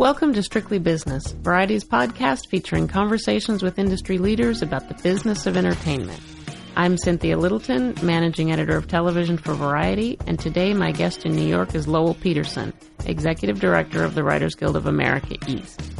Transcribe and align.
Welcome 0.00 0.32
to 0.32 0.42
Strictly 0.42 0.78
Business, 0.78 1.32
Variety's 1.32 1.84
podcast 1.84 2.48
featuring 2.48 2.88
conversations 2.88 3.62
with 3.62 3.78
industry 3.78 4.16
leaders 4.16 4.62
about 4.62 4.88
the 4.88 4.94
business 5.02 5.44
of 5.44 5.58
entertainment. 5.58 6.22
I'm 6.74 6.96
Cynthia 6.96 7.36
Littleton, 7.36 7.94
managing 8.02 8.50
editor 8.50 8.78
of 8.78 8.88
television 8.88 9.36
for 9.36 9.52
Variety, 9.52 10.18
and 10.26 10.40
today 10.40 10.72
my 10.72 10.90
guest 10.90 11.26
in 11.26 11.36
New 11.36 11.46
York 11.46 11.74
is 11.74 11.86
Lowell 11.86 12.14
Peterson, 12.14 12.72
executive 13.04 13.60
director 13.60 14.02
of 14.02 14.14
the 14.14 14.24
Writers 14.24 14.54
Guild 14.54 14.74
of 14.74 14.86
America 14.86 15.36
East. 15.46 15.92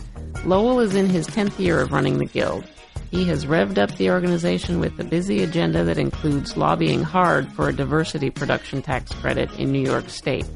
Lowell 0.46 0.80
is 0.80 0.94
in 0.94 1.10
his 1.10 1.26
10th 1.26 1.58
year 1.58 1.78
of 1.78 1.92
running 1.92 2.16
the 2.16 2.24
Guild. 2.24 2.64
He 3.10 3.26
has 3.26 3.44
revved 3.44 3.76
up 3.76 3.94
the 3.98 4.10
organization 4.10 4.80
with 4.80 4.98
a 4.98 5.04
busy 5.04 5.42
agenda 5.42 5.84
that 5.84 5.98
includes 5.98 6.56
lobbying 6.56 7.02
hard 7.02 7.52
for 7.52 7.68
a 7.68 7.76
diversity 7.76 8.30
production 8.30 8.80
tax 8.80 9.12
credit 9.12 9.52
in 9.58 9.70
New 9.70 9.82
York 9.82 10.08
State. 10.08 10.46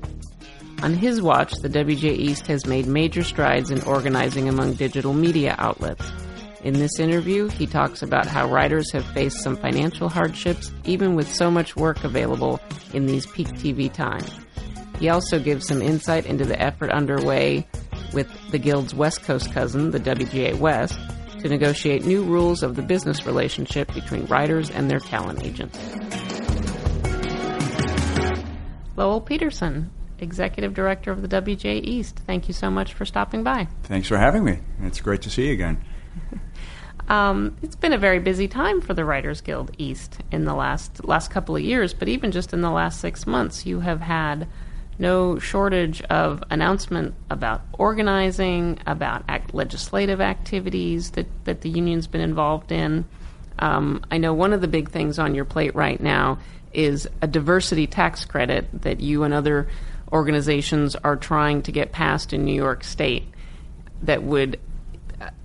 On 0.85 0.93
his 0.93 1.23
watch, 1.23 1.55
the 1.63 1.69
WGA 1.71 2.15
East 2.15 2.47
has 2.47 2.67
made 2.67 2.87
major 2.87 3.25
strides 3.25 3.71
in 3.71 3.81
organizing 3.85 4.51
among 4.51 4.75
digital 4.75 5.15
media 5.15 5.55
outlets. 5.57 6.13
In 6.63 6.75
this 6.75 7.01
interview, 7.01 7.49
he 7.49 7.67
talks 7.67 8.03
about 8.03 8.27
how 8.27 8.47
writers 8.51 8.93
have 8.93 9.07
faced 9.15 9.43
some 9.43 9.57
financial 9.57 10.11
hardships, 10.11 10.71
even 10.85 11.15
with 11.15 11.35
so 11.35 11.51
much 11.51 11.75
work 11.75 12.05
available 12.05 12.61
in 12.93 13.07
these 13.07 13.25
peak 13.25 13.49
TV 13.49 13.91
times. 13.91 14.31
He 14.99 15.09
also 15.09 15.39
gives 15.39 15.67
some 15.67 15.81
insight 15.81 16.27
into 16.27 16.45
the 16.45 16.61
effort 16.61 16.91
underway 16.91 17.67
with 18.13 18.29
the 18.51 18.59
Guild's 18.59 18.95
West 18.95 19.23
Coast 19.23 19.55
cousin, 19.55 19.91
the 19.91 19.99
WGA 19.99 20.59
West, 20.59 20.99
to 21.39 21.49
negotiate 21.49 22.05
new 22.05 22.23
rules 22.23 22.63
of 22.63 22.77
the 22.77 22.83
business 22.83 23.25
relationship 23.25 23.91
between 23.95 24.27
writers 24.27 24.69
and 24.69 24.91
their 24.91 25.01
talent 25.01 25.43
agents. 25.43 25.79
Lowell 28.97 29.23
Peterson, 29.23 29.91
Executive 30.19 30.75
Director 30.75 31.11
of 31.11 31.23
the 31.23 31.29
WGA 31.29 31.83
East. 31.83 32.21
Thank 32.27 32.49
you 32.49 32.55
so 32.55 32.71
much 32.71 32.95
for 32.95 33.05
stopping 33.05 33.43
by. 33.43 33.69
Thanks 33.85 34.09
for 34.09 34.19
having 34.19 34.45
me. 34.45 34.61
It's 34.83 35.01
great 35.01 35.23
to 35.23 35.31
see 35.31 35.47
you 35.47 35.53
again. 35.53 35.85
Um, 37.09 37.57
it's 37.63 37.77
been 37.77 37.93
a 37.93 37.99
very 37.99 38.19
busy 38.19 38.49
time 38.49 38.81
for 38.81 38.95
the 38.95 39.05
Writers 39.05 39.43
Guild 39.43 39.73
East 39.77 40.23
in 40.33 40.47
the 40.47 40.55
last 40.55 41.05
last 41.05 41.31
couple 41.31 41.55
of 41.55 41.63
years, 41.63 41.93
but 41.93 42.09
even 42.09 42.33
just 42.33 42.55
in 42.55 42.63
the 42.63 42.71
last 42.71 43.01
six 43.01 43.27
months, 43.27 43.67
you 43.67 43.81
have 43.81 44.01
had 44.01 44.49
no 44.99 45.39
shortage 45.39 46.01
of 46.03 46.43
announcement 46.51 47.15
about 47.29 47.63
organizing, 47.79 48.79
about 48.87 49.25
act- 49.29 49.53
legislative 49.53 50.21
activities 50.21 51.11
that, 51.11 51.27
that 51.45 51.61
the 51.63 51.69
union's 51.69 52.07
been 52.07 52.21
involved 52.21 52.71
in. 52.71 53.05
Um, 53.59 54.05
I 54.11 54.19
know 54.19 54.33
one 54.33 54.53
of 54.53 54.61
the 54.61 54.69
big 54.69 54.91
things 54.91 55.19
on 55.19 55.35
your 55.35 55.45
plate 55.45 55.75
right 55.75 56.01
now 56.01 56.39
is 56.73 57.09
a 57.23 57.27
diversity 57.27 57.87
tax 57.87 58.25
credit 58.25 58.67
that 58.83 59.01
you 59.01 59.25
and 59.25 59.35
other 59.35 59.69
organizations 60.15 60.95
are 60.97 61.17
trying 61.17 61.61
to 61.63 61.73
get 61.73 61.93
passed 61.93 62.33
in 62.33 62.45
New 62.45 62.55
York 62.55 62.85
State 62.85 63.25
that 64.03 64.23
would 64.23 64.59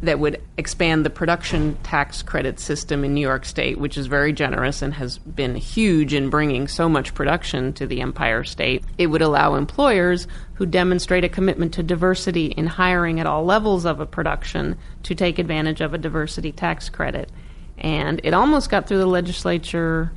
that 0.02 0.20
would 0.20 0.42
expand 0.58 1.06
the 1.06 1.10
production 1.10 1.78
tax 1.84 2.22
credit 2.22 2.60
system 2.60 3.06
in 3.06 3.14
New 3.14 3.22
York 3.22 3.46
State, 3.46 3.78
which 3.78 3.98
is 3.98 4.08
very 4.08 4.34
generous 4.34 4.82
and 4.82 4.94
has 4.94 5.18
been 5.20 5.56
huge 5.56 6.14
in 6.14 6.30
bringing 6.30 6.68
so 6.68 6.90
much 6.90 7.14
production 7.14 7.72
to 7.74 7.88
the 7.88 8.02
Empire 8.02 8.44
State. 8.44 8.84
It 8.98 9.08
would 9.08 9.22
allow 9.22 9.56
employers 9.56 10.28
who 10.56 10.66
demonstrate 10.66 11.24
a 11.24 11.30
commitment 11.30 11.74
to 11.76 11.84
diversity 11.84 12.48
in 12.48 12.68
hiring 12.68 13.20
at 13.22 13.26
all 13.26 13.46
levels 13.46 13.86
of 13.86 14.02
a 14.02 14.06
production 14.06 14.78
to 15.04 15.16
take 15.16 15.40
advantage 15.40 15.80
of 15.80 15.94
a 15.94 15.98
diversity 15.98 16.52
tax 16.52 16.90
credit. 16.90 17.32
And 17.78 18.20
it 18.24 18.34
almost 18.34 18.70
got 18.70 18.88
through 18.88 18.98
the 18.98 19.06
legislature 19.06 20.12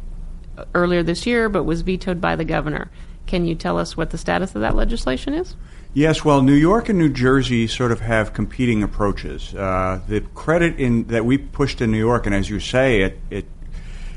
earlier 0.74 1.02
this 1.02 1.26
year, 1.26 1.48
but 1.48 1.64
was 1.64 1.82
vetoed 1.82 2.20
by 2.20 2.34
the 2.36 2.44
governor. 2.44 2.90
Can 3.32 3.46
you 3.46 3.54
tell 3.54 3.78
us 3.78 3.96
what 3.96 4.10
the 4.10 4.18
status 4.18 4.54
of 4.54 4.60
that 4.60 4.76
legislation 4.76 5.32
is? 5.32 5.56
Yes, 5.94 6.22
well, 6.22 6.42
New 6.42 6.52
York 6.52 6.90
and 6.90 6.98
New 6.98 7.08
Jersey 7.08 7.66
sort 7.66 7.90
of 7.90 8.00
have 8.00 8.34
competing 8.34 8.82
approaches. 8.82 9.54
Uh, 9.54 10.02
the 10.06 10.20
credit 10.20 10.78
in 10.78 11.04
that 11.04 11.24
we 11.24 11.38
pushed 11.38 11.80
in 11.80 11.90
New 11.90 11.96
York, 11.96 12.26
and 12.26 12.34
as 12.34 12.50
you 12.50 12.60
say, 12.60 13.00
it 13.00 13.18
it, 13.30 13.46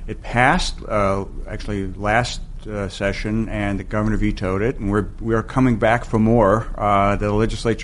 it 0.05 0.21
passed 0.21 0.83
uh, 0.83 1.23
actually 1.47 1.87
last 1.93 2.41
uh, 2.67 2.89
session, 2.89 3.47
and 3.47 3.79
the 3.79 3.85
governor 3.85 4.17
vetoed 4.17 4.61
it, 4.61 4.79
and 4.79 4.91
we're 4.91 5.07
we 5.21 5.33
are 5.33 5.43
coming 5.43 5.77
back 5.77 6.03
for 6.03 6.19
more. 6.19 6.67
Uh, 6.77 7.15
the 7.15 7.33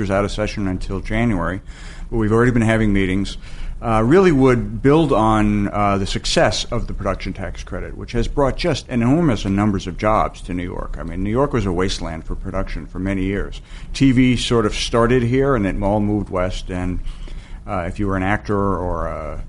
is 0.04 0.12
out 0.12 0.26
of 0.26 0.32
session 0.32 0.68
until 0.68 1.00
January, 1.00 1.62
but 2.10 2.18
we've 2.18 2.34
already 2.34 2.52
been 2.52 2.62
having 2.62 2.92
meetings 2.92 3.38
uh, 3.82 4.04
really 4.06 4.32
would 4.32 4.82
build 4.82 5.12
on 5.12 5.68
uh, 5.70 5.98
the 5.98 6.06
success 6.06 6.66
of 6.66 6.88
the 6.88 6.94
production 6.94 7.34
tax 7.34 7.64
credit, 7.64 7.98
which 7.98 8.12
has 8.12 8.28
brought 8.28 8.56
just 8.56 8.88
enormous 8.90 9.44
numbers 9.44 9.88
of 9.88 9.98
jobs 9.98 10.42
to 10.42 10.54
New 10.54 10.64
York. 10.64 10.98
I 11.00 11.04
mean, 11.04 11.24
New 11.24 11.32
York 11.32 11.52
was 11.52 11.66
a 11.66 11.72
wasteland 11.72 12.26
for 12.26 12.36
production 12.36 12.86
for 12.86 13.00
many 13.00 13.24
years. 13.24 13.62
TV 13.94 14.38
sort 14.38 14.66
of 14.66 14.76
started 14.76 15.24
here 15.24 15.56
and 15.56 15.66
it 15.66 15.82
all 15.82 16.00
moved 16.00 16.30
west, 16.30 16.70
and 16.70 17.00
uh, 17.66 17.86
if 17.88 18.00
you 18.00 18.08
were 18.08 18.18
an 18.18 18.24
actor 18.24 18.56
or 18.56 19.08
a 19.08 19.44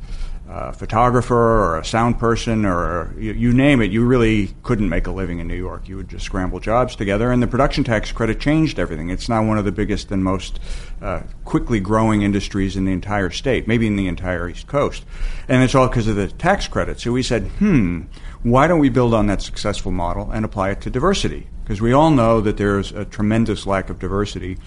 a 0.55 0.73
photographer 0.73 1.35
or 1.35 1.79
a 1.79 1.85
sound 1.85 2.19
person 2.19 2.67
or 2.67 3.15
you, 3.19 3.33
you, 3.33 3.53
name 3.55 3.81
it, 3.81 3.91
you 3.91 4.05
really 4.05 4.55
couldn't 4.63 4.89
make 4.89 5.07
a 5.07 5.11
living 5.11 5.39
in 5.39 5.49
New 5.49 5.57
York. 5.57 5.89
You 5.89 5.97
would 5.97 6.09
just 6.09 6.27
scramble 6.27 6.61
jobs 6.61 6.95
together, 6.95 7.33
and 7.33 7.43
the 7.43 7.47
production 7.47 7.85
tax 7.85 8.13
credit 8.13 8.39
changed 8.39 8.79
everything. 8.79 9.09
It's 9.09 9.31
now 9.31 9.43
one 9.43 9.57
of 9.57 9.65
the 9.65 9.73
biggest 9.73 10.11
and 10.11 10.23
most 10.23 10.61
uh, 11.01 11.23
quickly 11.47 11.81
growing 11.81 12.21
industries 12.21 12.77
in 12.77 12.85
the 12.85 12.93
entire 12.93 13.31
state, 13.31 13.67
maybe 13.67 13.87
in 13.87 13.97
the 13.97 14.09
entire 14.09 14.47
East 14.47 14.67
Coast. 14.67 15.07
And 15.49 15.63
it's 15.63 15.75
all 15.75 15.89
because 15.89 16.07
of 16.07 16.17
the 16.17 16.29
tax 16.29 16.69
credit. 16.69 17.01
So 17.01 17.13
we 17.13 17.23
said, 17.23 17.45
hmm, 17.59 18.03
why 18.43 18.67
don't 18.67 18.81
we 18.81 18.91
build 18.91 19.15
on 19.15 19.29
that 19.29 19.41
successful 19.41 19.91
model 19.91 20.31
and 20.33 20.45
apply 20.45 20.71
it 20.71 20.83
to 20.83 20.91
diversity? 20.91 21.49
Because 21.65 21.81
we 21.81 21.95
all 21.95 22.11
know 22.11 22.43
that 22.43 22.59
there's 22.59 22.93
a 22.93 23.07
tremendous 23.07 23.67
lack 23.67 23.89
of 23.89 23.99
diversity 23.99 24.59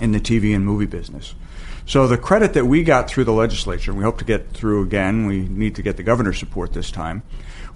in 0.00 0.12
the 0.12 0.20
TV 0.20 0.54
and 0.54 0.64
movie 0.64 0.86
business. 0.86 1.34
So 1.86 2.06
the 2.06 2.18
credit 2.18 2.54
that 2.54 2.66
we 2.66 2.84
got 2.84 3.08
through 3.08 3.24
the 3.24 3.32
legislature, 3.32 3.90
and 3.90 3.98
we 3.98 4.04
hope 4.04 4.18
to 4.18 4.24
get 4.24 4.50
through 4.50 4.82
again, 4.82 5.26
we 5.26 5.40
need 5.40 5.74
to 5.76 5.82
get 5.82 5.96
the 5.96 6.02
governor's 6.02 6.38
support 6.38 6.72
this 6.72 6.90
time, 6.90 7.22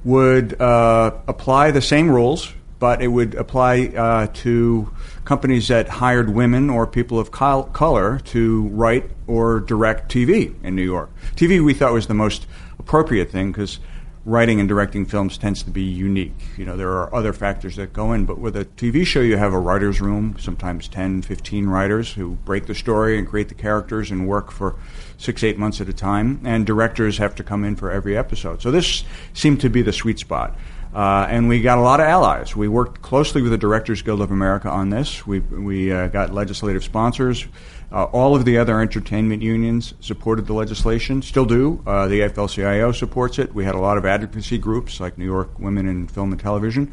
would 0.05 0.61
uh, 0.61 1.13
apply 1.27 1.73
the 1.73 1.83
same 1.83 2.09
rules, 2.09 2.53
but 2.79 3.03
it 3.03 3.09
would 3.09 3.35
apply 3.35 3.87
uh, 3.87 4.27
to 4.29 4.93
companies 5.25 5.69
that 5.69 5.89
hired 5.89 6.31
women 6.31 6.71
or 6.71 6.87
people 6.87 7.19
of 7.19 7.31
color 7.31 8.21
to 8.21 8.69
write 8.69 9.11
or 9.27 9.61
direct 9.61 10.13
TV 10.13 10.55
in 10.63 10.77
New 10.77 10.83
York. 10.83 11.11
TV 11.35 11.65
we 11.65 11.75
thought 11.75 11.93
was 11.93 12.07
the 12.07 12.15
most 12.15 12.47
appropriate 12.79 13.31
thing 13.31 13.51
because 13.51 13.81
writing 14.27 14.59
and 14.59 14.69
directing 14.69 15.07
films 15.07 15.39
tends 15.39 15.63
to 15.63 15.71
be 15.71 15.85
unique. 15.85 16.35
You 16.59 16.65
know, 16.65 16.77
there 16.77 16.91
are 16.91 17.15
other 17.15 17.33
factors 17.33 17.77
that 17.77 17.93
go 17.93 18.13
in, 18.13 18.27
but 18.27 18.39
with 18.39 18.57
a 18.57 18.65
TV 18.65 19.07
show, 19.07 19.21
you 19.21 19.37
have 19.37 19.53
a 19.53 19.59
writer's 19.59 20.01
room, 20.01 20.35
sometimes 20.41 20.89
10, 20.89 21.23
15 21.23 21.69
writers 21.69 22.13
who 22.13 22.33
break 22.45 22.67
the 22.67 22.75
story 22.75 23.17
and 23.19 23.27
create 23.27 23.49
the 23.49 23.55
characters 23.55 24.11
and 24.11 24.27
work 24.27 24.51
for 24.51 24.75
six, 25.17 25.45
eight 25.45 25.59
months 25.59 25.81
at 25.81 25.89
a 25.89 25.93
time, 25.93 26.41
and 26.45 26.67
directors 26.67 27.19
have 27.19 27.37
to 27.37 27.45
come 27.45 27.65
in 27.65 27.77
for 27.77 27.93
every 27.93 28.19
episode. 28.19 28.61
So 28.61 28.73
this 28.73 29.05
seemed 29.33 29.61
to 29.61 29.71
be 29.71 29.81
the 29.81 29.93
sweet 29.93 30.19
spot. 30.19 30.59
Uh, 30.93 31.27
and 31.31 31.47
we 31.49 31.61
got 31.61 31.79
a 31.79 31.83
lot 31.83 32.01
of 32.01 32.07
allies. 32.07 32.57
We 32.57 32.69
worked 32.69 33.03
closely 33.03 33.43
with 33.43 33.53
the 33.53 33.59
Directors 33.59 34.03
Guild 34.03 34.23
of 34.23 34.33
America 34.33 34.71
on 34.71 34.91
this. 34.91 35.25
We, 35.27 35.41
we 35.41 35.93
uh, 35.93 36.09
got 36.09 36.33
legislative 36.33 36.83
sponsors. 36.83 37.47
Uh, 37.93 38.05
all 38.05 38.35
of 38.35 38.45
the 38.45 38.59
other 38.59 38.81
entertainment 38.81 39.43
unions 39.43 39.95
supported 40.01 40.47
the 40.47 40.53
legislation, 40.53 41.23
still 41.23 41.45
do. 41.45 41.83
Uh, 41.87 42.09
the 42.09 42.21
AFL-CIO 42.21 42.93
supports 42.93 43.39
it. 43.39 43.55
We 43.55 43.65
had 43.65 43.75
a 43.75 43.81
lot 43.81 43.97
of 43.97 44.05
advocacy 44.05 44.59
groups 44.59 44.99
like 45.01 45.17
New 45.17 45.25
York 45.25 45.59
Women 45.59 45.89
in 45.89 46.09
Film 46.09 46.33
and 46.33 46.41
Television. 46.41 46.93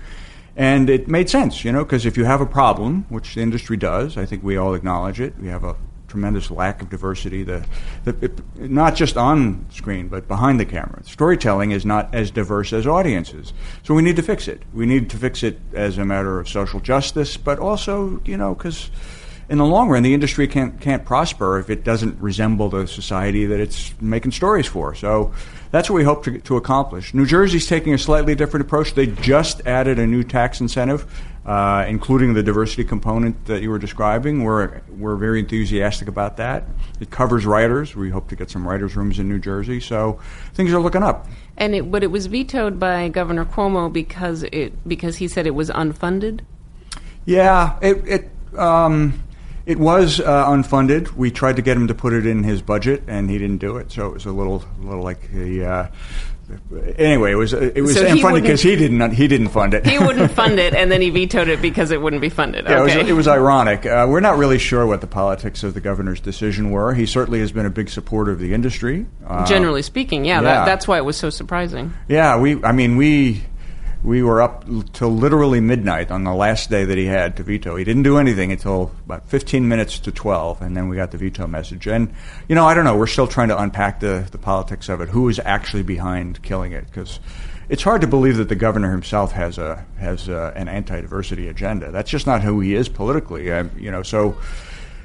And 0.56 0.90
it 0.90 1.08
made 1.08 1.30
sense, 1.30 1.66
you 1.66 1.72
know, 1.72 1.84
because 1.84 2.06
if 2.06 2.16
you 2.16 2.26
have 2.26 2.42
a 2.42 2.46
problem, 2.46 3.06
which 3.10 3.34
the 3.34 3.42
industry 3.42 3.76
does, 3.76 4.18
I 4.18 4.26
think 4.26 4.44
we 4.44 4.56
all 4.56 4.76
acknowledge 4.76 5.20
it, 5.20 5.34
we 5.40 5.48
have 5.48 5.64
a 5.64 5.76
tremendous 6.14 6.52
lack 6.52 6.80
of 6.80 6.92
diversity, 6.92 7.42
the, 7.42 7.66
the 8.04 8.16
it, 8.22 8.40
not 8.70 8.94
just 8.96 9.18
on 9.18 9.66
screen, 9.72 10.08
but 10.08 10.28
behind 10.28 10.60
the 10.60 10.66
camera. 10.66 11.02
Storytelling 11.06 11.72
is 11.72 11.88
not 11.88 12.14
as 12.14 12.30
diverse 12.30 12.72
as 12.72 12.86
audiences. 12.86 13.52
So 13.82 13.96
we 13.96 14.04
need 14.04 14.16
to 14.18 14.22
fix 14.22 14.48
it. 14.48 14.62
We 14.76 14.86
need 14.86 15.10
to 15.10 15.18
fix 15.18 15.42
it 15.42 15.60
as 15.74 15.98
a 15.98 16.06
matter 16.06 16.40
of 16.40 16.48
social 16.48 16.80
justice, 16.80 17.36
but 17.36 17.58
also, 17.58 18.22
you 18.26 18.38
know, 18.38 18.54
because 18.54 18.92
in 19.50 19.58
the 19.58 19.66
long 19.66 19.90
run, 19.90 20.04
the 20.04 20.14
industry 20.14 20.48
can't 20.48 20.80
can't 20.80 21.04
prosper 21.06 21.60
if 21.60 21.70
it 21.70 21.84
doesn't 21.84 22.20
resemble 22.22 22.70
the 22.70 22.88
society 22.88 23.46
that 23.46 23.60
it's 23.60 23.94
making 24.02 24.32
stories 24.32 24.68
for. 24.68 24.96
So 24.96 25.34
that's 25.72 25.90
what 25.90 25.98
we 25.98 26.04
hope 26.04 26.24
to, 26.26 26.40
to 26.40 26.56
accomplish. 26.56 27.14
New 27.14 27.26
Jersey's 27.26 27.68
taking 27.68 27.94
a 27.94 27.98
slightly 27.98 28.36
different 28.36 28.66
approach. 28.66 28.94
They 28.94 29.08
just 29.08 29.66
added 29.66 30.00
a 30.00 30.08
new 30.08 30.24
tax 30.24 30.62
incentive, 30.62 31.06
uh, 31.46 31.86
including 31.88 32.36
the 32.36 32.44
diversity 32.44 32.84
component 32.84 33.46
that 33.46 33.62
you 33.62 33.70
were 33.70 33.80
describing. 33.80 34.44
We're 34.44 34.82
we're 34.90 35.18
very 35.18 35.40
enthusiastic 35.40 36.08
about 36.08 36.38
that. 36.38 36.64
It 37.02 37.12
covers 37.12 37.46
writers. 37.46 37.96
We 37.96 38.12
hope 38.12 38.30
to 38.30 38.36
get 38.36 38.50
some 38.50 38.68
writers' 38.68 38.96
rooms 38.96 39.20
in 39.20 39.28
New 39.28 39.40
Jersey. 39.40 39.82
So 39.82 40.20
things 40.54 40.72
are 40.72 40.80
looking 40.80 41.04
up. 41.04 41.28
And 41.58 41.76
it, 41.76 41.92
but 41.92 42.02
it 42.02 42.12
was 42.12 42.28
vetoed 42.28 42.80
by 42.80 43.10
Governor 43.10 43.46
Cuomo 43.46 43.92
because 43.92 44.44
it 44.44 44.88
because 44.88 45.18
he 45.18 45.28
said 45.28 45.46
it 45.46 45.56
was 45.56 45.70
unfunded. 45.70 46.42
Yeah, 47.26 47.78
it. 47.82 48.08
it 48.08 48.30
um, 48.58 49.22
it 49.66 49.80
was 49.80 50.20
uh, 50.20 50.46
unfunded. 50.48 51.12
We 51.14 51.32
tried 51.32 51.56
to 51.58 51.62
get 51.62 51.78
him 51.78 51.88
to 51.88 51.96
put 51.96 52.14
it 52.14 52.26
in 52.26 52.44
his 52.44 52.62
budget, 52.62 53.04
and 53.08 53.30
he 53.30 53.38
didn't 53.38 53.58
do 53.60 53.78
it. 53.78 53.92
So 53.92 54.08
it 54.08 54.14
was 54.14 54.26
a 54.26 54.32
little, 54.32 54.64
little 54.82 55.04
like 55.04 55.32
the 55.32 55.66
uh, 55.66 55.88
anyway, 56.98 57.32
it 57.32 57.36
was 57.36 57.54
it 57.54 57.82
was 57.82 57.94
So 57.96 58.06
he 58.14 58.22
funny 58.22 58.42
because 58.42 58.64
wouldn't- 58.64 58.82
he 58.82 58.88
didn't 58.98 59.12
he 59.12 59.28
didn't 59.28 59.50
fund 59.50 59.74
it. 59.74 59.86
He 59.86 59.98
wouldn't 60.00 60.32
fund 60.42 60.60
it, 60.60 60.74
and 60.74 60.92
then 60.92 61.02
he 61.02 61.10
vetoed 61.10 61.48
it 61.48 61.62
because 61.62 61.92
it 61.92 62.02
wouldn't 62.02 62.22
be 62.22 62.30
funded. 62.30 62.66
Yeah, 62.66 62.82
okay. 62.82 62.94
it, 62.94 62.98
was, 63.04 63.10
it 63.10 63.14
was 63.14 63.28
ironic. 63.28 63.86
Uh, 63.86 64.06
we're 64.10 64.20
not 64.20 64.38
really 64.38 64.58
sure 64.60 64.86
what 64.86 65.02
the 65.02 65.08
politics 65.08 65.64
of 65.64 65.74
the 65.74 65.82
governor's 65.82 66.20
decision 66.20 66.72
were. 66.72 66.94
He 66.94 67.06
certainly 67.06 67.40
has 67.40 67.52
been 67.52 67.66
a 67.66 67.70
big 67.72 67.90
supporter 67.90 68.32
of 68.32 68.40
the 68.40 68.54
industry. 68.54 69.06
Uh, 69.26 69.46
Generally 69.46 69.84
speaking, 69.84 70.26
yeah, 70.26 70.36
yeah. 70.36 70.42
That, 70.42 70.66
that's 70.66 70.88
why 70.88 70.98
it 70.98 71.06
was 71.06 71.18
so 71.18 71.30
surprising. 71.30 71.94
Yeah, 72.08 72.38
we. 72.38 72.62
I 72.64 72.72
mean, 72.72 72.98
we 72.98 73.44
we 74.04 74.22
were 74.22 74.42
up 74.42 74.66
till 74.92 75.10
literally 75.10 75.62
midnight 75.62 76.12
on 76.12 76.26
the 76.26 76.34
last 76.34 76.70
day 76.70 76.84
that 76.84 76.98
he 76.98 77.06
had 77.06 77.38
to 77.38 77.44
veto. 77.44 77.78
He 77.78 77.86
didn't 77.86 78.04
do 78.04 78.18
anything 78.18 78.52
until 78.52 78.92
about 79.06 79.30
15 79.30 79.68
minutes 79.68 80.00
to 80.00 80.12
12, 80.12 80.62
and 80.62 80.76
then 80.76 80.90
we 80.90 80.98
got 80.98 81.12
the 81.12 81.18
veto 81.18 81.48
message. 81.48 81.88
And 81.88 82.14
you 82.50 82.56
know, 82.56 82.66
I 82.66 82.74
don't 82.74 82.84
know. 82.84 82.98
We're 82.98 83.08
still 83.08 83.28
trying 83.28 83.48
to 83.48 83.60
unpack 83.60 84.02
the 84.02 84.28
the 84.30 84.38
politics 84.38 84.90
of 84.90 85.00
it. 85.00 85.10
Who 85.10 85.30
is 85.30 85.40
actually 85.40 85.84
behind 85.84 86.42
killing 86.44 86.74
it? 86.74 86.86
Because 86.86 87.20
it's 87.70 87.84
hard 87.84 88.02
to 88.02 88.08
believe 88.08 88.38
that 88.38 88.50
the 88.50 88.56
governor 88.56 88.92
himself 88.92 89.32
has 89.32 89.58
a 89.58 89.86
has 89.98 90.28
a, 90.28 90.52
an 90.56 90.68
anti-diversity 90.68 91.48
agenda. 91.48 91.92
That's 91.92 92.12
just 92.12 92.28
not 92.28 92.42
who 92.42 92.60
he 92.60 92.76
is 92.76 92.90
politically. 92.90 93.54
I, 93.54 93.62
you 93.78 93.90
know, 93.90 94.04
so 94.04 94.38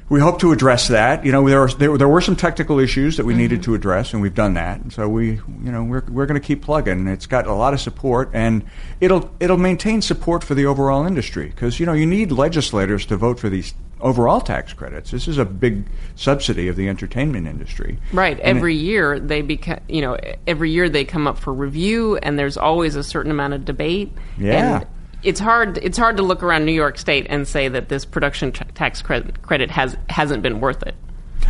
we 0.09 0.19
hope 0.19 0.39
to 0.39 0.51
address 0.51 0.87
that. 0.87 1.23
You 1.23 1.31
know, 1.31 1.47
there, 1.47 1.61
are, 1.61 1.69
there, 1.69 1.97
there 1.97 2.07
were 2.07 2.21
some 2.21 2.35
technical 2.35 2.79
issues 2.79 3.17
that 3.17 3.25
we 3.25 3.33
mm-hmm. 3.33 3.41
needed 3.41 3.63
to 3.63 3.75
address, 3.75 4.13
and 4.13 4.21
we've 4.21 4.33
done 4.33 4.55
that. 4.55 4.81
And 4.81 4.91
so 4.91 5.07
we, 5.07 5.33
you 5.63 5.71
know, 5.71 5.83
we're, 5.83 6.03
we're 6.09 6.25
going 6.25 6.39
to 6.39 6.45
keep 6.45 6.63
plugging. 6.63 7.07
It's 7.07 7.27
got 7.27 7.45
a 7.47 7.53
lot 7.53 7.73
of 7.73 7.79
support, 7.79 8.31
and 8.33 8.65
it'll 8.99 9.31
it'll 9.39 9.57
maintain 9.57 10.01
support 10.01 10.43
for 10.43 10.55
the 10.55 10.65
overall 10.65 11.05
industry 11.05 11.47
because 11.47 11.79
you 11.79 11.85
know 11.85 11.93
you 11.93 12.05
need 12.05 12.31
legislators 12.31 13.05
to 13.07 13.17
vote 13.17 13.39
for 13.39 13.49
these 13.49 13.73
overall 14.01 14.41
tax 14.41 14.73
credits. 14.73 15.11
This 15.11 15.27
is 15.27 15.37
a 15.37 15.45
big 15.45 15.85
subsidy 16.15 16.67
of 16.67 16.75
the 16.75 16.87
entertainment 16.89 17.47
industry. 17.47 17.99
Right. 18.13 18.39
And 18.39 18.57
Every 18.57 18.75
year 18.75 19.19
they 19.19 19.41
become, 19.41 19.79
you 19.87 20.01
know, 20.01 20.17
every 20.47 20.71
year 20.71 20.89
they 20.89 21.05
come 21.05 21.27
up 21.27 21.37
for 21.37 21.53
review, 21.53 22.17
and 22.17 22.39
there's 22.39 22.57
always 22.57 22.95
a 22.95 23.03
certain 23.03 23.31
amount 23.31 23.53
of 23.53 23.65
debate. 23.65 24.11
Yeah. 24.37 24.77
And 24.77 24.87
it's 25.23 25.39
hard. 25.39 25.77
It's 25.79 25.97
hard 25.97 26.17
to 26.17 26.23
look 26.23 26.43
around 26.43 26.65
New 26.65 26.73
York 26.73 26.97
State 26.97 27.27
and 27.29 27.47
say 27.47 27.67
that 27.67 27.89
this 27.89 28.05
production 28.05 28.51
tax 28.51 29.01
credit, 29.01 29.41
credit 29.41 29.71
has 29.71 29.97
hasn't 30.09 30.43
been 30.43 30.59
worth 30.59 30.83
it. 30.83 30.95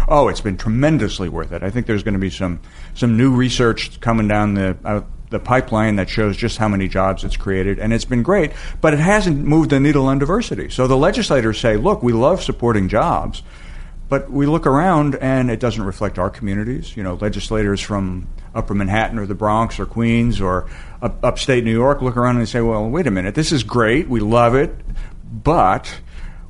Oh, 0.07 0.27
it's 0.27 0.41
been 0.41 0.57
tremendously 0.57 1.29
worth 1.29 1.51
it. 1.51 1.61
I 1.61 1.69
think 1.69 1.85
there's 1.85 2.03
going 2.03 2.13
to 2.13 2.19
be 2.19 2.29
some 2.29 2.59
some 2.93 3.17
new 3.17 3.31
research 3.31 3.99
coming 3.99 4.27
down 4.27 4.55
the 4.55 4.77
uh, 4.83 5.01
the 5.29 5.39
pipeline 5.39 5.97
that 5.97 6.09
shows 6.09 6.35
just 6.35 6.57
how 6.57 6.67
many 6.67 6.87
jobs 6.87 7.23
it's 7.23 7.37
created, 7.37 7.79
and 7.79 7.93
it's 7.93 8.05
been 8.05 8.23
great. 8.23 8.51
But 8.81 8.93
it 8.93 8.99
hasn't 8.99 9.45
moved 9.45 9.69
the 9.69 9.79
needle 9.79 10.07
on 10.07 10.19
diversity. 10.19 10.69
So 10.69 10.87
the 10.87 10.97
legislators 10.97 11.59
say, 11.59 11.77
"Look, 11.77 12.01
we 12.01 12.13
love 12.13 12.41
supporting 12.41 12.89
jobs." 12.89 13.43
But 14.09 14.31
we 14.31 14.47
look 14.47 14.65
around 14.65 15.15
and 15.15 15.51
it 15.51 15.59
doesn't 15.59 15.83
reflect 15.83 16.17
our 16.17 16.31
communities. 16.31 16.97
You 16.97 17.03
know, 17.03 17.13
legislators 17.13 17.79
from 17.79 18.27
Upper 18.55 18.73
Manhattan 18.73 19.19
or 19.19 19.27
the 19.27 19.35
Bronx 19.35 19.79
or 19.79 19.85
Queens 19.85 20.41
or 20.41 20.67
up, 21.01 21.23
upstate 21.23 21.63
New 21.63 21.71
York 21.71 22.01
look 22.01 22.17
around 22.17 22.37
and 22.37 22.41
they 22.41 22.49
say, 22.49 22.61
well, 22.61 22.89
wait 22.89 23.05
a 23.05 23.11
minute, 23.11 23.35
this 23.35 23.51
is 23.51 23.63
great. 23.63 24.09
We 24.09 24.19
love 24.19 24.55
it. 24.55 24.75
But 25.31 25.99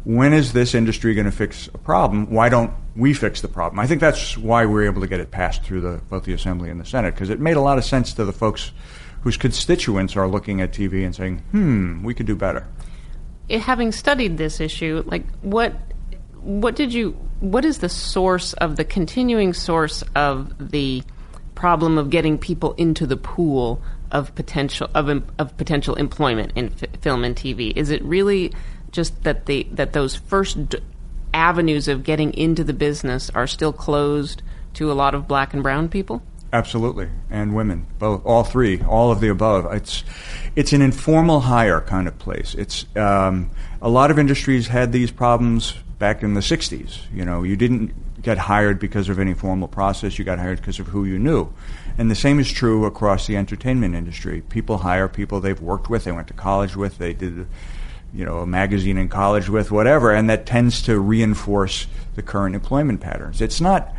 when 0.05 0.31
is 0.31 0.53
this 0.53 0.73
industry 0.73 1.13
going 1.13 1.25
to 1.25 1.31
fix 1.31 1.67
a 1.67 1.77
problem? 1.77 2.31
Why 2.31 2.47
don't 2.47 2.73
we 2.95 3.13
fix 3.13 3.41
the 3.41 3.49
problem? 3.49 3.79
I 3.79 3.87
think 3.87 3.99
that's 3.99 4.37
why 4.37 4.65
we 4.65 4.73
were 4.73 4.85
able 4.85 5.01
to 5.01 5.07
get 5.07 5.19
it 5.19 5.29
passed 5.29 5.63
through 5.63 5.81
the, 5.81 6.01
both 6.09 6.23
the 6.23 6.33
Assembly 6.33 6.69
and 6.69 6.79
the 6.79 6.85
Senate 6.85 7.13
because 7.13 7.29
it 7.29 7.41
made 7.41 7.57
a 7.57 7.61
lot 7.61 7.77
of 7.77 7.83
sense 7.83 8.13
to 8.13 8.23
the 8.23 8.33
folks 8.33 8.71
whose 9.21 9.35
constituents 9.35 10.15
are 10.15 10.29
looking 10.29 10.61
at 10.61 10.71
TV 10.71 11.05
and 11.05 11.13
saying, 11.13 11.39
hmm, 11.51 12.03
we 12.03 12.13
could 12.13 12.25
do 12.25 12.35
better. 12.35 12.65
Having 13.49 13.91
studied 13.91 14.37
this 14.37 14.61
issue, 14.61 15.03
like 15.05 15.25
what 15.41 15.73
what 16.41 16.75
did 16.75 16.93
you 16.93 17.11
what 17.39 17.63
is 17.63 17.79
the 17.79 17.89
source 17.89 18.53
of 18.53 18.75
the 18.75 18.83
continuing 18.83 19.53
source 19.53 20.03
of 20.15 20.71
the 20.71 21.03
problem 21.55 21.97
of 21.97 22.09
getting 22.09 22.37
people 22.37 22.73
into 22.73 23.05
the 23.05 23.17
pool 23.17 23.81
of 24.11 24.33
potential 24.35 24.89
of 24.95 25.09
of 25.37 25.57
potential 25.57 25.95
employment 25.95 26.51
in 26.55 26.73
f- 26.81 26.99
film 27.01 27.23
and 27.23 27.35
TV? 27.35 27.75
Is 27.75 27.89
it 27.89 28.03
really 28.03 28.53
just 28.91 29.23
that 29.23 29.45
the 29.45 29.67
that 29.71 29.93
those 29.93 30.15
first 30.15 30.69
d- 30.69 30.79
avenues 31.33 31.87
of 31.87 32.03
getting 32.03 32.33
into 32.33 32.63
the 32.63 32.73
business 32.73 33.29
are 33.31 33.47
still 33.47 33.73
closed 33.73 34.41
to 34.73 34.91
a 34.91 34.93
lot 34.93 35.13
of 35.13 35.27
black 35.27 35.53
and 35.53 35.61
brown 35.61 35.89
people? 35.89 36.21
Absolutely, 36.51 37.09
and 37.29 37.53
women, 37.53 37.85
both, 37.99 38.25
all 38.25 38.43
three, 38.43 38.81
all 38.81 39.11
of 39.11 39.19
the 39.19 39.29
above. 39.29 39.71
It's 39.71 40.03
it's 40.55 40.73
an 40.73 40.81
informal 40.81 41.41
hire 41.41 41.81
kind 41.81 42.07
of 42.07 42.17
place. 42.17 42.55
It's 42.55 42.85
um, 42.95 43.51
a 43.81 43.89
lot 43.89 44.09
of 44.09 44.17
industries 44.17 44.67
had 44.67 44.91
these 44.91 45.11
problems 45.11 45.75
back 45.99 46.23
in 46.23 46.33
the 46.33 46.41
'60s. 46.41 47.01
You 47.13 47.25
know, 47.25 47.43
you 47.43 47.55
didn't 47.55 48.21
get 48.21 48.37
hired 48.37 48.79
because 48.79 49.09
of 49.09 49.19
any 49.19 49.33
formal 49.33 49.67
process; 49.67 50.17
you 50.17 50.25
got 50.25 50.39
hired 50.39 50.59
because 50.59 50.79
of 50.79 50.87
who 50.87 51.05
you 51.05 51.19
knew. 51.19 51.53
And 51.97 52.09
the 52.09 52.15
same 52.15 52.39
is 52.39 52.51
true 52.51 52.85
across 52.85 53.27
the 53.27 53.37
entertainment 53.37 53.93
industry. 53.93 54.41
People 54.49 54.79
hire 54.79 55.07
people 55.07 55.39
they've 55.39 55.61
worked 55.61 55.89
with, 55.89 56.05
they 56.05 56.11
went 56.11 56.27
to 56.29 56.33
college 56.33 56.75
with, 56.75 56.97
they 56.97 57.13
did 57.13 57.45
you 58.13 58.25
know, 58.25 58.39
a 58.39 58.45
magazine 58.45 58.97
in 58.97 59.09
college 59.09 59.49
with, 59.49 59.71
whatever, 59.71 60.11
and 60.11 60.29
that 60.29 60.45
tends 60.45 60.81
to 60.83 60.99
reinforce 60.99 61.87
the 62.15 62.21
current 62.21 62.55
employment 62.55 63.01
patterns. 63.01 63.41
It's 63.41 63.61
not. 63.61 63.93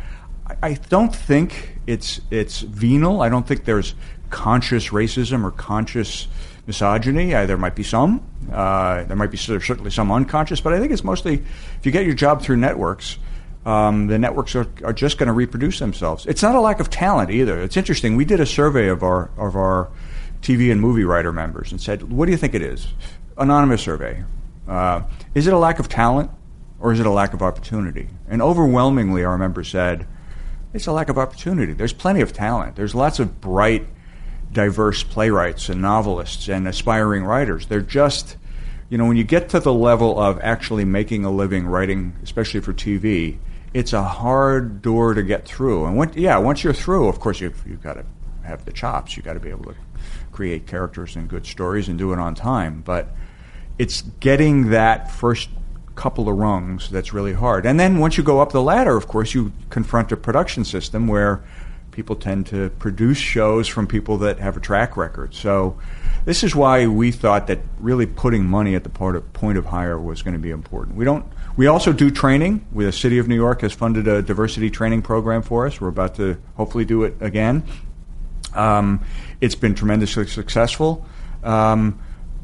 I- 0.61 0.73
don't 0.89 1.15
think 1.15 1.79
it's 1.87 2.19
it's 2.29 2.59
venal. 2.59 3.21
I 3.21 3.29
don't 3.29 3.47
think 3.47 3.63
there's 3.63 3.95
conscious 4.29 4.89
racism 4.89 5.45
or 5.45 5.51
conscious 5.51 6.27
misogyny. 6.67 7.31
There 7.31 7.57
might 7.57 7.75
be 7.75 7.83
some. 7.83 8.25
Uh, 8.51 9.03
there 9.03 9.15
might 9.15 9.31
be 9.31 9.37
certainly 9.37 9.91
some 9.91 10.11
unconscious, 10.11 10.61
but 10.61 10.73
I 10.73 10.79
think 10.79 10.91
it's 10.91 11.03
mostly 11.03 11.35
if 11.35 11.85
you 11.85 11.91
get 11.91 12.05
your 12.05 12.15
job 12.15 12.41
through 12.41 12.57
networks. 12.57 13.17
Um, 13.65 14.07
the 14.07 14.17
networks 14.17 14.55
are, 14.55 14.65
are 14.83 14.93
just 14.93 15.19
going 15.19 15.27
to 15.27 15.33
reproduce 15.33 15.77
themselves. 15.77 16.25
It's 16.25 16.41
not 16.41 16.55
a 16.55 16.59
lack 16.59 16.79
of 16.79 16.89
talent 16.89 17.29
either. 17.29 17.61
It's 17.61 17.77
interesting. 17.77 18.15
We 18.15 18.25
did 18.25 18.39
a 18.39 18.45
survey 18.45 18.87
of 18.87 19.03
our 19.03 19.29
of 19.37 19.55
our 19.55 19.89
TV 20.41 20.71
and 20.71 20.81
movie 20.81 21.03
writer 21.03 21.31
members 21.31 21.71
and 21.71 21.79
said, 21.79 22.11
"What 22.11 22.25
do 22.25 22.31
you 22.31 22.37
think 22.37 22.55
it 22.55 22.63
is?" 22.63 22.87
Anonymous 23.37 23.83
survey. 23.83 24.23
Uh, 24.67 25.01
is 25.35 25.45
it 25.45 25.53
a 25.53 25.57
lack 25.57 25.79
of 25.79 25.89
talent 25.89 26.31
or 26.79 26.91
is 26.91 26.99
it 26.99 27.05
a 27.05 27.11
lack 27.11 27.33
of 27.33 27.43
opportunity? 27.43 28.09
And 28.27 28.41
overwhelmingly, 28.41 29.23
our 29.23 29.37
members 29.37 29.69
said, 29.69 30.07
"It's 30.73 30.87
a 30.87 30.91
lack 30.91 31.09
of 31.09 31.19
opportunity." 31.19 31.73
There's 31.73 31.93
plenty 31.93 32.21
of 32.21 32.33
talent. 32.33 32.75
There's 32.75 32.95
lots 32.95 33.19
of 33.19 33.39
bright, 33.39 33.87
diverse 34.51 35.03
playwrights 35.03 35.69
and 35.69 35.81
novelists 35.81 36.47
and 36.47 36.67
aspiring 36.67 37.23
writers. 37.23 37.65
They're 37.67 37.81
just, 37.81 38.37
you 38.89 38.97
know, 38.97 39.05
when 39.05 39.17
you 39.17 39.23
get 39.23 39.49
to 39.49 39.59
the 39.59 39.73
level 39.73 40.19
of 40.19 40.39
actually 40.41 40.85
making 40.85 41.25
a 41.25 41.31
living 41.31 41.67
writing, 41.67 42.15
especially 42.23 42.59
for 42.59 42.73
TV, 42.73 43.37
it's 43.73 43.93
a 43.93 44.03
hard 44.03 44.81
door 44.81 45.13
to 45.13 45.23
get 45.23 45.45
through. 45.45 45.85
And 45.85 45.95
when, 45.95 46.11
yeah, 46.13 46.37
once 46.37 46.63
you're 46.63 46.73
through, 46.73 47.07
of 47.07 47.19
course, 47.19 47.39
you've, 47.39 47.63
you've 47.65 47.81
got 47.81 47.93
to 47.93 48.05
have 48.43 48.65
the 48.65 48.71
chops. 48.71 49.15
You've 49.15 49.25
got 49.25 49.33
to 49.33 49.39
be 49.39 49.49
able 49.49 49.65
to 49.65 49.75
create 50.31 50.67
characters 50.67 51.15
and 51.15 51.29
good 51.29 51.45
stories 51.45 51.87
and 51.87 51.97
do 51.97 52.11
it 52.11 52.19
on 52.19 52.35
time. 52.35 52.81
But 52.81 53.09
it's 53.77 54.01
getting 54.19 54.71
that 54.71 55.09
first 55.11 55.49
couple 55.95 56.27
of 56.27 56.37
rungs 56.37 56.89
that's 56.89 57.13
really 57.13 57.33
hard. 57.33 57.65
And 57.65 57.79
then 57.79 57.99
once 57.99 58.17
you 58.17 58.23
go 58.23 58.41
up 58.41 58.51
the 58.51 58.61
ladder, 58.61 58.97
of 58.97 59.07
course, 59.07 59.33
you 59.33 59.51
confront 59.69 60.11
a 60.11 60.17
production 60.17 60.65
system 60.65 61.07
where 61.07 61.43
people 61.91 62.15
tend 62.15 62.47
to 62.47 62.69
produce 62.71 63.17
shows 63.17 63.67
from 63.67 63.87
people 63.87 64.17
that 64.19 64.39
have 64.39 64.57
a 64.57 64.59
track 64.59 64.95
record. 64.95 65.33
So 65.33 65.77
this 66.25 66.43
is 66.43 66.55
why 66.55 66.87
we 66.87 67.11
thought 67.11 67.47
that 67.47 67.59
really 67.79 68.05
putting 68.05 68.45
money 68.45 68.75
at 68.75 68.83
the 68.83 68.89
part 68.89 69.15
of, 69.15 69.31
point 69.33 69.57
of 69.57 69.65
hire 69.65 69.99
was 69.99 70.21
going 70.21 70.33
to 70.33 70.39
be 70.39 70.51
important. 70.51 70.95
We 70.95 71.05
don't. 71.05 71.25
We 71.57 71.67
also 71.67 71.91
do 71.91 72.09
training. 72.09 72.65
We, 72.71 72.85
the 72.85 72.91
City 72.91 73.17
of 73.17 73.27
New 73.27 73.35
York 73.35 73.61
has 73.61 73.73
funded 73.73 74.07
a 74.07 74.21
diversity 74.21 74.69
training 74.69 75.01
program 75.01 75.41
for 75.41 75.67
us. 75.67 75.81
We're 75.81 75.89
about 75.89 76.15
to 76.15 76.37
hopefully 76.55 76.85
do 76.85 77.03
it 77.03 77.15
again. 77.19 77.63
Um, 78.53 79.03
it's 79.41 79.55
been 79.55 79.75
tremendously 79.75 80.27
successful. 80.27 81.05
Um, 81.43 81.99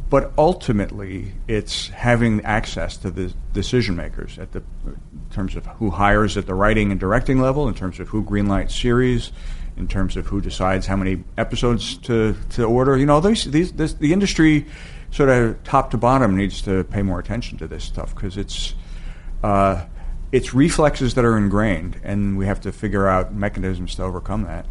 but 0.09 0.31
ultimately, 0.37 1.33
it's 1.47 1.89
having 1.89 2.43
access 2.45 2.95
to 2.97 3.11
the 3.11 3.33
decision 3.53 3.95
makers 3.95 4.39
at 4.39 4.53
the 4.53 4.63
in 4.85 4.99
terms 5.31 5.55
of 5.55 5.65
who 5.65 5.89
hires 5.89 6.37
at 6.37 6.45
the 6.45 6.53
writing 6.53 6.91
and 6.91 6.99
directing 6.99 7.41
level, 7.41 7.67
in 7.67 7.73
terms 7.73 7.99
of 7.99 8.07
who 8.07 8.23
greenlights 8.23 8.71
series, 8.71 9.31
in 9.75 9.87
terms 9.87 10.15
of 10.15 10.25
who 10.25 10.39
decides 10.39 10.87
how 10.87 10.95
many 10.95 11.23
episodes 11.37 11.97
to, 11.97 12.35
to 12.51 12.63
order. 12.63 12.97
You 12.97 13.05
know, 13.05 13.19
these, 13.19 13.43
these, 13.45 13.73
this, 13.73 13.93
the 13.93 14.13
industry, 14.13 14.65
sort 15.11 15.29
of 15.29 15.61
top 15.63 15.91
to 15.91 15.97
bottom, 15.97 16.35
needs 16.37 16.61
to 16.63 16.85
pay 16.85 17.01
more 17.01 17.19
attention 17.19 17.57
to 17.59 17.67
this 17.67 17.83
stuff 17.83 18.15
because 18.15 18.37
it's 18.37 18.73
uh, 19.43 19.85
it's 20.31 20.53
reflexes 20.53 21.13
that 21.15 21.25
are 21.25 21.37
ingrained, 21.37 21.99
and 22.03 22.37
we 22.37 22.45
have 22.45 22.61
to 22.61 22.71
figure 22.71 23.07
out 23.07 23.33
mechanisms 23.33 23.95
to 23.95 24.03
overcome 24.03 24.43
that. 24.43 24.65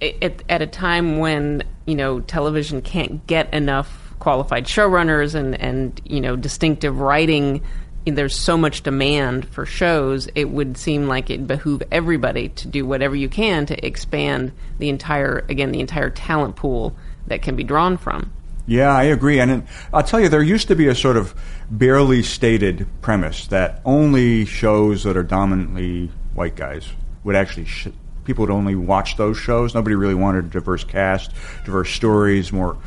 at, 0.00 0.42
at 0.48 0.62
a 0.62 0.66
time 0.66 1.18
when 1.18 1.64
you 1.86 1.94
know 1.94 2.20
television 2.20 2.82
can't 2.82 3.26
get 3.26 3.52
enough 3.52 4.03
qualified 4.18 4.64
showrunners 4.64 5.34
and 5.34 5.54
and 5.60 6.00
you 6.04 6.20
know 6.20 6.36
distinctive 6.36 7.00
writing 7.00 7.62
there's 8.06 8.36
so 8.38 8.56
much 8.56 8.82
demand 8.82 9.48
for 9.48 9.64
shows 9.64 10.28
it 10.34 10.50
would 10.50 10.76
seem 10.76 11.08
like 11.08 11.30
it 11.30 11.46
behoove 11.46 11.82
everybody 11.90 12.50
to 12.50 12.68
do 12.68 12.84
whatever 12.84 13.16
you 13.16 13.28
can 13.28 13.64
to 13.64 13.86
expand 13.86 14.52
the 14.78 14.88
entire 14.88 15.44
again 15.48 15.72
the 15.72 15.80
entire 15.80 16.10
talent 16.10 16.54
pool 16.56 16.94
that 17.26 17.42
can 17.42 17.56
be 17.56 17.64
drawn 17.64 17.96
from 17.96 18.30
Yeah, 18.66 18.94
I 18.96 19.04
agree. 19.04 19.40
And 19.40 19.66
I'll 19.92 20.02
tell 20.02 20.20
you, 20.20 20.30
there 20.30 20.42
used 20.42 20.68
to 20.68 20.74
be 20.74 20.88
a 20.88 20.94
sort 20.94 21.18
of 21.18 21.34
barely 21.70 22.22
stated 22.22 22.86
premise 23.02 23.46
that 23.48 23.82
only 23.84 24.46
shows 24.46 25.04
that 25.04 25.18
are 25.18 25.22
dominantly 25.22 26.10
white 26.32 26.56
guys 26.56 26.88
would 27.24 27.36
actually 27.36 27.66
sh- 27.66 27.88
people 28.24 28.42
would 28.42 28.52
only 28.52 28.74
watch 28.74 29.16
those 29.16 29.36
shows. 29.36 29.74
Nobody 29.74 29.94
really 29.94 30.14
wanted 30.14 30.46
a 30.46 30.48
diverse 30.48 30.84
cast, 30.84 31.32
diverse 31.64 31.90
stories, 31.90 32.52
more, 32.52 32.74
uh, 32.74 32.78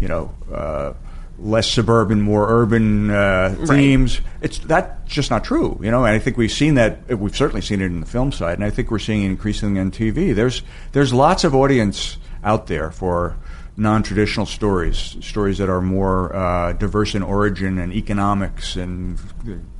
you 0.00 0.08
know, 0.08 0.34
uh, 0.52 0.94
less 1.38 1.70
suburban, 1.70 2.20
more 2.20 2.46
urban 2.48 3.10
uh, 3.10 3.54
themes. 3.66 4.20
Right. 4.20 4.30
It's 4.42 4.58
that's 4.58 5.12
just 5.12 5.30
not 5.30 5.44
true, 5.44 5.78
you 5.82 5.90
know. 5.90 6.04
And 6.04 6.14
I 6.14 6.18
think 6.18 6.36
we've 6.36 6.52
seen 6.52 6.74
that. 6.74 7.08
We've 7.18 7.36
certainly 7.36 7.60
seen 7.60 7.80
it 7.80 7.86
in 7.86 8.00
the 8.00 8.06
film 8.06 8.32
side, 8.32 8.54
and 8.58 8.64
I 8.64 8.70
think 8.70 8.90
we're 8.90 8.98
seeing 8.98 9.22
it 9.22 9.26
increasingly 9.26 9.80
on 9.80 9.90
TV. 9.90 10.34
There's 10.34 10.62
there's 10.92 11.12
lots 11.12 11.44
of 11.44 11.54
audience 11.54 12.18
out 12.42 12.66
there 12.66 12.90
for 12.90 13.36
non-traditional 13.78 14.46
stories, 14.46 15.16
stories 15.20 15.58
that 15.58 15.68
are 15.68 15.82
more 15.82 16.34
uh, 16.34 16.72
diverse 16.72 17.14
in 17.14 17.22
origin 17.22 17.78
and 17.78 17.92
economics, 17.92 18.76
and 18.76 19.18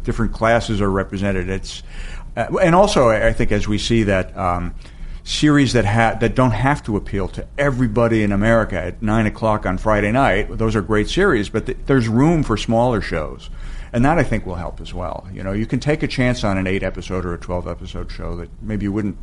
different 0.03 0.33
classes 0.33 0.81
are 0.81 0.91
represented. 0.91 1.49
It's 1.49 1.83
uh, 2.37 2.49
and 2.63 2.75
also 2.75 3.09
I 3.09 3.33
think 3.33 3.53
as 3.53 3.67
we 3.67 3.79
see 3.79 4.05
that. 4.05 4.37
Um, 4.37 4.75
series 5.27 5.73
that 5.73 5.85
ha- 5.85 6.17
that 6.21 6.37
don't 6.37 6.53
have 6.53 6.85
to 6.85 6.97
appeal 6.97 7.27
to 7.27 7.45
everybody 7.59 8.23
in 8.23 8.31
America 8.31 8.81
at 8.81 9.03
nine 9.03 9.27
o'clock 9.27 9.67
on 9.67 9.77
Friday 9.77 10.13
night. 10.13 10.57
Those 10.57 10.77
are 10.77 10.81
great 10.81 11.09
series, 11.09 11.49
but 11.49 11.67
th- 11.67 11.79
there's 11.87 12.07
room 12.07 12.45
for 12.45 12.57
smaller 12.57 13.01
shows, 13.01 13.51
and 13.93 14.05
that 14.05 14.19
I 14.19 14.23
think 14.23 14.47
will 14.47 14.55
help 14.55 14.81
as 14.81 14.95
well. 14.95 15.29
You 15.33 15.43
know, 15.43 15.53
you 15.53 15.67
can 15.67 15.81
take 15.81 16.05
a 16.05 16.07
chance 16.07 16.45
on 16.45 16.57
an 16.57 16.69
eight 16.69 16.85
episode 16.85 17.27
or 17.27 17.35
a 17.35 17.39
twelve 17.39 17.67
episode 17.67 18.11
show 18.13 18.37
that 18.37 18.51
maybe 18.63 18.85
you 18.85 18.93
wouldn't 18.93 19.19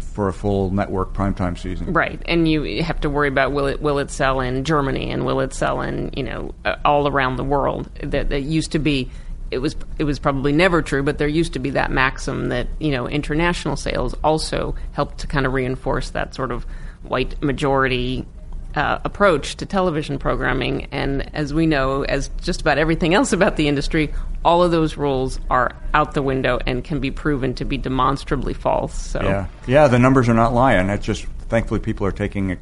for 0.00 0.26
a 0.26 0.32
full 0.32 0.72
network 0.72 1.14
primetime 1.14 1.56
season. 1.56 1.92
Right, 1.92 2.20
and 2.26 2.48
you 2.48 2.82
have 2.82 3.00
to 3.02 3.08
worry 3.08 3.28
about 3.28 3.52
will 3.52 3.66
it 3.66 3.80
will 3.80 4.00
it 4.00 4.10
sell 4.10 4.40
in 4.40 4.64
Germany 4.64 5.12
and 5.12 5.24
will 5.24 5.38
it 5.38 5.54
sell 5.54 5.80
in 5.80 6.10
you 6.16 6.24
know 6.24 6.54
all 6.84 7.06
around 7.06 7.36
the 7.36 7.44
world. 7.44 7.88
That, 8.02 8.30
that 8.30 8.40
used 8.40 8.72
to 8.72 8.80
be 8.80 9.10
it 9.54 9.58
was 9.58 9.76
it 9.98 10.04
was 10.04 10.18
probably 10.18 10.52
never 10.52 10.82
true, 10.82 11.02
but 11.02 11.16
there 11.18 11.28
used 11.28 11.54
to 11.54 11.58
be 11.58 11.70
that 11.70 11.90
maxim 11.90 12.48
that 12.48 12.66
you 12.78 12.90
know 12.90 13.08
international 13.08 13.76
sales 13.76 14.14
also 14.24 14.74
helped 14.92 15.18
to 15.18 15.26
kind 15.26 15.46
of 15.46 15.52
reinforce 15.52 16.10
that 16.10 16.34
sort 16.34 16.50
of 16.50 16.64
white 17.02 17.40
majority 17.42 18.26
uh, 18.74 18.98
approach 19.04 19.56
to 19.56 19.66
television 19.66 20.18
programming. 20.18 20.86
And 20.90 21.34
as 21.34 21.54
we 21.54 21.66
know, 21.66 22.02
as 22.02 22.30
just 22.42 22.60
about 22.60 22.78
everything 22.78 23.14
else 23.14 23.32
about 23.32 23.56
the 23.56 23.68
industry, 23.68 24.12
all 24.44 24.62
of 24.62 24.72
those 24.72 24.96
rules 24.96 25.38
are 25.48 25.76
out 25.94 26.14
the 26.14 26.22
window 26.22 26.58
and 26.66 26.82
can 26.82 26.98
be 26.98 27.10
proven 27.10 27.54
to 27.54 27.64
be 27.64 27.78
demonstrably 27.78 28.54
false. 28.54 28.94
So 28.94 29.22
yeah, 29.22 29.46
yeah, 29.66 29.88
the 29.88 29.98
numbers 29.98 30.28
are 30.28 30.34
not 30.34 30.52
lying. 30.52 30.90
It's 30.90 31.06
just 31.06 31.24
thankfully 31.48 31.80
people 31.80 32.06
are 32.06 32.12
taking 32.12 32.58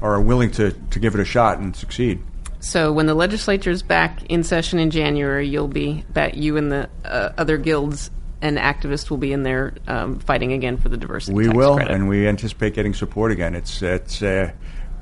are 0.00 0.20
willing 0.20 0.52
to 0.52 0.70
to 0.70 0.98
give 1.00 1.14
it 1.14 1.20
a 1.20 1.24
shot 1.24 1.58
and 1.58 1.74
succeed. 1.74 2.22
So 2.66 2.90
when 2.90 3.06
the 3.06 3.14
legislature 3.14 3.70
is 3.70 3.84
back 3.84 4.24
in 4.24 4.42
session 4.42 4.80
in 4.80 4.90
January, 4.90 5.46
you'll 5.46 5.68
be 5.68 6.04
that 6.14 6.34
you 6.34 6.56
and 6.56 6.72
the 6.72 6.90
uh, 7.04 7.30
other 7.38 7.58
guilds 7.58 8.10
and 8.42 8.58
activists 8.58 9.08
will 9.08 9.18
be 9.18 9.32
in 9.32 9.44
there 9.44 9.74
um, 9.86 10.18
fighting 10.18 10.52
again 10.52 10.76
for 10.76 10.88
the 10.88 10.96
diversity. 10.96 11.32
We 11.32 11.48
will, 11.48 11.76
credit. 11.76 11.94
and 11.94 12.08
we 12.08 12.26
anticipate 12.26 12.74
getting 12.74 12.92
support 12.92 13.30
again. 13.30 13.54
It's 13.54 13.82
it's 13.82 14.20
uh, 14.20 14.50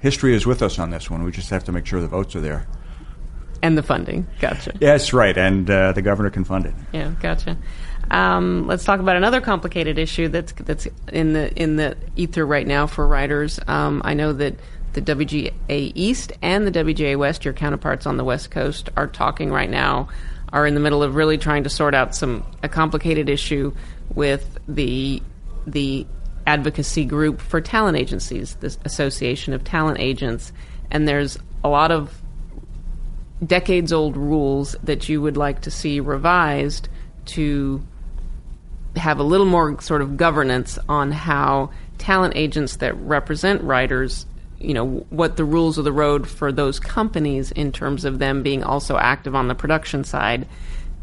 history 0.00 0.34
is 0.34 0.44
with 0.44 0.60
us 0.60 0.78
on 0.78 0.90
this 0.90 1.10
one. 1.10 1.24
We 1.24 1.32
just 1.32 1.48
have 1.48 1.64
to 1.64 1.72
make 1.72 1.86
sure 1.86 2.02
the 2.02 2.06
votes 2.06 2.36
are 2.36 2.42
there. 2.42 2.66
And 3.62 3.78
the 3.78 3.82
funding, 3.82 4.26
gotcha. 4.40 4.74
Yes, 4.78 5.14
right, 5.14 5.36
and 5.36 5.70
uh, 5.70 5.92
the 5.92 6.02
governor 6.02 6.28
can 6.28 6.44
fund 6.44 6.66
it. 6.66 6.74
Yeah, 6.92 7.14
gotcha. 7.18 7.56
Um, 8.10 8.66
let's 8.66 8.84
talk 8.84 9.00
about 9.00 9.16
another 9.16 9.40
complicated 9.40 9.96
issue 9.98 10.28
that's 10.28 10.52
that's 10.52 10.86
in 11.10 11.32
the 11.32 11.50
in 11.54 11.76
the 11.76 11.96
ether 12.14 12.44
right 12.44 12.66
now 12.66 12.86
for 12.86 13.06
writers. 13.06 13.58
Um, 13.66 14.02
I 14.04 14.12
know 14.12 14.34
that 14.34 14.56
the 14.94 15.02
WGA 15.02 15.92
East 15.94 16.32
and 16.40 16.66
the 16.66 16.70
WGA 16.70 17.16
West, 17.18 17.44
your 17.44 17.54
counterparts 17.54 18.06
on 18.06 18.16
the 18.16 18.24
West 18.24 18.50
Coast, 18.50 18.88
are 18.96 19.06
talking 19.06 19.50
right 19.50 19.68
now, 19.68 20.08
are 20.52 20.66
in 20.66 20.74
the 20.74 20.80
middle 20.80 21.02
of 21.02 21.16
really 21.16 21.36
trying 21.36 21.64
to 21.64 21.70
sort 21.70 21.94
out 21.94 22.14
some 22.14 22.44
a 22.62 22.68
complicated 22.68 23.28
issue 23.28 23.72
with 24.14 24.58
the 24.66 25.22
the 25.66 26.06
advocacy 26.46 27.04
group 27.04 27.40
for 27.40 27.60
talent 27.60 27.96
agencies, 27.96 28.54
this 28.56 28.78
Association 28.84 29.52
of 29.52 29.64
Talent 29.64 29.98
Agents, 29.98 30.52
and 30.90 31.08
there's 31.08 31.38
a 31.62 31.68
lot 31.68 31.90
of 31.90 32.22
decades 33.44 33.92
old 33.92 34.16
rules 34.16 34.76
that 34.82 35.08
you 35.08 35.20
would 35.20 35.36
like 35.36 35.62
to 35.62 35.70
see 35.70 36.00
revised 36.00 36.88
to 37.24 37.82
have 38.96 39.18
a 39.18 39.22
little 39.24 39.46
more 39.46 39.80
sort 39.80 40.02
of 40.02 40.16
governance 40.16 40.78
on 40.88 41.10
how 41.10 41.70
talent 41.98 42.34
agents 42.36 42.76
that 42.76 42.94
represent 42.98 43.62
writers 43.62 44.26
you 44.58 44.74
know 44.74 45.06
what 45.10 45.36
the 45.36 45.44
rules 45.44 45.78
of 45.78 45.84
the 45.84 45.92
road 45.92 46.28
for 46.28 46.52
those 46.52 46.78
companies 46.80 47.50
in 47.52 47.72
terms 47.72 48.04
of 48.04 48.18
them 48.18 48.42
being 48.42 48.62
also 48.62 48.96
active 48.96 49.34
on 49.34 49.48
the 49.48 49.54
production 49.54 50.04
side 50.04 50.46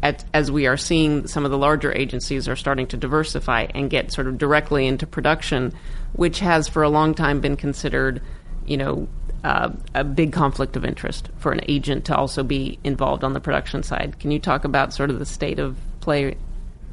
at, 0.02 0.24
as 0.34 0.50
we 0.50 0.66
are 0.66 0.76
seeing 0.76 1.26
some 1.28 1.44
of 1.44 1.50
the 1.50 1.58
larger 1.58 1.92
agencies 1.92 2.48
are 2.48 2.56
starting 2.56 2.86
to 2.88 2.96
diversify 2.96 3.66
and 3.74 3.88
get 3.88 4.12
sort 4.12 4.26
of 4.26 4.38
directly 4.38 4.86
into 4.86 5.06
production 5.06 5.72
which 6.12 6.40
has 6.40 6.68
for 6.68 6.82
a 6.82 6.88
long 6.88 7.14
time 7.14 7.40
been 7.40 7.56
considered 7.56 8.20
you 8.66 8.76
know 8.76 9.08
uh, 9.44 9.70
a 9.94 10.04
big 10.04 10.32
conflict 10.32 10.76
of 10.76 10.84
interest 10.84 11.28
for 11.38 11.50
an 11.52 11.60
agent 11.68 12.04
to 12.04 12.16
also 12.16 12.42
be 12.42 12.78
involved 12.84 13.24
on 13.24 13.32
the 13.32 13.40
production 13.40 13.82
side 13.82 14.18
can 14.18 14.30
you 14.30 14.38
talk 14.38 14.64
about 14.64 14.92
sort 14.92 15.10
of 15.10 15.18
the 15.18 15.26
state 15.26 15.58
of 15.58 15.76
play 16.00 16.36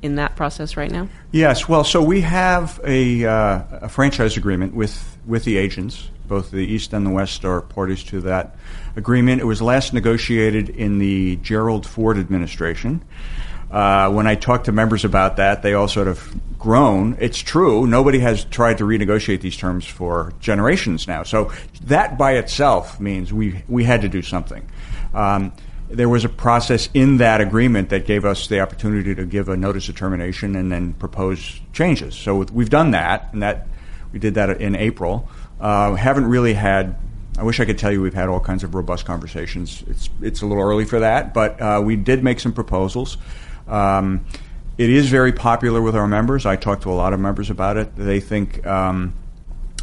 in 0.01 0.16
that 0.16 0.36
process 0.36 0.78
right 0.78 0.92
now? 0.92 1.08
Yes. 1.32 1.68
Well, 1.68 1.84
so 1.84 2.01
we 2.01 2.22
have 2.22 2.80
a, 2.86 3.25
uh, 3.25 3.63
a 3.82 3.89
franchise 3.89 4.38
agreement 4.38 4.74
with, 4.74 5.18
with 5.25 5.44
the 5.44 5.58
agents. 5.58 6.10
Both 6.29 6.51
the 6.51 6.59
East 6.59 6.93
and 6.93 7.05
the 7.05 7.09
West 7.09 7.43
are 7.43 7.59
parties 7.62 8.03
to 8.05 8.21
that 8.21 8.55
agreement. 8.95 9.41
It 9.41 9.45
was 9.45 9.62
last 9.62 9.93
negotiated 9.93 10.69
in 10.69 11.00
the 11.00 11.36
Gerald 11.38 11.86
Ford 11.86 12.17
administration. 12.17 13.03
Uh, 13.71 14.09
when 14.12 14.25
I 14.25 14.36
talked 14.36 14.65
to 14.65 14.71
members 14.71 15.03
about 15.05 15.38
that, 15.38 15.62
they 15.62 15.74
all 15.74 15.88
sort 15.88 16.07
of 16.07 16.33
groan. 16.57 17.17
It's 17.19 17.39
true. 17.39 17.86
Nobody 17.86 18.19
has 18.19 18.45
tried 18.45 18.77
to 18.79 18.83
renegotiate 18.83 19.41
these 19.41 19.57
terms 19.57 19.86
for 19.86 20.33
generations 20.39 21.07
now. 21.07 21.24
So 21.24 21.51
that 21.83 22.17
by 22.17 22.33
itself 22.33 23.00
means 23.00 23.33
we 23.33 23.63
we 23.67 23.83
had 23.83 24.01
to 24.01 24.09
do 24.09 24.21
something. 24.21 24.69
Um, 25.13 25.51
there 25.89 26.09
was 26.09 26.24
a 26.24 26.29
process 26.29 26.89
in 26.93 27.17
that 27.17 27.41
agreement 27.41 27.89
that 27.89 28.05
gave 28.05 28.24
us 28.24 28.48
the 28.48 28.59
opportunity 28.59 29.15
to 29.15 29.25
give 29.25 29.50
a 29.50 29.57
notice 29.57 29.89
of 29.89 29.95
termination 29.95 30.55
and 30.55 30.71
then 30.71 30.93
propose 30.93 31.59
changes. 31.74 32.13
So 32.15 32.43
we've 32.53 32.69
done 32.69 32.91
that, 32.91 33.29
and 33.33 33.41
that 33.41 33.67
we 34.12 34.19
did 34.19 34.36
that 34.36 34.62
in 34.62 34.75
April. 34.75 35.27
Uh, 35.60 35.96
haven't 35.96 36.25
really 36.25 36.54
had. 36.54 36.96
I 37.38 37.44
wish 37.44 37.60
I 37.60 37.66
could 37.66 37.78
tell 37.78 37.92
you 37.92 38.01
we've 38.01 38.13
had 38.13 38.30
all 38.30 38.39
kinds 38.39 38.63
of 38.63 38.75
robust 38.75 39.06
conversations. 39.06 39.84
It's 39.88 40.10
it's 40.22 40.42
a 40.42 40.46
little 40.46 40.63
early 40.63 40.86
for 40.86 41.00
that, 41.00 41.34
but 41.34 41.62
uh, 41.62 41.82
we 41.84 41.96
did 41.96 42.24
make 42.24 42.39
some 42.39 42.54
proposals. 42.54 43.18
Um, 43.68 44.25
it 44.78 44.89
is 44.89 45.10
very 45.10 45.34
popular 45.34 45.82
with 45.82 45.96
our 45.96 46.08
members. 46.08 46.46
I 46.46 46.56
talked 46.56 46.84
to 46.84 46.92
a 46.92 46.96
lot 46.96 47.13
of 47.13 47.20
members 47.20 47.50
about 47.50 47.78
it. 47.78 47.96
They 47.96 48.22
think 48.22 48.66
um, 48.66 49.13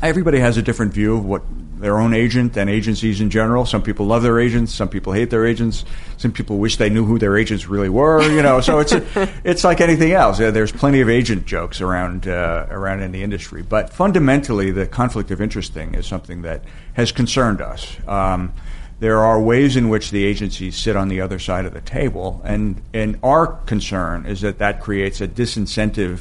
everybody 0.02 0.38
has 0.38 0.56
a 0.56 0.62
different 0.62 0.95
view 0.95 1.16
of 1.16 1.25
what 1.25 1.42
their 1.78 1.99
own 1.99 2.14
agent 2.14 2.56
and 2.56 2.71
agencies 2.71 3.21
in 3.21 3.30
general. 3.30 3.66
Some 3.66 3.83
people 3.83 4.06
love 4.06 4.23
their 4.23 4.40
agents, 4.40 4.73
some 4.73 4.88
people 4.88 5.12
hate 5.12 5.30
their 5.30 5.47
agents, 5.47 5.85
some 6.16 6.33
people 6.33 6.59
wish 6.59 6.76
they 6.76 6.88
knew 6.88 7.04
who 7.04 7.18
their 7.18 7.37
agents 7.37 7.68
really 7.68 7.88
were. 7.88 8.23
You 8.23 8.42
know, 8.42 8.61
so 8.61 8.78
it's 8.78 8.92
a, 8.92 9.28
it's 9.45 9.64
like 9.64 9.80
anything 9.80 10.12
else. 10.12 10.38
There's 10.38 10.73
plenty 10.73 11.00
of 11.00 11.09
agent 11.09 11.47
jokes 11.47 11.80
around 11.80 12.26
uh, 12.26 12.66
around 12.71 13.02
in 13.02 13.12
the 13.12 13.23
industry, 13.23 13.62
but 13.62 13.90
fundamentally, 13.90 14.71
the 14.71 14.87
conflict 14.87 15.30
of 15.30 15.40
interest 15.40 15.73
thing 15.73 15.95
is 15.95 16.06
something 16.06 16.42
that 16.42 16.62
has 16.95 17.12
concerned 17.12 17.61
us. 17.61 17.97
Um, 18.09 18.52
there 18.99 19.18
are 19.18 19.40
ways 19.40 19.76
in 19.76 19.90
which 19.90 20.11
the 20.11 20.25
agencies 20.25 20.76
sit 20.76 20.97
on 20.97 21.09
the 21.09 21.21
other 21.21 21.38
side 21.38 21.66
of 21.66 21.75
the 21.75 21.83
table, 21.83 22.40
and 22.45 22.80
and 22.95 23.18
our 23.23 23.47
concern 23.47 24.25
is 24.26 24.40
that 24.40 24.59
that 24.59 24.80
creates 24.80 25.21
a 25.21 25.28
disincentive 25.28 26.21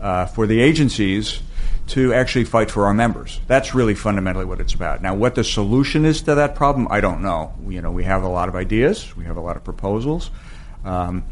uh, 0.00 0.26
for 0.26 0.46
the 0.46 0.60
agencies 0.60 1.42
to 1.92 2.14
actually 2.14 2.44
fight 2.44 2.70
for 2.70 2.86
our 2.86 2.94
members. 2.94 3.38
That's 3.46 3.74
really 3.74 3.94
fundamentally 3.94 4.46
what 4.46 4.60
it's 4.60 4.72
about. 4.72 5.02
Now, 5.02 5.14
what 5.14 5.34
the 5.34 5.44
solution 5.44 6.06
is 6.06 6.22
to 6.22 6.34
that 6.36 6.54
problem, 6.54 6.88
I 6.90 7.02
don't 7.02 7.20
know. 7.20 7.52
You 7.68 7.82
know, 7.82 7.90
we 7.90 8.04
have 8.04 8.22
a 8.22 8.28
lot 8.28 8.48
of 8.48 8.56
ideas, 8.56 9.14
we 9.14 9.24
have 9.24 9.36
a 9.36 9.42
lot 9.42 9.56
of 9.56 9.64
proposals, 9.64 10.30
um, 10.86 11.24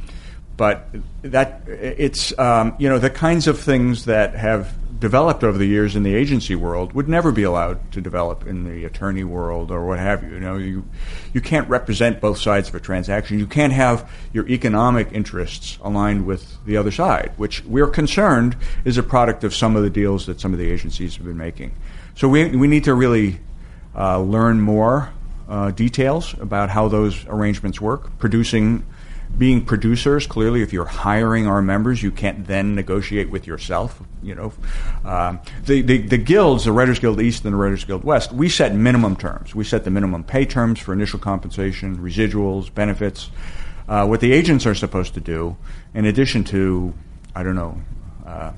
but 0.59 0.87
that 1.23 1.63
it's 1.67 2.39
um, 2.39 2.77
you 2.79 2.91
know 2.91 2.99
the 2.99 3.09
kinds 3.09 3.47
of 3.47 3.59
things 3.59 4.05
that 4.05 4.35
have 4.35 4.77
developed 5.01 5.43
over 5.43 5.57
the 5.57 5.67
years 5.67 5.97
in 5.97 6.03
the 6.03 6.15
agency 6.15 6.55
world 6.55 6.93
would 6.93 7.09
never 7.09 7.33
be 7.33 7.43
allowed 7.43 7.91
to 7.91 8.01
develop 8.01 8.47
in 8.47 8.65
the 8.65 8.85
attorney 8.85 9.25
world 9.25 9.71
or 9.71 9.87
what 9.87 9.99
have 9.99 10.23
you. 10.23 10.35
You 10.35 10.41
know, 10.41 10.57
you 10.59 10.85
you 11.33 11.41
can't 11.41 11.69
represent 11.69 12.21
both 12.21 12.39
sides 12.39 12.69
of 12.69 12.75
a 12.75 12.81
transaction. 12.81 13.39
You 13.39 13.47
can't 13.47 13.73
have 13.73 14.09
your 14.33 14.47
economic 14.47 15.09
interests 15.13 15.79
aligned 15.83 16.27
with 16.27 16.63
the 16.67 16.77
other 16.77 16.91
side, 16.91 17.33
which 17.39 17.65
we're 17.65 17.89
concerned 17.89 18.57
is 18.85 18.99
a 18.99 19.03
product 19.03 19.43
of 19.43 19.55
some 19.55 19.75
of 19.75 19.83
the 19.83 19.91
deals 19.91 20.27
that 20.27 20.39
some 20.39 20.53
of 20.53 20.59
the 20.59 20.71
agencies 20.71 21.17
have 21.17 21.25
been 21.25 21.39
making. 21.39 21.73
So 22.15 22.29
we 22.29 22.55
we 22.55 22.69
need 22.69 22.85
to 22.85 22.95
really 22.95 23.41
uh, 23.97 24.21
learn 24.21 24.61
more 24.61 25.13
uh, 25.49 25.71
details 25.71 26.35
about 26.41 26.71
how 26.71 26.89
those 26.89 27.25
arrangements 27.27 27.81
work, 27.81 28.19
producing 28.19 28.85
being 29.39 29.65
producers, 29.65 30.27
clearly, 30.27 30.63
if 30.63 30.73
you're 30.73 30.85
hiring 30.85 31.47
our 31.47 31.63
members, 31.63 32.03
you 32.03 32.11
can't 32.11 32.47
then 32.47 32.75
negotiate 32.75 33.31
with 33.31 33.47
yourself. 33.47 34.03
You 34.23 34.35
know, 34.35 34.53
um, 35.05 35.41
the, 35.65 35.81
the, 35.81 35.99
the 35.99 36.19
guilds, 36.19 36.65
the 36.65 36.73
Writers 36.73 36.99
Guild 36.99 37.21
East 37.21 37.45
and 37.45 37.55
the 37.55 37.57
Writers 37.57 37.85
Guild 37.85 38.05
West, 38.05 38.33
we 38.33 38.49
set 38.49 38.75
minimum 38.75 39.17
terms. 39.17 39.55
We 39.55 39.65
set 39.65 39.85
the 39.85 39.91
minimum 39.91 40.25
pay 40.25 40.45
terms 40.45 40.79
for 40.79 40.93
initial 40.93 41.19
compensation, 41.19 41.97
residuals, 41.99 42.73
benefits. 42.75 43.31
Uh, 43.89 44.07
what 44.07 44.21
the 44.21 44.33
agents 44.33 44.67
are 44.67 44.75
supposed 44.75 45.15
to 45.15 45.21
do, 45.21 45.57
in 45.95 46.05
addition 46.05 46.45
to, 46.45 46.93
I 47.35 47.43
don't 47.43 47.57
know, 47.57 47.81
uh, 48.27 48.53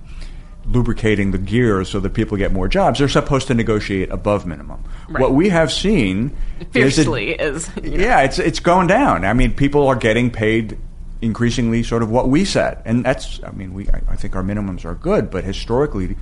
lubricating 0.66 1.33
the 1.33 1.38
gears 1.38 1.88
so 1.90 2.00
that 2.00 2.11
people 2.14 2.37
get 2.37 2.52
more 2.52 2.69
jobs. 2.69 2.99
They're 2.99 3.09
supposed 3.09 3.49
to 3.49 3.54
negotiate 3.54 4.11
above 4.11 4.47
minimum. 4.47 4.85
Right. 5.09 5.21
What 5.21 5.35
we 5.35 5.49
have 5.49 5.73
seen 5.73 6.37
Fiercely 6.71 7.35
is, 7.40 7.69
is, 7.69 7.75
that, 7.75 7.85
you 7.85 7.99
know. 7.99 8.04
yeah, 8.04 8.21
it's 8.21 8.38
it's 8.38 8.61
going 8.61 8.87
down. 8.87 9.25
I 9.25 9.33
mean, 9.33 9.54
people 9.54 9.88
are 9.88 9.97
getting 9.97 10.31
paid 10.31 10.78
increasingly 11.21 11.83
sort 11.83 12.02
of 12.02 12.11
what 12.11 12.28
we 12.28 12.45
set, 12.45 12.83
and 12.85 13.04
that's 13.04 13.42
I 13.45 13.50
mean, 13.50 13.75
we 13.75 13.88
I, 13.88 14.02
I 14.11 14.16
think 14.16 14.37
our 14.37 14.42
minimums 14.42 14.85
are 14.85 14.95
good, 14.95 15.31
but 15.31 15.45
historically, 15.45 16.16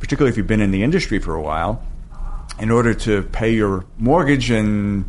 particularly 0.00 0.30
if 0.30 0.36
you've 0.36 0.46
been 0.46 0.60
in 0.60 0.70
the 0.70 0.82
industry 0.82 1.18
for 1.18 1.34
a 1.34 1.42
while, 1.42 1.84
in 2.58 2.70
order 2.70 2.94
to 2.94 3.22
pay 3.22 3.54
your 3.54 3.84
mortgage 3.98 4.50
and 4.50 5.04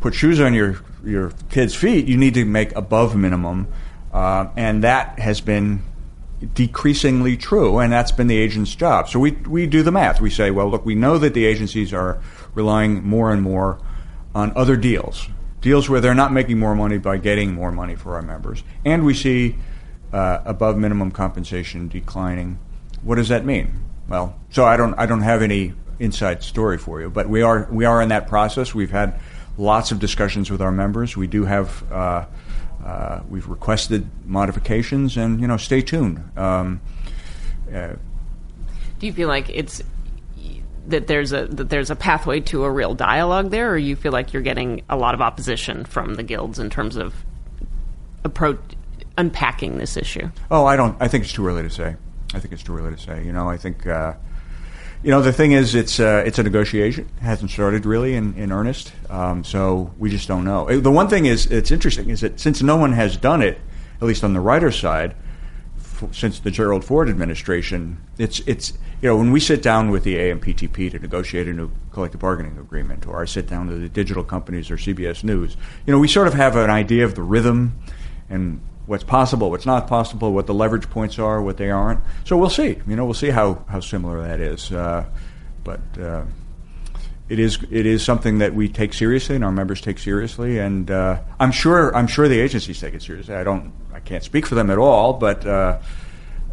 put 0.00 0.14
shoes 0.14 0.40
on 0.40 0.54
your 0.54 0.80
your 1.04 1.32
kids' 1.50 1.74
feet, 1.74 2.06
you 2.06 2.16
need 2.16 2.34
to 2.34 2.44
make 2.44 2.74
above 2.76 3.14
minimum, 3.14 3.68
uh, 4.12 4.46
and 4.56 4.84
that 4.84 5.18
has 5.18 5.40
been 5.40 5.82
decreasingly 6.54 7.36
true, 7.36 7.78
and 7.78 7.92
that's 7.92 8.12
been 8.12 8.26
the 8.26 8.38
agent's 8.38 8.74
job. 8.74 9.08
So 9.08 9.18
we 9.18 9.32
we 9.32 9.66
do 9.66 9.82
the 9.82 9.92
math. 9.92 10.20
We 10.20 10.30
say, 10.30 10.50
well, 10.50 10.68
look, 10.68 10.84
we 10.84 10.94
know 10.94 11.18
that 11.18 11.34
the 11.34 11.44
agencies 11.44 11.92
are 11.92 12.20
relying 12.54 13.04
more 13.04 13.32
and 13.32 13.42
more 13.42 13.80
on 14.34 14.52
other 14.56 14.76
deals, 14.76 15.28
deals 15.60 15.88
where 15.88 16.00
they're 16.00 16.14
not 16.14 16.32
making 16.32 16.58
more 16.58 16.74
money 16.74 16.98
by 16.98 17.16
getting 17.16 17.54
more 17.54 17.70
money 17.72 17.94
for 17.94 18.14
our 18.14 18.22
members, 18.22 18.62
and 18.84 19.04
we 19.04 19.14
see 19.14 19.56
uh, 20.12 20.40
above 20.44 20.76
minimum 20.76 21.10
compensation 21.10 21.88
declining. 21.88 22.58
What 23.02 23.16
does 23.16 23.28
that 23.28 23.44
mean? 23.44 23.84
Well, 24.08 24.38
so 24.50 24.64
I 24.64 24.76
don't 24.76 24.94
I 24.94 25.06
don't 25.06 25.22
have 25.22 25.42
any 25.42 25.74
inside 25.98 26.42
story 26.42 26.78
for 26.78 27.00
you, 27.00 27.10
but 27.10 27.28
we 27.28 27.42
are 27.42 27.68
we 27.70 27.84
are 27.84 28.02
in 28.02 28.08
that 28.08 28.26
process. 28.28 28.74
We've 28.74 28.90
had 28.90 29.20
lots 29.56 29.92
of 29.92 30.00
discussions 30.00 30.50
with 30.50 30.60
our 30.60 30.72
members. 30.72 31.16
We 31.16 31.26
do 31.26 31.44
have. 31.44 31.92
Uh, 31.92 32.24
uh, 32.84 33.20
we've 33.28 33.48
requested 33.48 34.08
modifications, 34.24 35.16
and 35.16 35.40
you 35.40 35.46
know, 35.46 35.56
stay 35.56 35.82
tuned. 35.82 36.22
Um, 36.36 36.80
uh, 37.72 37.94
Do 38.98 39.06
you 39.06 39.12
feel 39.12 39.28
like 39.28 39.48
it's 39.50 39.82
that 40.88 41.06
there's 41.06 41.32
a 41.32 41.46
that 41.46 41.70
there's 41.70 41.90
a 41.90 41.96
pathway 41.96 42.40
to 42.40 42.64
a 42.64 42.70
real 42.70 42.94
dialogue 42.94 43.50
there, 43.50 43.70
or 43.70 43.78
you 43.78 43.94
feel 43.96 44.12
like 44.12 44.32
you're 44.32 44.42
getting 44.42 44.82
a 44.88 44.96
lot 44.96 45.14
of 45.14 45.20
opposition 45.20 45.84
from 45.84 46.14
the 46.14 46.22
guilds 46.22 46.58
in 46.58 46.70
terms 46.70 46.96
of 46.96 47.14
approach 48.24 48.58
unpacking 49.16 49.78
this 49.78 49.96
issue? 49.96 50.28
oh, 50.50 50.64
I 50.64 50.76
don't. 50.76 50.96
I 51.00 51.08
think 51.08 51.24
it's 51.24 51.32
too 51.32 51.46
early 51.46 51.62
to 51.62 51.70
say. 51.70 51.96
I 52.34 52.40
think 52.40 52.52
it's 52.52 52.62
too 52.62 52.76
early 52.76 52.94
to 52.94 53.00
say. 53.00 53.24
You 53.24 53.32
know, 53.32 53.48
I 53.48 53.56
think. 53.56 53.86
Uh, 53.86 54.14
you 55.02 55.10
know, 55.10 55.20
the 55.20 55.32
thing 55.32 55.52
is, 55.52 55.74
it's 55.74 55.98
uh, 55.98 56.22
it's 56.26 56.38
a 56.38 56.42
negotiation. 56.42 57.08
It 57.16 57.22
hasn't 57.22 57.50
started 57.50 57.84
really 57.86 58.14
in, 58.14 58.34
in 58.34 58.52
earnest, 58.52 58.92
um, 59.10 59.42
so 59.44 59.92
we 59.98 60.10
just 60.10 60.28
don't 60.28 60.44
know. 60.44 60.68
Uh, 60.68 60.78
The 60.80 60.90
one 60.90 61.08
thing 61.08 61.26
is, 61.26 61.46
it's 61.46 61.70
interesting 61.70 62.08
is 62.10 62.20
that 62.20 62.38
since 62.38 62.62
no 62.62 62.76
one 62.76 62.92
has 62.92 63.16
done 63.16 63.42
it, 63.42 63.60
at 64.00 64.06
least 64.06 64.22
on 64.24 64.32
the 64.32 64.40
writer's 64.40 64.78
side, 64.78 65.14
f- 65.78 66.08
since 66.12 66.38
the 66.38 66.50
Gerald 66.50 66.84
Ford 66.84 67.08
administration, 67.08 67.98
it's 68.18 68.40
it's 68.46 68.72
you 69.00 69.08
know 69.08 69.16
when 69.16 69.32
we 69.32 69.40
sit 69.40 69.60
down 69.62 69.90
with 69.90 70.04
the 70.04 70.16
AMPTP 70.16 70.90
to 70.92 70.98
negotiate 71.00 71.48
a 71.48 71.52
new 71.52 71.70
collective 71.92 72.20
bargaining 72.20 72.56
agreement, 72.58 73.06
or 73.06 73.20
I 73.20 73.24
sit 73.26 73.48
down 73.48 73.66
with 73.68 73.80
the 73.82 73.88
digital 73.88 74.22
companies 74.22 74.70
or 74.70 74.76
CBS 74.76 75.24
News, 75.24 75.56
you 75.86 75.92
know, 75.92 75.98
we 75.98 76.06
sort 76.08 76.28
of 76.28 76.34
have 76.34 76.54
an 76.56 76.70
idea 76.70 77.04
of 77.04 77.14
the 77.16 77.22
rhythm 77.22 77.76
and 78.30 78.60
what's 78.86 79.04
possible, 79.04 79.50
what's 79.50 79.66
not 79.66 79.86
possible, 79.86 80.32
what 80.32 80.46
the 80.46 80.54
leverage 80.54 80.90
points 80.90 81.18
are, 81.18 81.40
what 81.42 81.56
they 81.56 81.70
aren't. 81.70 82.00
So 82.24 82.36
we'll 82.36 82.50
see. 82.50 82.78
You 82.86 82.96
know, 82.96 83.04
we'll 83.04 83.14
see 83.14 83.30
how, 83.30 83.64
how 83.68 83.80
similar 83.80 84.22
that 84.22 84.40
is. 84.40 84.72
Uh, 84.72 85.06
but 85.64 85.80
uh, 85.98 86.24
it 87.28 87.38
is 87.38 87.58
it 87.70 87.86
is 87.86 88.04
something 88.04 88.38
that 88.38 88.54
we 88.54 88.68
take 88.68 88.92
seriously 88.92 89.36
and 89.36 89.44
our 89.44 89.52
members 89.52 89.80
take 89.80 89.98
seriously, 89.98 90.58
and 90.58 90.90
uh, 90.90 91.20
I'm 91.38 91.52
sure 91.52 91.94
I'm 91.96 92.06
sure 92.06 92.28
the 92.28 92.40
agencies 92.40 92.80
take 92.80 92.94
it 92.94 93.02
seriously. 93.02 93.34
I 93.34 93.44
don't 93.44 93.72
I 93.94 94.00
can't 94.00 94.24
speak 94.24 94.46
for 94.46 94.54
them 94.54 94.70
at 94.70 94.78
all, 94.78 95.14
but. 95.14 95.46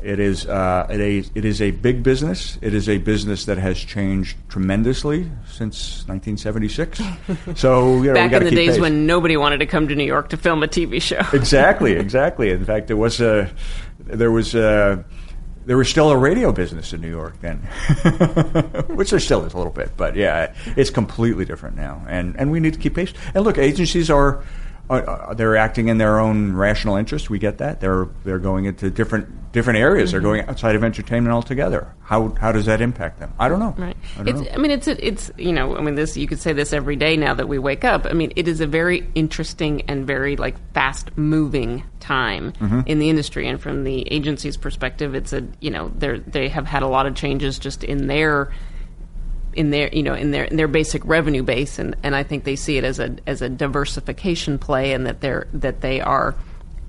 It 0.03 0.19
is 0.19 0.45
uh, 0.45 0.87
it, 0.89 0.99
a, 0.99 1.17
it 1.37 1.45
is 1.45 1.61
a 1.61 1.71
big 1.71 2.03
business. 2.03 2.57
It 2.61 2.73
is 2.73 2.87
a 2.87 2.97
business 2.97 3.45
that 3.45 3.57
has 3.57 3.77
changed 3.77 4.37
tremendously 4.49 5.29
since 5.47 6.07
1976. 6.07 7.01
So 7.55 8.01
you 8.01 8.09
know, 8.09 8.13
Back 8.13 8.31
in 8.33 8.43
the 8.43 8.51
days 8.51 8.71
pace. 8.71 8.79
when 8.79 9.05
nobody 9.05 9.35
wanted 9.35 9.59
to 9.59 9.65
come 9.65 9.87
to 9.87 9.95
New 9.95 10.05
York 10.05 10.29
to 10.29 10.37
film 10.37 10.63
a 10.63 10.67
TV 10.67 11.01
show. 11.01 11.21
exactly, 11.33 11.93
exactly. 11.93 12.51
In 12.51 12.63
fact, 12.65 12.87
there 12.87 12.97
was 12.97 13.19
a 13.21 13.51
there 13.99 14.31
was 14.31 14.55
a 14.55 15.03
there 15.65 15.77
was 15.77 15.89
still 15.89 16.09
a 16.09 16.17
radio 16.17 16.51
business 16.51 16.93
in 16.93 17.01
New 17.01 17.09
York 17.09 17.39
then, 17.41 17.57
which 18.95 19.11
there 19.11 19.19
still 19.19 19.45
is 19.45 19.53
a 19.53 19.57
little 19.57 19.71
bit, 19.73 19.91
but 19.97 20.15
yeah, 20.15 20.53
it's 20.75 20.89
completely 20.89 21.45
different 21.45 21.75
now, 21.75 22.03
and 22.07 22.35
and 22.37 22.51
we 22.51 22.59
need 22.59 22.73
to 22.73 22.79
keep 22.79 22.95
pace. 22.95 23.13
And 23.33 23.43
look, 23.43 23.57
agencies 23.57 24.09
are. 24.09 24.43
Uh, 24.89 25.33
they're 25.35 25.55
acting 25.55 25.87
in 25.87 25.99
their 25.99 26.19
own 26.19 26.53
rational 26.53 26.95
interest. 26.95 27.29
We 27.29 27.37
get 27.37 27.59
that. 27.59 27.79
They're 27.79 28.07
they're 28.23 28.39
going 28.39 28.65
into 28.65 28.89
different 28.89 29.51
different 29.51 29.77
areas. 29.79 30.11
They're 30.11 30.19
going 30.19 30.41
outside 30.47 30.75
of 30.75 30.83
entertainment 30.83 31.31
altogether. 31.31 31.93
How 32.01 32.29
how 32.29 32.51
does 32.51 32.65
that 32.65 32.81
impact 32.81 33.19
them? 33.19 33.31
I 33.39 33.49
don't 33.49 33.59
know. 33.59 33.75
Right. 33.77 33.95
I 34.17 34.23
don't 34.23 34.27
It's, 34.27 34.41
know. 34.41 34.55
I 34.55 34.57
mean, 34.57 34.71
it's 34.71 34.87
a, 34.87 35.07
it's 35.07 35.31
you 35.37 35.53
know, 35.53 35.77
I 35.77 35.81
mean, 35.81 35.93
this 35.95 36.17
you 36.17 36.25
could 36.27 36.39
say 36.39 36.53
this 36.53 36.73
every 36.73 36.95
day 36.95 37.17
now 37.17 37.35
that 37.35 37.47
we 37.47 37.59
wake 37.59 37.83
up. 37.83 38.07
I 38.07 38.13
mean, 38.13 38.33
it 38.35 38.47
is 38.47 38.61
a 38.61 38.67
very 38.67 39.07
interesting 39.13 39.83
and 39.87 40.07
very 40.07 40.35
like 40.35 40.55
fast 40.73 41.15
moving 41.17 41.83
time 41.99 42.53
Mm-hmm. 42.53 42.81
in 42.87 42.97
the 42.99 43.09
industry, 43.09 43.47
and 43.47 43.61
from 43.61 43.83
the 43.83 44.11
agency's 44.11 44.57
perspective, 44.57 45.13
it's 45.13 45.33
a 45.33 45.45
you 45.59 45.69
know 45.69 45.91
they 45.97 46.17
they 46.19 46.49
have 46.49 46.65
had 46.65 46.81
a 46.81 46.87
lot 46.87 47.05
of 47.05 47.13
changes 47.13 47.59
just 47.59 47.83
in 47.83 48.07
their 48.07 48.51
in 49.53 49.71
their 49.71 49.89
you 49.89 50.03
know 50.03 50.13
in 50.13 50.31
their 50.31 50.45
in 50.45 50.57
their 50.57 50.67
basic 50.67 51.03
revenue 51.05 51.43
base, 51.43 51.79
and, 51.79 51.95
and 52.03 52.15
I 52.15 52.23
think 52.23 52.43
they 52.43 52.55
see 52.55 52.77
it 52.77 52.83
as 52.83 52.99
a 52.99 53.17
as 53.27 53.41
a 53.41 53.49
diversification 53.49 54.59
play, 54.59 54.93
and 54.93 55.05
that 55.05 55.21
they're 55.21 55.47
that 55.53 55.81
they 55.81 56.01
are 56.01 56.35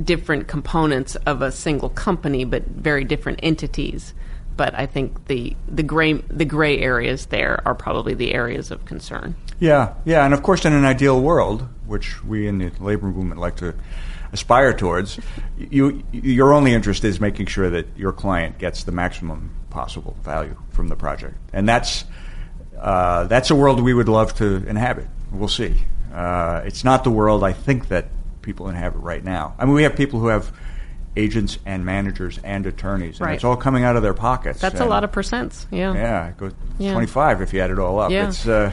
different 0.03 0.49
components 0.49 1.17
of 1.27 1.43
a 1.43 1.53
single 1.53 1.91
company, 1.91 2.45
but 2.45 2.67
very 2.67 3.05
different 3.05 3.41
entities. 3.43 4.15
But 4.57 4.75
I 4.75 4.87
think 4.87 5.27
the 5.27 5.57
the 5.69 5.83
gray 5.83 6.15
the 6.15 6.45
gray 6.45 6.79
areas 6.79 7.27
there 7.27 7.63
are 7.67 7.75
probably 7.75 8.15
the 8.15 8.35
areas 8.35 8.71
of 8.71 8.85
concern. 8.85 9.35
Yeah, 9.59 9.95
yeah, 10.05 10.25
and 10.25 10.33
of 10.35 10.43
course, 10.43 10.65
in 10.65 10.73
an 10.73 10.85
ideal 10.85 11.21
world, 11.21 11.67
which 11.87 12.23
we 12.25 12.47
in 12.47 12.59
the 12.59 12.71
labor 12.81 13.07
movement 13.07 13.41
like 13.41 13.57
to 13.57 13.75
aspire 14.33 14.73
towards, 14.73 15.19
you 15.59 16.03
your 16.13 16.53
only 16.53 16.73
interest 16.73 17.05
is 17.05 17.21
making 17.21 17.47
sure 17.47 17.71
that 17.71 17.87
your 17.97 18.13
client 18.13 18.59
gets 18.59 18.85
the 18.85 18.93
maximum 18.93 19.51
possible 19.71 20.17
value 20.23 20.57
from 20.71 20.89
the 20.89 20.97
project, 20.97 21.37
and 21.53 21.69
that's 21.69 22.05
uh, 22.81 23.25
that's 23.25 23.51
a 23.51 23.55
world 23.55 23.81
we 23.83 23.95
would 23.95 24.09
love 24.09 24.35
to 24.37 24.67
inhabit. 24.67 25.07
We'll 25.33 25.49
see. 25.49 25.77
Uh, 26.13 26.63
it's 26.65 26.83
not 26.83 27.05
the 27.05 27.11
world 27.11 27.45
I 27.45 27.53
think 27.53 27.89
that 27.89 28.07
people 28.43 28.69
inhabit 28.69 28.99
right 28.99 29.23
now. 29.23 29.55
I 29.59 29.65
mean, 29.67 29.75
we 29.75 29.83
have 29.85 29.95
people 29.95 30.19
who 30.21 30.29
have 30.29 30.53
agents 31.17 31.59
and 31.67 31.85
managers 31.85 32.39
and 32.43 32.67
attorneys, 32.67 33.19
and 33.19 33.27
Right. 33.27 33.35
it's 33.35 33.45
all 33.45 33.57
coming 33.57 33.85
out 33.85 33.97
of 33.97 34.03
their 34.03 34.15
pockets. 34.15 34.61
That's 34.61 34.81
a 34.81 34.87
lot 34.87 35.05
of 35.05 35.13
percents. 35.13 35.67
Yeah. 35.71 35.93
yeah, 35.95 36.29
it 36.29 36.37
goes 36.39 36.53
Yeah. 36.79 36.93
25 36.93 37.43
if 37.43 37.53
you 37.53 37.61
add 37.61 37.71
it 37.71 37.79
all 37.79 38.01
up. 38.01 38.11
Yeah. 38.11 38.29
It's 38.29 38.47
uh, 38.47 38.73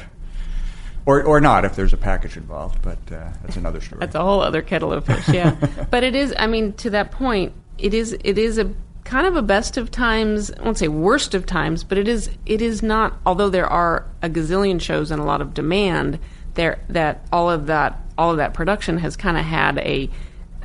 or 1.05 1.23
or 1.23 1.39
not 1.41 1.65
if 1.65 1.75
there's 1.75 1.93
a 1.93 1.97
package 1.97 2.37
involved, 2.37 2.81
but 2.81 2.99
uh, 3.11 3.29
that's 3.41 3.55
another 3.57 3.81
story. 3.81 3.99
That's 3.99 4.15
a 4.15 4.21
whole 4.21 4.41
other 4.41 4.61
kettle 4.61 4.93
of 4.93 5.05
fish, 5.05 5.27
yeah. 5.29 5.55
but 5.91 6.03
it 6.03 6.15
is. 6.15 6.33
I 6.37 6.47
mean, 6.47 6.73
to 6.73 6.89
that 6.91 7.11
point, 7.11 7.53
it 7.77 7.93
is. 7.93 8.13
It 8.23 8.37
is 8.37 8.57
a 8.57 8.71
kind 9.07 9.25
of 9.25 9.35
a 9.35 9.41
best 9.41 9.77
of 9.77 9.89
times. 9.89 10.51
I 10.51 10.61
won't 10.61 10.77
say 10.77 10.89
worst 10.89 11.33
of 11.33 11.45
times, 11.45 11.83
but 11.83 11.97
it 11.97 12.07
is. 12.07 12.29
It 12.45 12.61
is 12.61 12.83
not. 12.83 13.17
Although 13.25 13.49
there 13.49 13.67
are 13.67 14.05
a 14.21 14.29
gazillion 14.29 14.79
shows 14.81 15.09
and 15.11 15.21
a 15.21 15.25
lot 15.25 15.41
of 15.41 15.53
demand, 15.53 16.19
there 16.53 16.83
that 16.89 17.25
all 17.31 17.49
of 17.49 17.67
that 17.67 17.99
all 18.17 18.31
of 18.31 18.37
that 18.37 18.53
production 18.53 18.97
has 18.97 19.15
kind 19.15 19.37
of 19.37 19.45
had 19.45 19.77
a 19.79 20.09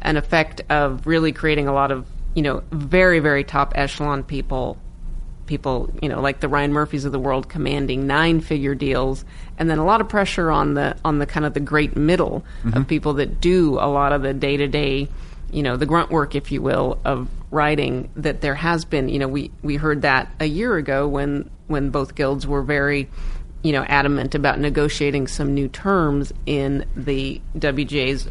an 0.02 0.16
effect 0.16 0.60
of 0.68 1.06
really 1.06 1.32
creating 1.32 1.68
a 1.68 1.72
lot 1.72 1.92
of 1.92 2.06
you 2.34 2.42
know 2.42 2.62
very 2.72 3.20
very 3.20 3.44
top 3.44 3.72
echelon 3.76 4.24
people 4.24 4.76
people, 5.46 5.92
you 6.00 6.08
know, 6.08 6.20
like 6.20 6.40
the 6.40 6.48
Ryan 6.48 6.72
Murphys 6.72 7.04
of 7.04 7.12
the 7.12 7.18
world 7.18 7.48
commanding 7.48 8.06
nine-figure 8.06 8.74
deals, 8.74 9.24
and 9.58 9.68
then 9.68 9.78
a 9.78 9.84
lot 9.84 10.00
of 10.00 10.08
pressure 10.08 10.50
on 10.50 10.74
the 10.74 10.96
on 11.04 11.18
the 11.18 11.26
kind 11.26 11.44
of 11.44 11.52
the 11.52 11.60
great 11.60 11.96
middle 11.96 12.44
of 12.64 12.70
mm-hmm. 12.70 12.82
people 12.84 13.14
that 13.14 13.40
do 13.40 13.74
a 13.78 13.88
lot 13.88 14.12
of 14.12 14.22
the 14.22 14.32
day-to-day, 14.32 15.08
you 15.52 15.62
know, 15.62 15.76
the 15.76 15.86
grunt 15.86 16.10
work, 16.10 16.34
if 16.34 16.50
you 16.50 16.60
will, 16.62 16.98
of 17.04 17.28
writing. 17.50 18.10
That 18.16 18.40
there 18.40 18.54
has 18.54 18.84
been, 18.84 19.08
you 19.08 19.18
know, 19.18 19.28
we 19.28 19.50
we 19.62 19.76
heard 19.76 20.02
that 20.02 20.32
a 20.40 20.46
year 20.46 20.76
ago 20.76 21.06
when 21.06 21.50
when 21.68 21.90
both 21.90 22.14
guilds 22.14 22.46
were 22.46 22.62
very 22.62 23.08
you 23.62 23.72
know, 23.72 23.84
adamant 23.84 24.34
about 24.34 24.58
negotiating 24.58 25.28
some 25.28 25.54
new 25.54 25.68
terms 25.68 26.32
in 26.46 26.84
the 26.96 27.40
WGA's 27.56 28.28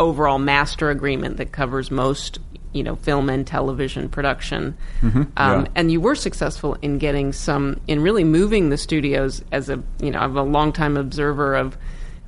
overall 0.00 0.38
master 0.38 0.90
agreement 0.90 1.36
that 1.36 1.52
covers 1.52 1.90
most, 1.90 2.38
you 2.72 2.82
know, 2.82 2.96
film 2.96 3.28
and 3.28 3.46
television 3.46 4.08
production. 4.08 4.76
um, 5.02 5.30
yeah. 5.36 5.66
And 5.76 5.92
you 5.92 6.00
were 6.00 6.14
successful 6.14 6.76
in 6.82 6.98
getting 6.98 7.32
some, 7.32 7.80
in 7.86 8.00
really 8.02 8.24
moving 8.24 8.70
the 8.70 8.76
studios 8.76 9.44
as 9.52 9.68
a, 9.68 9.82
you 10.00 10.10
know, 10.10 10.18
I'm 10.18 10.36
a 10.36 10.42
longtime 10.42 10.96
observer 10.96 11.54
of 11.54 11.76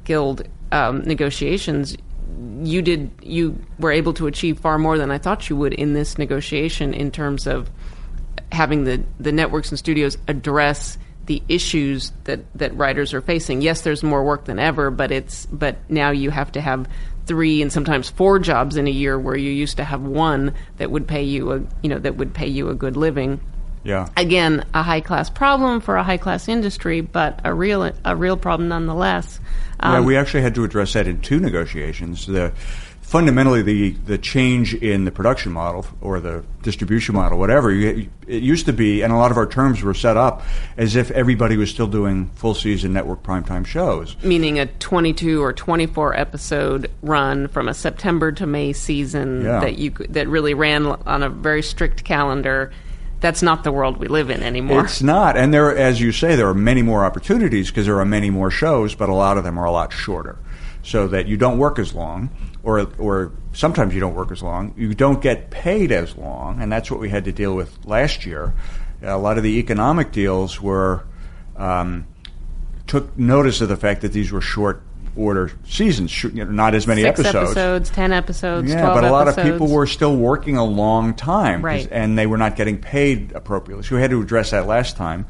guild 0.05 0.47
um, 0.73 1.03
negotiations. 1.03 1.97
You 2.63 2.83
did, 2.83 3.11
you 3.23 3.61
were 3.79 3.93
able 3.93 4.15
to 4.15 4.27
achieve 4.27 4.61
far 4.61 4.79
more 4.79 4.97
than 4.99 5.11
I 5.11 5.19
thought 5.19 5.51
you 5.51 5.57
would 5.57 5.75
in 5.75 5.93
this 5.93 6.17
negotiation 6.17 6.95
in 6.95 7.11
terms 7.11 7.47
of 7.47 7.71
having 8.53 8.85
the, 8.85 9.05
the 9.19 9.33
networks 9.33 9.71
and 9.71 9.79
studios 9.79 10.17
address 10.29 10.99
the 11.27 11.43
issues 11.49 12.13
that, 12.25 12.41
that 12.57 12.77
writers 12.77 13.15
are 13.15 13.21
facing. 13.21 13.63
Yes, 13.63 13.83
there's 13.83 14.03
more 14.03 14.25
work 14.25 14.47
than 14.47 14.59
ever, 14.59 14.91
but 14.91 15.13
it's 15.13 15.47
but 15.47 15.79
now 15.89 16.11
you 16.11 16.31
have 16.31 16.51
to 16.53 16.61
have 16.61 16.89
three 17.27 17.63
and 17.63 17.73
sometimes 17.73 18.11
four 18.11 18.41
jobs 18.41 18.77
in 18.77 18.89
a 18.89 18.91
year 18.91 19.19
where 19.19 19.37
you 19.37 19.51
used 19.51 19.77
to 19.77 19.85
have 19.85 20.03
one 20.03 20.55
that 20.79 20.91
would 20.91 21.07
pay 21.07 21.23
you 21.23 21.53
a 21.53 21.61
you 21.83 21.89
know 21.89 21.99
that 21.99 22.17
would 22.17 22.35
pay 22.35 22.49
you 22.49 22.69
a 22.69 22.75
good 22.75 22.97
living. 22.97 23.41
Yeah. 23.83 24.09
Again, 24.17 24.65
a 24.75 24.83
high 24.83 25.01
class 25.01 25.31
problem 25.31 25.81
for 25.81 25.97
a 25.97 26.03
high 26.03 26.19
class 26.19 26.49
industry, 26.49 27.01
but 27.01 27.41
a 27.45 27.55
real 27.55 27.91
a 28.05 28.15
real 28.17 28.37
problem 28.37 28.69
nonetheless. 28.69 29.41
yeah, 29.83 29.97
Um, 29.99 30.05
we 30.05 30.17
actually 30.17 30.43
had 30.43 30.55
to 30.57 30.65
address 30.65 30.93
that 30.93 31.07
in 31.07 31.21
two 31.21 31.41
negotiations. 31.41 32.27
The 32.27 32.53
fundamentally 33.01 33.63
the 33.63 33.91
the 34.07 34.19
change 34.19 34.75
in 34.75 35.05
the 35.05 35.11
production 35.11 35.51
model 35.51 35.85
or 36.01 36.21
the 36.21 36.45
distribution 36.63 37.15
model, 37.15 37.39
whatever. 37.39 37.73
You, 37.73 38.09
it 38.29 38.43
used 38.43 38.67
to 38.67 38.73
be, 38.73 39.03
and 39.03 39.13
a 39.13 39.17
lot 39.17 39.31
of 39.33 39.37
our 39.37 39.47
terms 39.47 39.83
were 39.83 39.95
set 39.95 40.17
up 40.17 40.43
as 40.77 40.95
if 40.95 41.11
everybody 41.13 41.57
was 41.57 41.71
still 41.71 41.89
doing 41.89 42.31
full 42.35 42.55
season 42.55 42.93
network 42.93 43.23
primetime 43.23 43.67
shows. 43.67 44.15
meaning 44.23 44.59
a 44.61 44.67
22 44.67 45.43
or 45.43 45.53
24 45.53 46.15
episode 46.17 46.91
run 47.03 47.49
from 47.49 47.67
a 47.69 47.75
September 47.75 48.31
to 48.31 48.47
May 48.47 48.73
season 48.75 49.43
Yeah. 49.43 49.61
that 49.61 49.79
you 49.79 49.91
that 50.11 50.29
really 50.29 50.55
ran 50.55 50.87
on 50.87 51.23
a 51.23 51.31
very 51.31 51.63
strict 51.63 52.05
calendar. 52.05 52.71
That's 53.21 53.43
not 53.43 53.65
the 53.65 53.73
world 53.73 53.99
we 53.99 54.09
live 54.09 54.31
in 54.31 54.43
anymore. 54.43 54.85
It's 54.85 55.03
not, 55.03 55.37
and 55.37 55.53
there, 55.53 55.77
as 55.77 56.01
you 56.01 56.11
say, 56.11 56.37
there 56.37 56.49
are 56.49 56.55
many 56.55 56.83
more 56.83 57.05
opportunities 57.05 57.69
because 57.69 57.87
there 57.87 57.99
are 57.99 58.05
many 58.05 58.31
more 58.31 58.51
shows, 58.51 58.95
but 58.95 59.09
a 59.09 59.15
lot 59.15 59.37
of 59.37 59.45
them 59.45 59.59
are 59.59 59.67
a 59.67 59.71
lot 59.71 59.93
shorter, 59.93 60.39
so 60.83 61.07
that 61.09 61.29
you 61.29 61.37
don't 61.37 61.59
work 61.59 61.79
as 61.79 61.95
long, 61.95 62.31
or 62.63 62.89
or 62.99 63.33
sometimes 63.53 63.95
you 63.95 64.01
don't 64.01 64.15
work 64.15 64.33
as 64.33 64.43
long. 64.43 64.75
You 64.77 64.95
don't 64.95 65.21
get 65.21 65.51
paid 65.51 65.93
as 65.93 66.17
long, 66.17 66.63
and 66.63 66.73
that's 66.73 66.91
what 66.91 66.99
we 66.99 67.11
had 67.11 67.25
to 67.27 67.33
deal 67.33 67.55
with 67.55 67.79
last 67.85 68.25
year. 68.25 68.55
A 69.03 69.19
lot 69.19 69.37
of 69.37 69.43
the 69.43 69.59
economic 69.59 70.13
deals 70.13 70.61
were 70.61 71.05
um, 71.57 72.07
took 72.87 73.17
notice 73.19 73.61
of 73.61 73.69
the 73.69 73.77
fact 73.77 74.01
that 74.01 74.13
these 74.13 74.33
were 74.33 74.41
short 74.41 74.83
order 75.17 75.51
seasons, 75.67 76.11
sh- 76.11 76.25
you 76.25 76.45
know, 76.45 76.51
not 76.51 76.75
as 76.75 76.87
many 76.87 77.03
Six 77.03 77.21
episodes. 77.21 77.51
episodes, 77.53 77.91
10 77.91 78.13
episodes, 78.13 78.71
Yeah, 78.71 78.81
12 78.81 78.95
but 78.95 79.05
a 79.05 79.11
lot 79.13 79.29
episodes. 79.29 79.49
of 79.49 79.55
people 79.55 79.69
were 79.69 79.87
still 79.87 80.17
working 80.17 80.57
a 80.57 80.65
long 80.65 81.15
time, 81.15 81.63
Right. 81.63 81.89
and 81.91 82.17
they 82.19 82.27
were 82.27 82.39
not 82.39 82.57
getting 82.57 82.79
paid 82.79 83.33
appropriately. 83.35 83.85
So 83.85 83.97
we 83.97 84.03
had 84.03 84.11
to 84.11 84.21
address 84.21 84.51
that 84.51 84.67
last 84.67 84.97
time. 84.97 85.27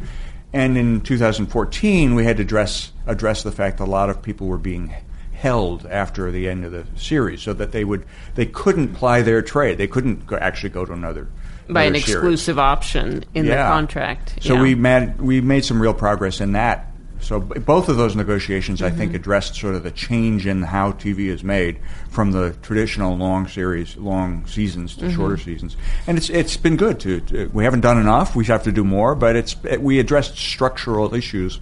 And 0.53 0.77
in 0.77 1.01
2014, 1.01 2.15
we 2.15 2.25
had 2.25 2.37
to 2.39 2.43
address 2.43 2.93
address 3.07 3.43
the 3.43 3.53
fact 3.53 3.79
that 3.79 3.85
a 3.85 3.91
lot 3.91 4.11
of 4.11 4.21
people 4.23 4.47
were 4.49 4.59
being 4.59 4.93
held 5.33 5.87
after 5.87 6.31
the 6.31 6.49
end 6.49 6.65
of 6.65 6.73
the 6.73 6.85
series, 6.97 7.41
so 7.41 7.53
that 7.55 7.73
they 7.73 7.85
would 7.85 8.05
they 8.35 8.47
couldn't 8.47 8.89
ply 8.95 9.23
their 9.23 9.43
trade. 9.43 9.79
They 9.79 9.87
couldn't 9.87 10.27
go, 10.27 10.37
actually 10.37 10.71
go 10.71 10.85
to 10.85 10.93
another 10.93 11.29
by 11.69 11.85
an 11.85 11.95
series. 11.95 12.09
exclusive 12.11 12.59
option 12.59 13.25
in 13.33 13.47
the 13.47 13.55
contract. 13.55 14.35
So 14.41 14.55
yeah. 14.55 14.63
we 14.63 14.75
made 14.75 15.21
we 15.21 15.41
made 15.41 15.65
some 15.65 15.81
real 15.81 15.95
progress 15.95 16.41
in 16.41 16.53
that. 16.53 16.90
So 17.21 17.41
b- 17.41 17.59
both 17.61 17.89
of 17.89 17.97
those 17.97 18.17
negotiations, 18.17 18.81
I 18.83 18.89
Mm-hmm. 18.89 18.99
think, 18.99 19.15
addressed 19.15 19.55
sort 19.55 19.75
of 19.75 19.83
the 19.83 19.91
change 19.91 20.47
in 20.47 20.63
how 20.63 20.93
TV 20.93 21.27
is 21.27 21.45
made 21.45 21.79
from 22.11 22.33
the 22.33 22.55
traditional 22.63 23.17
long 23.17 23.47
series, 23.47 23.97
long 23.97 24.47
seasons 24.47 24.97
Mm-hmm. 24.97 25.09
to 25.09 25.15
shorter 25.15 25.37
seasons, 25.37 25.77
and 26.07 26.17
it's 26.19 26.31
it's 26.31 26.57
been 26.57 26.77
good. 26.77 26.99
To, 27.01 27.21
to 27.21 27.47
we 27.53 27.65
haven't 27.65 27.81
done 27.83 27.99
enough. 27.99 28.35
We 28.35 28.45
have 28.47 28.63
to 28.65 28.73
do 28.73 28.85
more, 28.85 29.15
but 29.15 29.37
it's 29.37 29.55
it, 29.65 29.81
we 29.83 29.99
addressed 29.99 30.37
structural 30.37 31.15
issues 31.15 31.61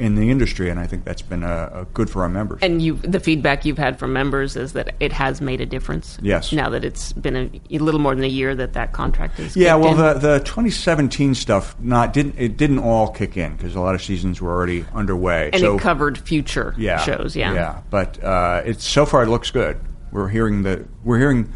in 0.00 0.14
the 0.14 0.30
industry, 0.30 0.70
and 0.70 0.80
I 0.80 0.86
think 0.86 1.04
that's 1.04 1.22
been 1.22 1.44
uh, 1.44 1.46
uh, 1.46 1.84
good 1.92 2.08
for 2.08 2.22
our 2.22 2.28
members. 2.28 2.60
And 2.62 2.80
you, 2.80 2.94
the 2.94 3.20
feedback 3.20 3.64
you've 3.64 3.78
had 3.78 3.98
from 3.98 4.12
members 4.12 4.56
is 4.56 4.72
that 4.72 4.94
it 4.98 5.12
has 5.12 5.40
made 5.40 5.60
a 5.60 5.66
difference. 5.66 6.18
Yes. 6.22 6.52
Now 6.52 6.70
that 6.70 6.84
it's 6.84 7.12
been 7.12 7.36
a, 7.36 7.60
a 7.70 7.78
little 7.78 8.00
more 8.00 8.14
than 8.14 8.24
a 8.24 8.28
year 8.28 8.54
that 8.54 8.72
that 8.72 8.92
contract 8.92 9.38
is. 9.38 9.56
Yeah, 9.56 9.76
well, 9.76 9.92
in. 9.92 9.98
the 9.98 10.38
the 10.38 10.38
2017 10.40 11.34
stuff 11.34 11.78
not 11.78 12.12
didn't 12.12 12.36
it 12.38 12.56
didn't 12.56 12.78
all 12.78 13.12
kick 13.12 13.36
in 13.36 13.56
because 13.56 13.74
a 13.74 13.80
lot 13.80 13.94
of 13.94 14.02
seasons 14.02 14.40
were 14.40 14.50
already 14.50 14.84
underway. 14.94 15.50
and 15.52 15.60
so 15.60 15.76
it 15.76 15.80
covered 15.80 16.18
future 16.18 16.74
yeah, 16.78 16.98
shows. 16.98 17.36
Yeah. 17.36 17.52
yeah. 17.52 17.82
But 17.90 18.22
uh, 18.24 18.62
it's 18.64 18.84
so 18.84 19.04
far 19.04 19.22
it 19.22 19.28
looks 19.28 19.50
good. 19.50 19.78
We're 20.10 20.28
hearing 20.28 20.62
the 20.62 20.86
we're 21.04 21.18
hearing. 21.18 21.52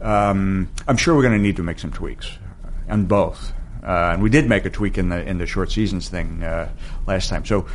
Um, 0.00 0.70
I'm 0.88 0.96
sure 0.96 1.14
we're 1.14 1.22
going 1.22 1.36
to 1.36 1.42
need 1.42 1.56
to 1.56 1.62
make 1.62 1.78
some 1.78 1.92
tweaks 1.92 2.38
on 2.88 3.04
both. 3.04 3.52
Uh, 3.82 4.10
and 4.12 4.22
we 4.22 4.30
did 4.30 4.48
make 4.48 4.64
a 4.64 4.70
tweak 4.70 4.98
in 4.98 5.08
the 5.08 5.26
in 5.26 5.38
the 5.38 5.46
short 5.46 5.72
seasons 5.72 6.08
thing 6.08 6.42
uh, 6.42 6.68
last 7.06 7.28
time. 7.28 7.44
So, 7.44 7.66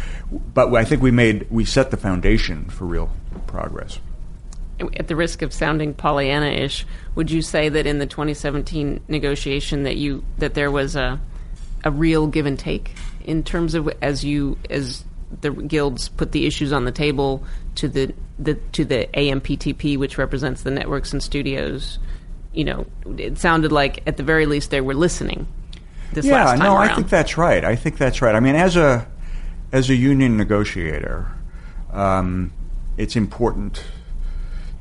but 0.53 0.73
I 0.73 0.85
think 0.85 1.01
we 1.01 1.11
made 1.11 1.47
we 1.49 1.65
set 1.65 1.91
the 1.91 1.97
foundation 1.97 2.65
for 2.65 2.85
real 2.85 3.11
progress. 3.47 3.99
at 4.97 5.07
the 5.07 5.15
risk 5.15 5.41
of 5.41 5.53
sounding 5.53 5.93
Pollyanna-ish, 5.93 6.85
would 7.15 7.31
you 7.31 7.41
say 7.41 7.69
that 7.69 7.87
in 7.87 7.99
the 7.99 8.05
2017 8.05 9.01
negotiation 9.07 9.83
that 9.83 9.97
you 9.97 10.23
that 10.37 10.53
there 10.53 10.69
was 10.69 10.95
a 10.95 11.19
a 11.83 11.91
real 11.91 12.27
give 12.27 12.45
and 12.45 12.57
take 12.57 12.93
in 13.23 13.43
terms 13.43 13.73
of 13.73 13.89
as 14.01 14.23
you 14.23 14.57
as 14.69 15.05
the 15.41 15.51
guilds 15.51 16.09
put 16.09 16.31
the 16.31 16.45
issues 16.45 16.71
on 16.71 16.85
the 16.85 16.91
table 16.91 17.43
to 17.75 17.87
the, 17.87 18.13
the 18.39 18.55
to 18.73 18.85
the 18.85 19.07
AMPTP, 19.13 19.97
which 19.97 20.17
represents 20.17 20.63
the 20.63 20.71
networks 20.71 21.13
and 21.13 21.21
studios? 21.21 21.99
You 22.53 22.63
know, 22.63 22.85
it 23.17 23.37
sounded 23.37 23.71
like 23.71 24.01
at 24.07 24.17
the 24.17 24.23
very 24.23 24.45
least 24.45 24.71
they 24.71 24.81
were 24.81 24.93
listening. 24.93 25.47
This 26.13 26.25
yeah, 26.25 26.45
last 26.45 26.49
time 26.51 26.59
no, 26.59 26.75
around. 26.75 26.89
I 26.89 26.95
think 26.95 27.09
that's 27.09 27.37
right. 27.37 27.63
I 27.63 27.75
think 27.75 27.97
that's 27.97 28.21
right. 28.21 28.35
I 28.35 28.39
mean, 28.39 28.55
as 28.55 28.75
a 28.75 29.07
as 29.71 29.89
a 29.89 29.95
union 29.95 30.37
negotiator, 30.37 31.31
um, 31.91 32.53
it's 32.97 33.15
important 33.15 33.83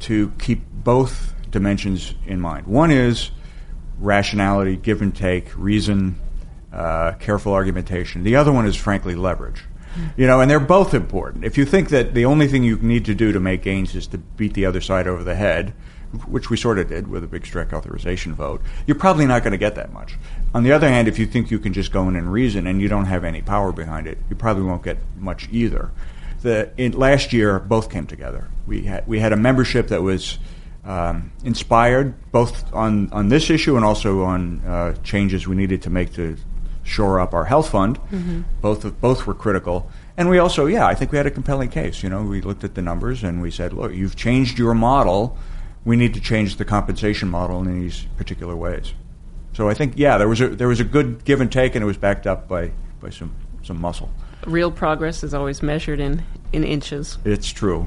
to 0.00 0.32
keep 0.38 0.62
both 0.70 1.34
dimensions 1.50 2.14
in 2.26 2.40
mind. 2.40 2.66
One 2.66 2.90
is 2.90 3.30
rationality, 3.98 4.76
give 4.76 5.02
and 5.02 5.14
take, 5.14 5.56
reason, 5.56 6.18
uh, 6.72 7.12
careful 7.12 7.52
argumentation. 7.52 8.24
The 8.24 8.36
other 8.36 8.52
one 8.52 8.66
is, 8.66 8.76
frankly, 8.76 9.14
leverage. 9.14 9.64
You 10.16 10.26
know, 10.26 10.40
and 10.40 10.50
they're 10.50 10.58
both 10.58 10.92
important. 10.92 11.44
If 11.44 11.56
you 11.56 11.64
think 11.64 11.90
that 11.90 12.14
the 12.14 12.24
only 12.24 12.48
thing 12.48 12.64
you 12.64 12.76
need 12.78 13.04
to 13.04 13.14
do 13.14 13.30
to 13.30 13.38
make 13.38 13.62
gains 13.62 13.94
is 13.94 14.08
to 14.08 14.18
beat 14.18 14.54
the 14.54 14.66
other 14.66 14.80
side 14.80 15.06
over 15.06 15.22
the 15.22 15.36
head, 15.36 15.72
which 16.22 16.50
we 16.50 16.56
sort 16.56 16.78
of 16.78 16.88
did 16.88 17.08
with 17.08 17.24
a 17.24 17.26
big 17.26 17.46
strike 17.46 17.72
authorization 17.72 18.34
vote, 18.34 18.62
you're 18.86 18.98
probably 18.98 19.26
not 19.26 19.42
going 19.42 19.52
to 19.52 19.58
get 19.58 19.74
that 19.74 19.92
much. 19.92 20.16
On 20.54 20.62
the 20.62 20.72
other 20.72 20.88
hand, 20.88 21.08
if 21.08 21.18
you 21.18 21.26
think 21.26 21.50
you 21.50 21.58
can 21.58 21.72
just 21.72 21.92
go 21.92 22.08
in 22.08 22.16
and 22.16 22.32
reason 22.32 22.66
and 22.66 22.80
you 22.80 22.88
don't 22.88 23.06
have 23.06 23.24
any 23.24 23.42
power 23.42 23.72
behind 23.72 24.06
it, 24.06 24.18
you 24.30 24.36
probably 24.36 24.62
won't 24.62 24.82
get 24.82 24.98
much 25.18 25.48
either. 25.50 25.90
The 26.42 26.70
in, 26.76 26.92
last 26.92 27.32
year, 27.32 27.58
both 27.58 27.90
came 27.90 28.06
together. 28.06 28.48
We 28.66 28.82
had 28.82 29.06
we 29.06 29.18
had 29.20 29.32
a 29.32 29.36
membership 29.36 29.88
that 29.88 30.02
was 30.02 30.38
um, 30.84 31.32
inspired 31.42 32.14
both 32.32 32.72
on 32.74 33.10
on 33.12 33.28
this 33.28 33.48
issue 33.48 33.76
and 33.76 33.84
also 33.84 34.24
on 34.24 34.60
uh, 34.60 34.94
changes 35.02 35.48
we 35.48 35.56
needed 35.56 35.82
to 35.82 35.90
make 35.90 36.12
to 36.14 36.36
shore 36.82 37.18
up 37.18 37.32
our 37.32 37.46
health 37.46 37.70
fund. 37.70 37.98
Both 38.60 38.84
of, 38.84 39.00
both 39.00 39.26
were 39.26 39.32
critical, 39.32 39.90
and 40.16 40.28
we 40.28 40.38
also, 40.38 40.66
yeah, 40.66 40.86
I 40.86 40.94
think 40.94 41.10
we 41.10 41.18
had 41.18 41.26
a 41.26 41.30
compelling 41.30 41.70
case. 41.70 42.02
You 42.02 42.08
know, 42.08 42.22
we 42.22 42.40
looked 42.40 42.62
at 42.62 42.74
the 42.74 42.82
numbers 42.82 43.24
and 43.24 43.42
we 43.42 43.50
said, 43.50 43.72
look, 43.72 43.92
you've 43.92 44.16
changed 44.16 44.58
your 44.58 44.74
model. 44.74 45.36
We 45.84 45.96
need 45.96 46.14
to 46.14 46.20
change 46.20 46.56
the 46.56 46.64
compensation 46.64 47.28
model 47.28 47.60
in 47.60 47.80
these 47.80 48.06
particular 48.16 48.56
ways. 48.56 48.94
So 49.52 49.68
I 49.68 49.74
think, 49.74 49.94
yeah, 49.96 50.18
there 50.18 50.28
was 50.28 50.40
a 50.40 50.48
there 50.48 50.68
was 50.68 50.80
a 50.80 50.84
good 50.84 51.24
give 51.24 51.40
and 51.40 51.50
take, 51.50 51.74
and 51.74 51.82
it 51.82 51.86
was 51.86 51.96
backed 51.96 52.26
up 52.26 52.48
by 52.48 52.72
by 53.00 53.10
some 53.10 53.34
some 53.62 53.80
muscle. 53.80 54.10
real 54.46 54.70
progress 54.70 55.22
is 55.22 55.32
always 55.34 55.62
measured 55.62 56.00
in 56.00 56.22
in 56.52 56.64
inches. 56.64 57.18
It's 57.24 57.50
true. 57.50 57.86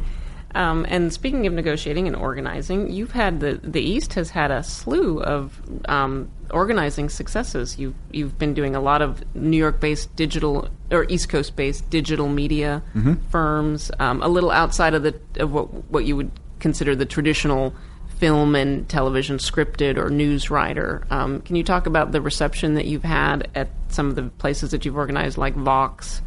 Um, 0.55 0.85
and 0.89 1.13
speaking 1.13 1.45
of 1.45 1.53
negotiating 1.53 2.07
and 2.07 2.15
organizing, 2.15 2.89
you've 2.91 3.11
had 3.11 3.41
the 3.41 3.59
the 3.61 3.81
East 3.81 4.13
has 4.13 4.31
had 4.31 4.49
a 4.49 4.63
slew 4.63 5.21
of 5.21 5.61
um, 5.87 6.31
organizing 6.51 7.09
successes. 7.09 7.77
You've 7.77 7.95
you've 8.11 8.39
been 8.39 8.53
doing 8.53 8.75
a 8.75 8.79
lot 8.79 9.01
of 9.01 9.23
New 9.35 9.57
York 9.57 9.79
based 9.79 10.15
digital 10.15 10.69
or 10.89 11.05
East 11.09 11.29
Coast 11.29 11.55
based 11.55 11.89
digital 11.89 12.27
media 12.29 12.81
firms, 13.29 13.91
um, 13.99 14.23
a 14.23 14.27
little 14.27 14.51
outside 14.51 14.93
of 14.93 15.03
the 15.03 15.19
of 15.37 15.51
what 15.51 15.65
what 15.91 16.05
you 16.05 16.15
would 16.15 16.31
consider 16.59 16.95
the 16.95 17.05
traditional 17.05 17.73
film 18.17 18.55
and 18.55 18.87
television 18.89 19.37
scripted 19.37 19.97
or 19.97 20.09
news 20.09 20.49
writer. 20.49 21.05
Um, 21.09 21.41
can 21.41 21.55
you 21.55 21.63
talk 21.63 21.85
about 21.85 22.11
the 22.11 22.21
reception 22.21 22.73
that 22.73 22.85
you've 22.85 23.03
had 23.03 23.49
at 23.55 23.69
some 23.89 24.09
of 24.09 24.15
the 24.15 24.23
places 24.23 24.71
that 24.71 24.85
you've 24.85 24.97
organized, 24.97 25.37
like 25.37 25.55
Vox, 25.55 26.21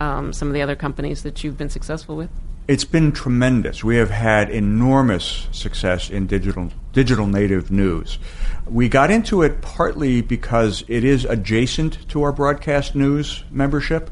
um, 0.00 0.32
some 0.32 0.48
of 0.48 0.54
the 0.54 0.62
other 0.62 0.76
companies 0.76 1.22
that 1.24 1.42
you've 1.42 1.58
been 1.58 1.70
successful 1.70 2.16
with? 2.16 2.30
It's 2.68 2.84
been 2.84 3.10
tremendous. 3.10 3.82
We 3.82 3.96
have 3.96 4.10
had 4.10 4.48
enormous 4.48 5.48
success 5.50 6.10
in 6.10 6.28
digital 6.28 6.70
digital 6.92 7.26
native 7.26 7.72
news. 7.72 8.18
We 8.66 8.88
got 8.88 9.10
into 9.10 9.42
it 9.42 9.62
partly 9.62 10.20
because 10.20 10.84
it 10.86 11.02
is 11.02 11.24
adjacent 11.24 12.08
to 12.10 12.22
our 12.22 12.32
broadcast 12.32 12.94
news 12.94 13.42
membership, 13.50 14.10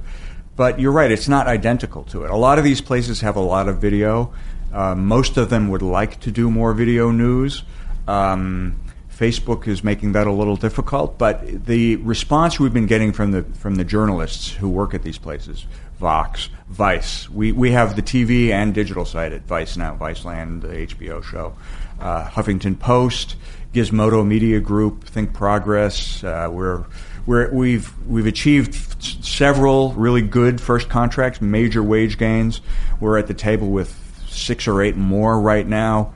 but 0.56 0.80
you're 0.80 0.92
right, 0.92 1.12
it's 1.12 1.28
not 1.28 1.46
identical 1.46 2.02
to 2.04 2.24
it. 2.24 2.30
A 2.30 2.36
lot 2.36 2.58
of 2.58 2.64
these 2.64 2.80
places 2.80 3.20
have 3.20 3.36
a 3.36 3.40
lot 3.40 3.68
of 3.68 3.78
video. 3.78 4.32
Uh, 4.72 4.94
most 4.94 5.36
of 5.36 5.50
them 5.50 5.68
would 5.68 5.82
like 5.82 6.20
to 6.20 6.30
do 6.30 6.50
more 6.50 6.72
video 6.72 7.10
news. 7.10 7.62
Um, 8.06 8.80
Facebook 9.20 9.68
is 9.68 9.84
making 9.84 10.12
that 10.12 10.26
a 10.26 10.32
little 10.32 10.56
difficult, 10.56 11.18
but 11.18 11.66
the 11.66 11.96
response 11.96 12.58
we've 12.58 12.72
been 12.72 12.86
getting 12.86 13.12
from 13.12 13.32
the 13.32 13.42
from 13.42 13.74
the 13.74 13.84
journalists 13.84 14.50
who 14.50 14.68
work 14.68 14.94
at 14.94 15.02
these 15.02 15.18
places, 15.18 15.66
Vox, 15.98 16.48
Vice, 16.70 17.28
we, 17.28 17.52
we 17.52 17.72
have 17.72 17.96
the 17.96 18.02
TV 18.02 18.48
and 18.48 18.72
digital 18.72 19.04
site 19.04 19.32
at 19.32 19.42
Vice 19.42 19.76
now, 19.76 19.94
Viceland, 19.94 20.62
the 20.62 20.68
HBO 20.68 21.22
show, 21.22 21.54
uh, 22.00 22.24
Huffington 22.30 22.78
Post, 22.78 23.36
Gizmodo 23.74 24.26
Media 24.26 24.58
Group, 24.60 25.04
Think 25.04 25.34
Progress. 25.34 26.24
Uh, 26.24 26.48
we're 26.50 26.86
we're, 27.26 27.52
we've 27.52 27.92
we've 28.06 28.26
achieved 28.26 28.74
several 29.22 29.92
really 29.92 30.22
good 30.22 30.62
first 30.62 30.88
contracts, 30.88 31.42
major 31.42 31.82
wage 31.82 32.16
gains. 32.16 32.62
We're 32.98 33.18
at 33.18 33.26
the 33.26 33.34
table 33.34 33.68
with 33.68 33.99
six 34.30 34.66
or 34.66 34.82
eight 34.82 34.96
more 34.96 35.40
right 35.40 35.66
now. 35.66 36.14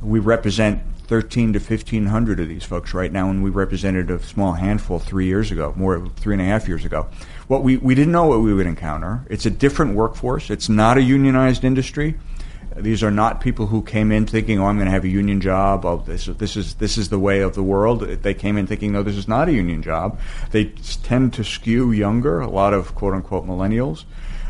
We 0.00 0.18
represent 0.18 0.82
13 1.06 1.52
to 1.52 1.58
1500 1.58 2.40
of 2.40 2.48
these 2.48 2.64
folks 2.64 2.92
right 2.92 3.12
now, 3.12 3.30
and 3.30 3.42
we 3.42 3.50
represented 3.50 4.10
a 4.10 4.22
small 4.22 4.54
handful 4.54 4.98
three 4.98 5.26
years 5.26 5.50
ago, 5.50 5.72
more 5.76 6.08
three 6.16 6.34
and 6.34 6.42
a 6.42 6.44
half 6.44 6.66
years 6.66 6.84
ago. 6.84 7.08
What 7.46 7.62
we, 7.62 7.76
we 7.76 7.94
didn't 7.94 8.12
know 8.12 8.26
what 8.26 8.40
we 8.40 8.52
would 8.52 8.66
encounter. 8.66 9.24
It's 9.30 9.46
a 9.46 9.50
different 9.50 9.94
workforce. 9.94 10.50
It's 10.50 10.68
not 10.68 10.98
a 10.98 11.02
unionized 11.02 11.64
industry. 11.64 12.16
These 12.76 13.02
are 13.02 13.10
not 13.10 13.40
people 13.40 13.68
who 13.68 13.80
came 13.82 14.12
in 14.12 14.26
thinking, 14.26 14.60
"Oh, 14.60 14.66
I'm 14.66 14.76
going 14.76 14.86
to 14.86 14.92
have 14.92 15.04
a 15.04 15.08
union 15.08 15.40
job. 15.40 15.86
Oh, 15.86 16.02
this 16.04 16.26
this 16.26 16.56
is 16.56 16.74
this 16.74 16.98
is 16.98 17.08
the 17.08 17.18
way 17.18 17.40
of 17.40 17.54
the 17.54 17.62
world." 17.62 18.00
They 18.00 18.34
came 18.34 18.58
in 18.58 18.66
thinking, 18.66 18.92
"No, 18.92 19.02
this 19.02 19.16
is 19.16 19.26
not 19.26 19.48
a 19.48 19.52
union 19.52 19.82
job." 19.82 20.18
They 20.50 20.66
tend 21.02 21.32
to 21.34 21.44
skew 21.44 21.90
younger. 21.90 22.40
A 22.40 22.50
lot 22.50 22.74
of 22.74 22.94
quote 22.94 23.14
unquote 23.14 23.46
millennials. 23.46 24.04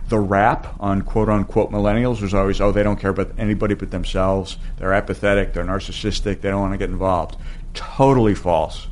The 0.08 0.18
rap 0.18 0.74
on 0.78 1.02
quote 1.02 1.28
unquote 1.28 1.72
millennials 1.72 2.20
was 2.20 2.32
always, 2.32 2.60
"Oh, 2.60 2.72
they 2.72 2.82
don't 2.82 2.98
care 2.98 3.10
about 3.10 3.32
anybody 3.38 3.74
but 3.74 3.90
themselves. 3.90 4.56
They're 4.78 4.92
apathetic. 4.92 5.52
They're 5.52 5.64
narcissistic. 5.64 6.40
They 6.40 6.50
don't 6.50 6.60
want 6.60 6.74
to 6.74 6.78
get 6.78 6.90
involved." 6.90 7.36
Totally 7.74 8.34
false. 8.34 8.86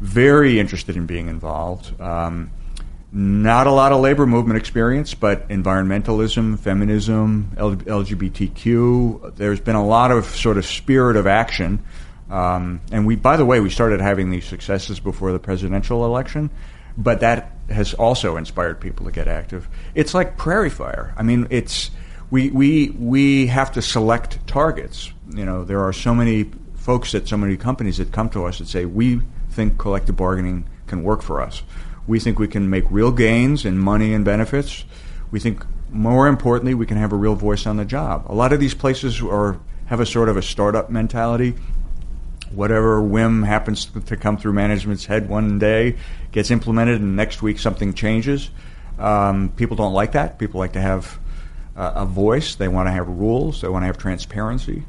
Very 0.00 0.58
interested 0.58 0.96
in 0.96 1.06
being 1.06 1.28
involved. 1.28 2.00
Um, 2.00 2.50
not 3.12 3.66
a 3.66 3.70
lot 3.70 3.92
of 3.92 4.00
labor 4.00 4.26
movement 4.26 4.58
experience, 4.58 5.14
but 5.14 5.48
environmentalism, 5.48 6.58
feminism, 6.58 7.52
LGBTQ. 7.56 9.36
There's 9.36 9.60
been 9.60 9.76
a 9.76 9.86
lot 9.86 10.10
of 10.10 10.26
sort 10.26 10.58
of 10.58 10.66
spirit 10.66 11.16
of 11.16 11.26
action. 11.26 11.82
Um, 12.30 12.80
and 12.92 13.06
we, 13.06 13.16
by 13.16 13.36
the 13.36 13.44
way, 13.44 13.60
we 13.60 13.70
started 13.70 14.00
having 14.00 14.30
these 14.30 14.44
successes 14.44 15.00
before 15.00 15.32
the 15.32 15.38
presidential 15.38 16.04
election, 16.04 16.50
but 16.98 17.20
that 17.20 17.55
has 17.68 17.94
also 17.94 18.36
inspired 18.36 18.80
people 18.80 19.06
to 19.06 19.12
get 19.12 19.28
active. 19.28 19.68
It's 19.94 20.14
like 20.14 20.36
prairie 20.36 20.70
fire. 20.70 21.14
I 21.16 21.22
mean, 21.22 21.46
it's 21.50 21.90
we 22.30 22.50
we 22.50 22.90
we 22.90 23.46
have 23.46 23.72
to 23.72 23.82
select 23.82 24.46
targets. 24.46 25.12
You 25.34 25.44
know, 25.44 25.64
there 25.64 25.80
are 25.80 25.92
so 25.92 26.14
many 26.14 26.50
folks 26.74 27.14
at 27.14 27.26
so 27.26 27.36
many 27.36 27.56
companies 27.56 27.98
that 27.98 28.12
come 28.12 28.30
to 28.30 28.44
us 28.44 28.60
and 28.60 28.68
say 28.68 28.84
we 28.84 29.20
think 29.50 29.78
collective 29.78 30.16
bargaining 30.16 30.68
can 30.86 31.02
work 31.02 31.22
for 31.22 31.40
us. 31.40 31.62
We 32.06 32.20
think 32.20 32.38
we 32.38 32.46
can 32.46 32.70
make 32.70 32.84
real 32.90 33.10
gains 33.10 33.64
in 33.64 33.78
money 33.78 34.14
and 34.14 34.24
benefits. 34.24 34.84
We 35.32 35.40
think, 35.40 35.64
more 35.90 36.28
importantly, 36.28 36.74
we 36.74 36.86
can 36.86 36.98
have 36.98 37.12
a 37.12 37.16
real 37.16 37.34
voice 37.34 37.66
on 37.66 37.76
the 37.76 37.84
job. 37.84 38.26
A 38.28 38.34
lot 38.34 38.52
of 38.52 38.60
these 38.60 38.74
places 38.74 39.20
are 39.22 39.58
have 39.86 40.00
a 40.00 40.06
sort 40.06 40.28
of 40.28 40.36
a 40.36 40.42
startup 40.42 40.90
mentality. 40.90 41.54
Whatever 42.52 43.02
whim 43.02 43.42
happens 43.42 43.86
to 43.86 44.16
come 44.16 44.36
through 44.36 44.52
management's 44.52 45.06
head 45.06 45.28
one 45.28 45.58
day 45.58 45.96
gets 46.32 46.50
implemented, 46.50 47.00
and 47.00 47.16
next 47.16 47.42
week 47.42 47.58
something 47.58 47.94
changes. 47.94 48.50
Um, 48.98 49.50
people 49.50 49.76
don't 49.76 49.92
like 49.92 50.12
that. 50.12 50.38
People 50.38 50.60
like 50.60 50.72
to 50.72 50.80
have 50.80 51.18
uh, 51.76 51.92
a 51.96 52.06
voice. 52.06 52.54
They 52.54 52.68
want 52.68 52.86
to 52.86 52.92
have 52.92 53.08
rules. 53.08 53.60
They 53.60 53.68
want 53.68 53.82
to 53.82 53.86
have 53.86 53.98
transparency. 53.98 54.84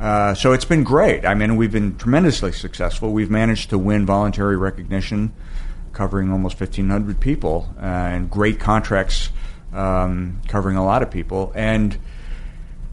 Uh, 0.00 0.34
so 0.34 0.52
it's 0.52 0.64
been 0.64 0.82
great. 0.82 1.24
I 1.24 1.34
mean, 1.34 1.56
we've 1.56 1.70
been 1.70 1.96
tremendously 1.96 2.52
successful. 2.52 3.12
We've 3.12 3.30
managed 3.30 3.70
to 3.70 3.78
win 3.78 4.04
voluntary 4.04 4.56
recognition 4.56 5.32
covering 5.92 6.32
almost 6.32 6.58
1,500 6.58 7.20
people 7.20 7.72
uh, 7.76 7.84
and 7.84 8.30
great 8.30 8.58
contracts 8.58 9.30
um, 9.72 10.40
covering 10.48 10.76
a 10.76 10.84
lot 10.84 11.02
of 11.02 11.10
people. 11.10 11.52
And 11.54 11.96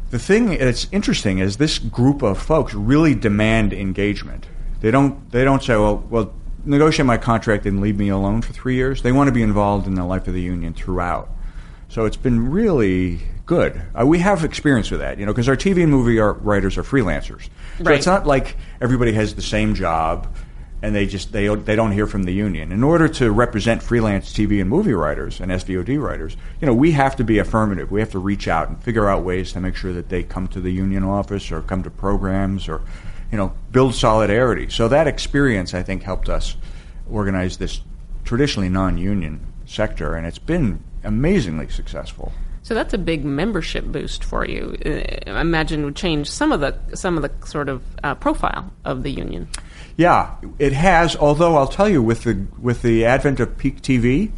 the 0.09 0.19
thing 0.19 0.57
that's 0.57 0.87
interesting 0.91 1.39
is 1.39 1.57
this 1.57 1.79
group 1.79 2.21
of 2.21 2.41
folks 2.41 2.73
really 2.73 3.15
demand 3.15 3.73
engagement. 3.73 4.47
They 4.81 4.91
don't. 4.91 5.29
They 5.31 5.43
don't 5.43 5.61
say, 5.61 5.75
"Well, 5.75 6.03
well, 6.09 6.33
negotiate 6.65 7.05
my 7.05 7.17
contract 7.17 7.65
and 7.65 7.81
leave 7.81 7.97
me 7.97 8.09
alone 8.09 8.41
for 8.41 8.53
three 8.53 8.75
years." 8.75 9.01
They 9.01 9.11
want 9.11 9.27
to 9.27 9.31
be 9.31 9.43
involved 9.43 9.87
in 9.87 9.95
the 9.95 10.05
life 10.05 10.27
of 10.27 10.33
the 10.33 10.41
union 10.41 10.73
throughout. 10.73 11.29
So 11.89 12.05
it's 12.05 12.17
been 12.17 12.51
really 12.51 13.19
good. 13.45 13.81
Uh, 13.99 14.05
we 14.05 14.19
have 14.19 14.43
experience 14.43 14.91
with 14.91 14.99
that, 14.99 15.17
you 15.17 15.25
know, 15.25 15.31
because 15.31 15.49
our 15.49 15.55
TV 15.55 15.81
and 15.81 15.91
movie 15.91 16.19
art 16.19 16.39
writers 16.41 16.77
are 16.77 16.83
freelancers. 16.83 17.49
So 17.79 17.85
right. 17.85 17.95
it's 17.95 18.05
not 18.05 18.27
like 18.27 18.57
everybody 18.79 19.11
has 19.13 19.33
the 19.33 19.41
same 19.41 19.73
job 19.73 20.27
and 20.81 20.95
they 20.95 21.05
just 21.05 21.31
they 21.31 21.47
they 21.47 21.75
don't 21.75 21.91
hear 21.91 22.07
from 22.07 22.23
the 22.23 22.31
union. 22.31 22.71
In 22.71 22.83
order 22.83 23.07
to 23.07 23.31
represent 23.31 23.83
freelance 23.83 24.31
TV 24.33 24.61
and 24.61 24.69
movie 24.69 24.93
writers 24.93 25.39
and 25.39 25.51
SVOD 25.51 26.01
writers, 26.01 26.37
you 26.61 26.65
know, 26.67 26.73
we 26.73 26.91
have 26.91 27.15
to 27.17 27.23
be 27.23 27.37
affirmative. 27.37 27.91
We 27.91 27.99
have 27.99 28.11
to 28.11 28.19
reach 28.19 28.47
out 28.47 28.69
and 28.69 28.81
figure 28.81 29.09
out 29.09 29.23
ways 29.23 29.51
to 29.53 29.59
make 29.59 29.75
sure 29.75 29.93
that 29.93 30.09
they 30.09 30.23
come 30.23 30.47
to 30.49 30.61
the 30.61 30.71
union 30.71 31.03
office 31.03 31.51
or 31.51 31.61
come 31.61 31.83
to 31.83 31.89
programs 31.89 32.69
or, 32.69 32.81
you 33.31 33.37
know, 33.37 33.53
build 33.71 33.93
solidarity. 33.93 34.69
So 34.69 34.87
that 34.87 35.07
experience, 35.07 35.73
I 35.73 35.83
think, 35.83 36.03
helped 36.03 36.29
us 36.29 36.55
organize 37.09 37.57
this 37.57 37.81
traditionally 38.23 38.69
non-union 38.69 39.45
sector, 39.65 40.15
and 40.15 40.25
it's 40.25 40.39
been 40.39 40.83
amazingly 41.03 41.67
successful. 41.67 42.31
So 42.61 42.75
that's 42.75 42.93
a 42.93 42.97
big 42.97 43.25
membership 43.25 43.85
boost 43.85 44.23
for 44.23 44.45
you. 44.45 44.77
Uh, 44.85 45.31
I 45.31 45.41
imagine 45.41 45.83
would 45.85 45.95
change 45.95 46.29
some 46.29 46.51
of 46.51 46.59
the 46.59 46.77
some 46.95 47.17
of 47.17 47.23
the 47.23 47.47
sort 47.47 47.69
of 47.69 47.81
uh, 48.03 48.15
profile 48.15 48.71
of 48.85 49.03
the 49.03 49.11
union. 49.11 49.47
Yeah, 49.99 50.35
it 50.59 50.71
has. 50.71 51.17
Although 51.17 51.57
I'll 51.57 51.67
tell 51.67 51.89
you, 51.89 52.01
with 52.01 52.23
the 52.23 52.47
with 52.57 52.83
the 52.83 53.03
advent 53.03 53.41
of 53.41 53.57
peak 53.57 53.81
TV, 53.81 54.31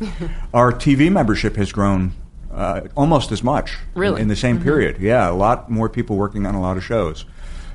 our 0.56 0.72
TV 0.72 1.12
membership 1.12 1.56
has 1.56 1.72
grown 1.72 2.14
uh, 2.52 2.82
almost 2.98 3.32
as 3.32 3.44
much. 3.44 3.78
Really, 3.94 4.24
in, 4.24 4.28
the 4.28 4.36
same 4.36 4.56
mm-hmm. 4.56 4.64
period. 4.64 4.98
Yeah, 5.00 5.30
a 5.30 5.34
lot 5.34 5.70
more 5.70 5.88
people 5.88 6.16
working 6.16 6.48
on 6.48 6.56
a 6.56 6.60
lot 6.60 6.78
of 6.78 6.84
shows. 6.84 7.26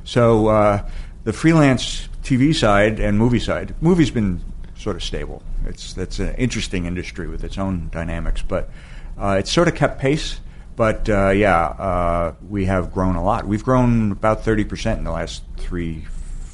So 0.02 0.48
uh, 0.48 0.90
the 1.22 1.32
freelance 1.32 2.08
TV 2.24 2.52
side 2.52 2.98
and 2.98 3.16
movie 3.16 3.38
side, 3.38 3.76
movie's 3.80 4.10
been 4.10 4.40
sort 4.76 4.96
of 4.96 5.04
stable. 5.04 5.44
It's 5.64 5.92
that's 5.92 6.18
an 6.18 6.34
interesting 6.34 6.86
industry 6.86 7.28
with 7.28 7.44
its 7.44 7.56
own 7.56 7.88
dynamics, 7.92 8.42
but 8.42 8.68
uh, 9.16 9.36
it's 9.38 9.52
sort 9.52 9.68
of 9.68 9.76
kept 9.76 10.00
pace. 10.00 10.40
But 10.74 11.08
uh, 11.08 11.30
yeah, 11.30 11.66
uh, 11.66 12.34
we 12.48 12.64
have 12.64 12.92
grown 12.92 13.14
a 13.14 13.22
lot. 13.22 13.46
We've 13.46 13.62
grown 13.62 14.10
about 14.10 14.42
thirty 14.42 14.64
percent 14.64 14.98
in 14.98 15.04
the 15.04 15.12
last 15.12 15.44
three, 15.56 16.04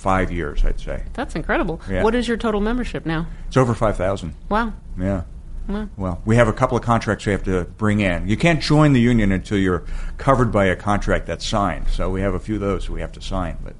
five 0.02 0.32
years, 0.32 0.64
I'd 0.64 0.80
say. 0.80 1.04
That's 1.14 1.36
incredible. 1.36 1.80
Yeah. 1.88 2.02
What 2.02 2.16
is 2.16 2.26
your 2.26 2.36
total 2.36 2.60
membership 2.60 3.06
now? 3.06 3.28
It's 3.46 3.56
over 3.56 3.72
5,000. 3.72 4.34
Wow. 4.48 4.72
Yeah. 4.98 5.22
Wow. 5.68 5.88
Well, 5.96 6.20
we 6.24 6.34
have 6.34 6.48
a 6.48 6.52
couple 6.52 6.76
of 6.76 6.82
contracts 6.82 7.24
we 7.24 7.30
have 7.30 7.44
to 7.44 7.64
bring 7.64 8.00
in. 8.00 8.28
You 8.28 8.36
can't 8.36 8.60
join 8.60 8.94
the 8.94 9.00
union 9.00 9.30
until 9.30 9.58
you're 9.58 9.84
covered 10.18 10.50
by 10.50 10.64
a 10.64 10.74
contract 10.74 11.26
that's 11.26 11.46
signed. 11.46 11.86
So 11.88 12.10
we 12.10 12.20
have 12.20 12.34
a 12.34 12.40
few 12.40 12.56
of 12.56 12.60
those 12.60 12.90
we 12.90 13.00
have 13.00 13.12
to 13.12 13.22
sign, 13.22 13.58
but 13.62 13.74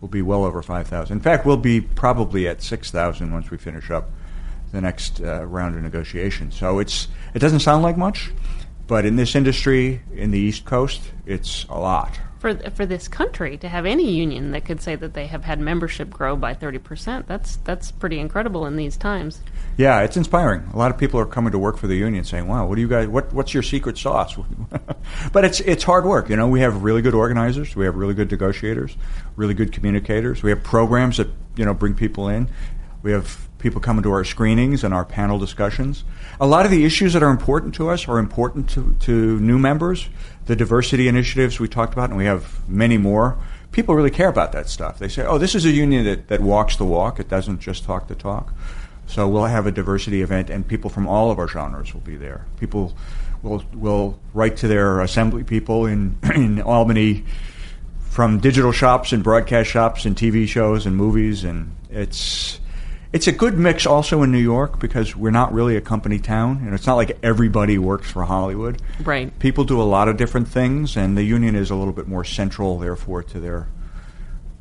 we'll 0.00 0.08
be 0.08 0.22
well 0.22 0.44
over 0.44 0.60
5,000. 0.60 1.16
In 1.16 1.22
fact, 1.22 1.46
we'll 1.46 1.56
be 1.56 1.80
probably 1.80 2.48
at 2.48 2.62
6,000 2.62 3.32
once 3.32 3.48
we 3.52 3.56
finish 3.56 3.92
up 3.92 4.10
the 4.72 4.80
next 4.80 5.20
uh, 5.20 5.46
round 5.46 5.76
of 5.76 5.82
negotiations. 5.82 6.56
So 6.56 6.80
it's 6.80 7.06
it 7.32 7.38
doesn't 7.38 7.60
sound 7.60 7.84
like 7.84 7.96
much, 7.96 8.32
but 8.88 9.04
in 9.04 9.14
this 9.14 9.36
industry 9.36 10.02
in 10.12 10.32
the 10.32 10.38
East 10.38 10.64
Coast, 10.64 11.00
it's 11.26 11.64
a 11.68 11.78
lot 11.78 12.18
for 12.40 12.54
for 12.70 12.86
this 12.86 13.06
country 13.06 13.58
to 13.58 13.68
have 13.68 13.84
any 13.84 14.10
union 14.10 14.50
that 14.52 14.64
could 14.64 14.80
say 14.80 14.96
that 14.96 15.12
they 15.12 15.26
have 15.26 15.44
had 15.44 15.60
membership 15.60 16.08
grow 16.08 16.34
by 16.34 16.54
30%. 16.54 17.26
That's 17.26 17.56
that's 17.56 17.92
pretty 17.92 18.18
incredible 18.18 18.64
in 18.64 18.76
these 18.76 18.96
times. 18.96 19.40
Yeah, 19.76 20.00
it's 20.00 20.16
inspiring. 20.16 20.68
A 20.72 20.76
lot 20.76 20.90
of 20.90 20.96
people 20.96 21.20
are 21.20 21.26
coming 21.26 21.52
to 21.52 21.58
work 21.58 21.76
for 21.76 21.86
the 21.86 21.96
union 21.96 22.24
saying, 22.24 22.48
"Wow, 22.48 22.66
what 22.66 22.76
do 22.76 22.80
you 22.80 22.88
guys 22.88 23.08
what 23.08 23.32
what's 23.32 23.52
your 23.52 23.62
secret 23.62 23.98
sauce?" 23.98 24.36
but 25.32 25.44
it's 25.44 25.60
it's 25.60 25.84
hard 25.84 26.06
work, 26.06 26.30
you 26.30 26.36
know. 26.36 26.48
We 26.48 26.60
have 26.60 26.82
really 26.82 27.02
good 27.02 27.14
organizers, 27.14 27.76
we 27.76 27.84
have 27.84 27.94
really 27.94 28.14
good 28.14 28.30
negotiators, 28.30 28.96
really 29.36 29.54
good 29.54 29.70
communicators. 29.72 30.42
We 30.42 30.50
have 30.50 30.64
programs 30.64 31.18
that, 31.18 31.28
you 31.56 31.66
know, 31.66 31.74
bring 31.74 31.94
people 31.94 32.28
in. 32.28 32.48
We 33.02 33.12
have 33.12 33.48
people 33.60 33.80
coming 33.80 34.02
to 34.02 34.10
our 34.10 34.24
screenings 34.24 34.82
and 34.82 34.92
our 34.92 35.04
panel 35.04 35.38
discussions. 35.38 36.04
A 36.40 36.46
lot 36.46 36.64
of 36.64 36.70
the 36.70 36.84
issues 36.84 37.12
that 37.12 37.22
are 37.22 37.30
important 37.30 37.74
to 37.76 37.90
us 37.90 38.08
are 38.08 38.18
important 38.18 38.68
to, 38.70 38.96
to 39.00 39.38
new 39.40 39.58
members. 39.58 40.08
The 40.46 40.56
diversity 40.56 41.08
initiatives 41.08 41.60
we 41.60 41.68
talked 41.68 41.92
about, 41.92 42.10
and 42.10 42.18
we 42.18 42.24
have 42.24 42.68
many 42.68 42.98
more. 42.98 43.38
People 43.72 43.94
really 43.94 44.10
care 44.10 44.28
about 44.28 44.52
that 44.52 44.68
stuff. 44.68 44.98
They 44.98 45.08
say, 45.08 45.24
oh, 45.24 45.38
this 45.38 45.54
is 45.54 45.64
a 45.64 45.70
union 45.70 46.04
that, 46.04 46.28
that 46.28 46.40
walks 46.40 46.76
the 46.76 46.84
walk, 46.84 47.20
it 47.20 47.28
doesn't 47.28 47.60
just 47.60 47.84
talk 47.84 48.08
the 48.08 48.14
talk. 48.14 48.52
So 49.06 49.26
we'll 49.28 49.44
have 49.44 49.66
a 49.66 49.72
diversity 49.72 50.22
event, 50.22 50.50
and 50.50 50.66
people 50.66 50.88
from 50.88 51.08
all 51.08 51.30
of 51.30 51.38
our 51.38 51.48
genres 51.48 51.92
will 51.92 52.00
be 52.00 52.16
there. 52.16 52.46
People 52.58 52.96
will, 53.42 53.64
will 53.74 54.18
write 54.34 54.56
to 54.58 54.68
their 54.68 55.00
assembly 55.00 55.42
people 55.42 55.86
in, 55.86 56.16
in 56.34 56.62
Albany 56.62 57.24
from 58.08 58.38
digital 58.38 58.70
shops 58.70 59.12
and 59.12 59.24
broadcast 59.24 59.68
shops 59.68 60.04
and 60.04 60.16
TV 60.16 60.46
shows 60.46 60.86
and 60.86 60.96
movies, 60.96 61.42
and 61.42 61.74
it's 61.90 62.59
it's 63.12 63.26
a 63.26 63.32
good 63.32 63.58
mix 63.58 63.86
also 63.86 64.22
in 64.22 64.30
New 64.30 64.38
York 64.38 64.78
because 64.78 65.16
we're 65.16 65.30
not 65.30 65.52
really 65.52 65.76
a 65.76 65.80
company 65.80 66.18
town. 66.18 66.58
and 66.64 66.74
it's 66.74 66.86
not 66.86 66.94
like 66.94 67.18
everybody 67.22 67.76
works 67.76 68.10
for 68.10 68.24
Hollywood. 68.24 68.80
Right. 69.02 69.36
People 69.38 69.64
do 69.64 69.80
a 69.80 69.84
lot 69.84 70.08
of 70.08 70.16
different 70.16 70.48
things, 70.48 70.96
and 70.96 71.16
the 71.16 71.24
union 71.24 71.56
is 71.56 71.70
a 71.70 71.74
little 71.74 71.92
bit 71.92 72.06
more 72.06 72.24
central, 72.24 72.78
therefore, 72.78 73.22
to 73.24 73.40
their 73.40 73.66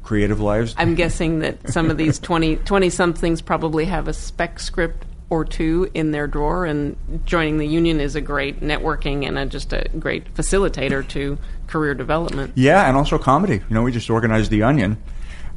creative 0.01 0.39
lives. 0.39 0.73
I'm 0.77 0.95
guessing 0.95 1.39
that 1.39 1.71
some 1.71 1.91
of 1.91 1.97
these 1.97 2.17
20, 2.17 2.55
20 2.57 2.89
somethings 2.89 3.41
probably 3.41 3.85
have 3.85 4.07
a 4.07 4.13
spec 4.13 4.59
script 4.59 5.05
or 5.29 5.45
two 5.45 5.91
in 5.93 6.09
their 6.09 6.25
drawer, 6.25 6.65
and 6.65 6.97
joining 7.25 7.59
the 7.59 7.67
union 7.67 7.99
is 7.99 8.15
a 8.15 8.21
great 8.21 8.61
networking 8.61 9.27
and 9.27 9.37
a, 9.37 9.45
just 9.45 9.71
a 9.73 9.87
great 9.99 10.33
facilitator 10.33 11.07
to 11.09 11.37
career 11.67 11.93
development. 11.93 12.53
Yeah, 12.55 12.87
and 12.87 12.97
also 12.97 13.19
comedy. 13.19 13.55
You 13.55 13.75
know, 13.75 13.83
we 13.83 13.91
just 13.91 14.09
organized 14.09 14.49
The 14.49 14.63
Onion 14.63 14.97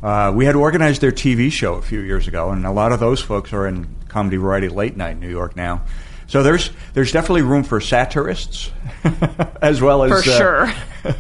uh, 0.03 0.33
we 0.35 0.45
had 0.45 0.57
organized 0.57 1.01
their 1.01 1.12
TV 1.12 1.51
show 1.51 1.75
a 1.75 1.83
few 1.83 2.01
years 2.01 2.27
ago, 2.27 2.51
and 2.51 2.67
a 2.67 2.73
lot 2.73 2.93
of 2.93 3.01
those 3.01 3.21
folks 3.21 3.53
are 3.53 3.67
in 3.67 3.87
comedy 4.09 4.37
variety 4.37 4.69
late 4.69 4.97
night 4.97 5.12
in 5.12 5.21
New 5.21 5.31
York 5.31 5.57
now. 5.57 5.83
So 6.27 6.43
there's 6.43 6.71
there's 6.95 7.12
definitely 7.12 7.43
room 7.43 7.62
for 7.62 7.81
satirists 7.81 8.71
as 9.62 9.83
well 9.83 10.03
as 10.03 10.11
for 10.11 10.23
sure. 10.23 10.73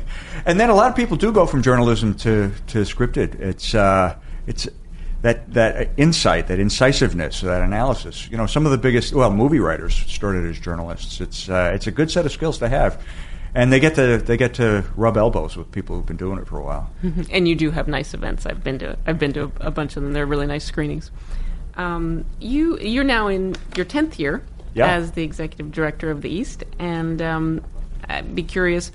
and 0.46 0.58
then 0.58 0.70
a 0.70 0.74
lot 0.74 0.90
of 0.90 0.96
people 0.96 1.16
do 1.16 1.32
go 1.32 1.46
from 1.46 1.62
journalism 1.62 2.14
to 2.16 2.50
to 2.68 2.78
scripted. 2.78 3.38
It's 3.38 3.74
uh, 3.74 4.16
it's 4.46 4.68
that 5.22 5.52
that 5.54 5.90
insight, 5.96 6.48
that 6.48 6.58
incisiveness, 6.58 7.40
that 7.42 7.62
analysis. 7.62 8.28
You 8.30 8.36
know, 8.36 8.46
some 8.46 8.66
of 8.66 8.72
the 8.72 8.78
biggest 8.78 9.12
well 9.12 9.30
movie 9.30 9.60
writers 9.60 9.94
started 9.94 10.44
as 10.46 10.58
journalists. 10.58 11.20
It's 11.20 11.48
uh, 11.48 11.72
it's 11.74 11.86
a 11.86 11.92
good 11.92 12.10
set 12.10 12.26
of 12.26 12.32
skills 12.32 12.58
to 12.58 12.68
have, 12.68 13.04
and 13.54 13.72
they 13.72 13.80
get 13.80 13.94
to 13.96 14.18
they 14.18 14.36
get 14.36 14.54
to 14.54 14.84
rub 14.96 15.16
elbows 15.16 15.56
with 15.56 15.70
people 15.72 15.96
who've 15.96 16.06
been 16.06 16.16
doing 16.16 16.38
it 16.38 16.46
for 16.46 16.58
a 16.58 16.62
while. 16.62 16.90
And 17.30 17.46
you 17.46 17.54
do 17.54 17.70
have 17.70 17.88
nice 17.88 18.14
events. 18.14 18.46
I've 18.46 18.62
been 18.64 18.78
to 18.80 18.96
I've 19.06 19.18
been 19.18 19.32
to 19.34 19.44
a, 19.60 19.68
a 19.68 19.70
bunch 19.70 19.96
of 19.96 20.02
them. 20.02 20.12
They're 20.12 20.26
really 20.26 20.46
nice 20.46 20.64
screenings. 20.64 21.10
Um, 21.76 22.24
you 22.40 22.78
you're 22.78 23.04
now 23.04 23.28
in 23.28 23.56
your 23.76 23.84
tenth 23.86 24.18
year 24.18 24.42
Yeah. 24.74 24.88
as 24.94 25.12
the 25.12 25.22
executive 25.22 25.72
director 25.72 26.10
of 26.10 26.22
the 26.22 26.28
East, 26.30 26.64
and 26.78 27.20
um, 27.22 27.64
I'd 28.08 28.34
be 28.34 28.42
curious 28.42 28.92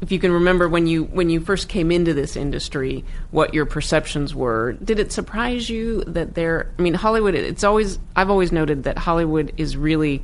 if 0.00 0.10
you 0.12 0.18
can 0.18 0.32
remember 0.32 0.68
when 0.68 0.86
you 0.86 1.04
when 1.04 1.30
you 1.30 1.40
first 1.40 1.68
came 1.68 1.90
into 1.90 2.12
this 2.12 2.36
industry, 2.36 3.04
what 3.30 3.54
your 3.54 3.64
perceptions 3.64 4.34
were. 4.34 4.72
Did 4.72 4.98
it 4.98 5.12
surprise 5.12 5.70
you 5.70 6.04
that 6.04 6.34
there? 6.34 6.70
I 6.78 6.82
mean, 6.82 6.92
Hollywood. 6.94 7.34
It's 7.34 7.64
always 7.64 7.98
I've 8.16 8.28
always 8.30 8.52
noted 8.52 8.82
that 8.84 8.98
Hollywood 8.98 9.52
is 9.56 9.76
really. 9.76 10.22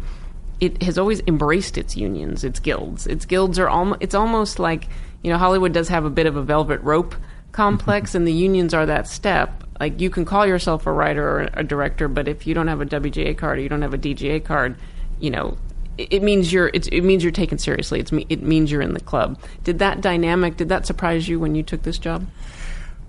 It 0.61 0.83
has 0.83 0.99
always 0.99 1.21
embraced 1.27 1.79
its 1.79 1.97
unions, 1.97 2.45
its 2.45 2.61
guilds. 2.61 3.07
Its 3.07 3.25
guilds 3.25 3.59
are 3.59 3.69
almost. 3.69 4.03
It's 4.03 4.15
almost 4.15 4.59
like 4.59 4.89
you 5.23 5.31
know 5.31 5.39
Hollywood 5.39 5.73
does 5.73 5.89
have 5.89 6.05
a 6.05 6.11
bit 6.11 6.27
of 6.27 6.37
a 6.37 6.43
velvet 6.43 6.81
rope 6.83 7.15
complex, 7.53 8.15
and 8.17 8.27
the 8.27 8.33
unions 8.33 8.75
are 8.75 8.87
that 8.87 9.09
step. 9.09 9.65
Like 9.79 10.01
you 10.01 10.11
can 10.11 10.25
call 10.25 10.47
yourself 10.47 10.87
a 10.87 10.93
writer 10.93 11.27
or 11.27 11.49
a 11.55 11.65
director, 11.65 12.09
but 12.09 12.29
if 12.29 12.47
you 12.47 12.55
don't 12.55 12.69
have 12.69 12.81
a 12.81 12.87
WGA 12.87 13.37
card 13.37 13.59
or 13.59 13.63
you 13.63 13.69
don't 13.69 13.83
have 13.83 13.95
a 13.95 13.99
DGA 13.99 14.45
card, 14.45 14.77
you 15.19 15.31
know 15.31 15.57
it 16.01 16.13
it 16.13 16.23
means 16.23 16.53
you're 16.53 16.71
it's, 16.73 16.89
it 16.89 17.03
means 17.03 17.23
you're 17.23 17.33
taken 17.33 17.59
seriously. 17.59 18.01
It's 18.01 18.13
me- 18.13 18.27
it 18.29 18.43
means 18.43 18.71
you're 18.73 18.83
in 18.83 18.95
the 18.95 19.01
club. 19.01 19.39
Did 19.65 19.79
that 19.79 20.01
dynamic 20.01 20.57
did 20.57 20.69
that 20.71 20.87
surprise 20.87 21.29
you 21.29 21.39
when 21.39 21.55
you 21.55 21.63
took 21.63 21.83
this 21.83 21.99
job? 21.99 22.27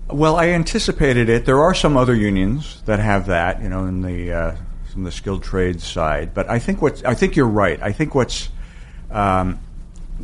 Well, 0.08 0.36
I 0.36 0.48
anticipated 0.48 1.28
it. 1.28 1.46
There 1.46 1.60
are 1.60 1.74
some 1.74 1.96
other 1.96 2.14
unions 2.14 2.82
that 2.82 2.98
have 2.98 3.26
that, 3.26 3.62
you 3.62 3.68
know, 3.68 3.86
in 3.86 4.02
the 4.02 4.32
uh, 4.32 4.56
from 4.92 5.04
the 5.04 5.10
skilled 5.10 5.42
trades 5.42 5.84
side. 5.84 6.34
But 6.34 6.48
I 6.48 6.58
think 6.58 6.82
what 6.82 7.04
I 7.04 7.14
think 7.14 7.36
you're 7.36 7.46
right. 7.46 7.80
I 7.82 7.92
think 7.92 8.14
what's 8.14 8.48
um, 9.10 9.58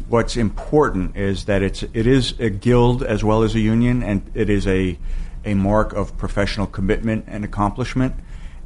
what's 0.09 0.37
important 0.37 1.17
is 1.17 1.47
that 1.47 1.63
it's 1.63 1.83
it 1.83 2.07
is 2.07 2.39
a 2.39 2.51
guild 2.51 3.03
as 3.03 3.25
well 3.25 3.43
as 3.43 3.55
a 3.55 3.61
union, 3.61 4.03
and 4.03 4.31
it 4.35 4.51
is 4.51 4.67
a 4.67 4.99
a 5.45 5.55
mark 5.55 5.93
of 5.93 6.17
professional 6.19 6.67
commitment 6.67 7.25
and 7.29 7.45
accomplishment. 7.45 8.15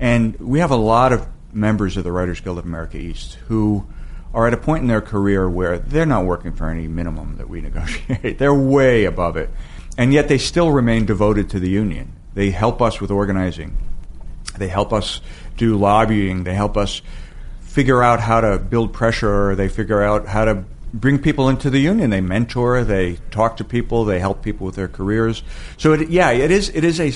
And 0.01 0.39
we 0.41 0.59
have 0.59 0.71
a 0.71 0.77
lot 0.77 1.13
of 1.13 1.27
members 1.53 1.97
of 1.97 2.05
the 2.05 2.13
Writers 2.13 2.41
Guild 2.41 2.59
of 2.59 2.65
America 2.65 2.97
East 2.97 3.35
who 3.49 3.87
are 4.35 4.47
at 4.47 4.55
a 4.55 4.57
point 4.57 4.83
in 4.83 4.89
their 4.89 5.03
career 5.03 5.49
where 5.49 5.79
they're 5.79 6.07
not 6.07 6.25
working 6.25 6.53
for 6.53 6.69
any 6.71 6.89
minimum 6.89 7.37
that 7.37 7.49
we 7.49 7.61
negotiate. 7.69 8.39
they're 8.39 8.55
way 8.55 9.05
above 9.05 9.37
it. 9.37 9.51
And 9.99 10.13
yet 10.13 10.29
they 10.29 10.39
still 10.39 10.73
remain 10.73 11.05
devoted 11.05 11.51
to 11.51 11.61
the 11.61 11.69
union. 11.69 12.13
They 12.35 12.51
help 12.51 12.81
us 12.81 13.01
with 13.01 13.11
organizing. 13.11 13.77
They 14.57 14.69
help 14.69 14.93
us 14.93 15.21
do 15.57 15.77
lobbying. 15.77 16.45
They 16.45 16.55
help 16.55 16.77
us 16.77 17.03
figure 17.61 18.03
out 18.03 18.21
how 18.21 18.41
to 18.41 18.59
build 18.59 18.93
pressure. 18.93 19.55
They 19.55 19.69
figure 19.69 20.03
out 20.03 20.27
how 20.27 20.45
to 20.45 20.65
bring 20.93 21.19
people 21.19 21.49
into 21.49 21.71
the 21.71 21.79
union. 21.79 22.11
They 22.11 22.21
mentor. 22.21 22.85
They 22.85 23.17
talk 23.31 23.57
to 23.59 23.65
people. 23.65 24.05
They 24.05 24.21
help 24.21 24.43
people 24.43 24.67
with 24.67 24.77
their 24.77 24.89
careers. 24.89 25.43
So 25.79 25.95
it, 25.95 26.11
yeah, 26.11 26.31
it 26.31 26.51
is. 26.51 26.69
It 26.71 26.85
is 26.85 27.01
a. 27.01 27.13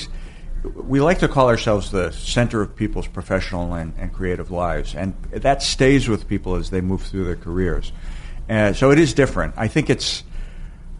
We 0.74 1.00
like 1.00 1.20
to 1.20 1.28
call 1.28 1.48
ourselves 1.48 1.90
the 1.90 2.10
center 2.10 2.60
of 2.60 2.74
people's 2.74 3.06
professional 3.06 3.74
and, 3.74 3.92
and 3.98 4.12
creative 4.12 4.50
lives, 4.50 4.94
and 4.94 5.14
that 5.30 5.62
stays 5.62 6.08
with 6.08 6.26
people 6.26 6.56
as 6.56 6.70
they 6.70 6.80
move 6.80 7.02
through 7.02 7.24
their 7.24 7.36
careers. 7.36 7.92
Uh, 8.48 8.72
so 8.72 8.90
it 8.90 8.98
is 8.98 9.14
different. 9.14 9.54
I 9.56 9.68
think 9.68 9.90
it's, 9.90 10.24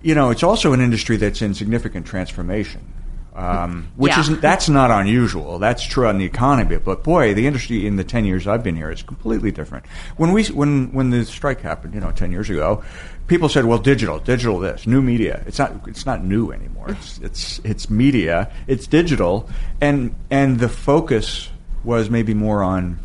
you 0.03 0.15
know, 0.15 0.31
it's 0.31 0.43
also 0.43 0.73
an 0.73 0.81
industry 0.81 1.17
that's 1.17 1.43
in 1.43 1.55
significant 1.55 2.07
transformation 2.07 2.93
um, 3.37 3.89
which 3.97 4.13
Yeah. 4.13 4.21
isn't 4.21 4.41
that's 4.41 4.69
not 4.69 4.91
unusual. 4.91 5.59
That's 5.59 5.83
true 5.85 6.07
on 6.07 6.17
the 6.19 6.25
economy, 6.25 6.79
but 6.79 7.05
boy, 7.05 7.35
the 7.35 7.47
industry 7.47 7.87
in 7.87 7.97
the 7.97 8.05
ten 8.05 8.25
years 8.25 8.47
I've 8.47 8.65
been 8.65 8.77
here 8.77 8.91
is 8.91 9.03
completely 9.03 9.51
different. 9.51 9.85
When 10.17 10.33
we 10.33 10.45
when 10.47 10.93
when 10.93 11.11
the 11.11 11.25
strike 11.27 11.61
happened, 11.61 11.95
you 11.95 12.01
know, 12.01 12.13
ten 12.13 12.33
years 12.33 12.49
ago, 12.49 12.83
people 13.27 13.49
said, 13.51 13.67
"Well, 13.67 13.79
digital, 13.79 14.19
digital, 14.19 14.59
this 14.59 14.87
new 14.87 15.03
media." 15.03 15.43
It's 15.47 15.59
not 15.59 15.73
it's 15.87 16.07
not 16.07 16.25
new 16.25 16.51
anymore. 16.51 16.87
It's 16.89 17.19
it's 17.19 17.61
it's 17.63 17.91
media. 17.91 18.51
It's 18.67 18.87
digital, 18.87 19.49
and 19.83 20.15
and 20.31 20.59
the 20.59 20.71
focus 20.71 21.51
was 21.85 22.09
maybe 22.09 22.33
more 22.33 22.63
on, 22.63 22.99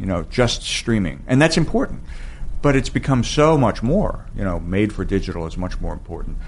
you 0.00 0.06
know, 0.06 0.22
just 0.30 0.62
streaming, 0.62 1.22
and 1.26 1.40
that's 1.40 1.58
important. 1.58 2.00
But 2.62 2.74
it's 2.76 2.88
become 2.88 3.22
so 3.22 3.58
much 3.58 3.82
more. 3.82 4.24
You 4.34 4.42
know, 4.42 4.58
made 4.58 4.92
for 4.92 5.04
digital 5.04 5.46
is 5.46 5.58
much 5.58 5.78
more 5.82 5.92
important 5.92 6.38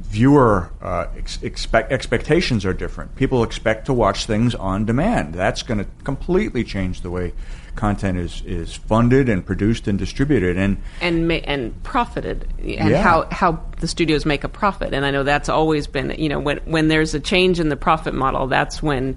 viewer 0.00 0.70
uh, 0.82 1.06
ex- 1.16 1.42
expect 1.42 1.92
expectations 1.92 2.64
are 2.64 2.72
different. 2.72 3.14
People 3.16 3.42
expect 3.42 3.86
to 3.86 3.92
watch 3.92 4.26
things 4.26 4.54
on 4.54 4.84
demand. 4.84 5.34
That's 5.34 5.62
going 5.62 5.78
to 5.78 5.86
completely 6.04 6.64
change 6.64 7.02
the 7.02 7.10
way 7.10 7.32
content 7.76 8.18
is, 8.18 8.42
is 8.44 8.74
funded 8.74 9.28
and 9.28 9.44
produced 9.46 9.86
and 9.86 9.98
distributed. 9.98 10.56
And 10.56 10.78
and 11.00 11.28
ma- 11.28 11.34
and 11.44 11.80
profited 11.82 12.48
and 12.58 12.90
Yeah. 12.90 13.02
how 13.02 13.26
how 13.30 13.60
the 13.78 13.86
studios 13.88 14.26
make 14.26 14.42
a 14.44 14.48
profit 14.48 14.92
and 14.92 15.06
I 15.06 15.10
know 15.10 15.22
that's 15.22 15.48
always 15.48 15.86
been 15.86 16.10
you 16.18 16.28
know 16.28 16.40
when 16.40 16.58
when 16.64 16.88
there's 16.88 17.14
a 17.14 17.20
change 17.20 17.60
in 17.60 17.68
the 17.68 17.76
profit 17.76 18.12
model 18.12 18.46
that's 18.48 18.82
when 18.82 19.16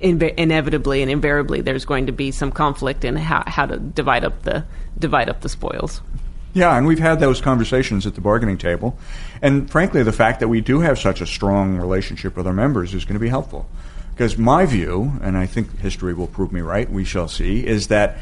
inve- 0.00 0.34
inevitably 0.36 1.02
and 1.02 1.10
invariably 1.10 1.60
there's 1.60 1.84
going 1.84 2.06
to 2.06 2.12
be 2.12 2.30
some 2.30 2.50
conflict 2.50 3.04
in 3.04 3.14
how, 3.16 3.44
how 3.46 3.66
to 3.66 3.76
divide 3.78 4.24
up 4.24 4.42
the 4.42 4.64
divide 4.98 5.28
up 5.28 5.42
the 5.42 5.48
spoils 5.48 6.00
yeah, 6.56 6.74
and 6.74 6.86
we've 6.86 6.98
had 6.98 7.20
those 7.20 7.42
conversations 7.42 8.06
at 8.06 8.14
the 8.14 8.22
bargaining 8.22 8.56
table. 8.56 8.98
And 9.42 9.70
frankly, 9.70 10.02
the 10.02 10.10
fact 10.10 10.40
that 10.40 10.48
we 10.48 10.62
do 10.62 10.80
have 10.80 10.98
such 10.98 11.20
a 11.20 11.26
strong 11.26 11.76
relationship 11.76 12.34
with 12.34 12.46
our 12.46 12.54
members 12.54 12.94
is 12.94 13.04
going 13.04 13.12
to 13.12 13.20
be 13.20 13.28
helpful. 13.28 13.68
Because 14.14 14.38
my 14.38 14.64
view, 14.64 15.12
and 15.20 15.36
I 15.36 15.44
think 15.44 15.80
history 15.80 16.14
will 16.14 16.26
prove 16.26 16.52
me 16.52 16.62
right, 16.62 16.90
we 16.90 17.04
shall 17.04 17.28
see, 17.28 17.66
is 17.66 17.88
that 17.88 18.16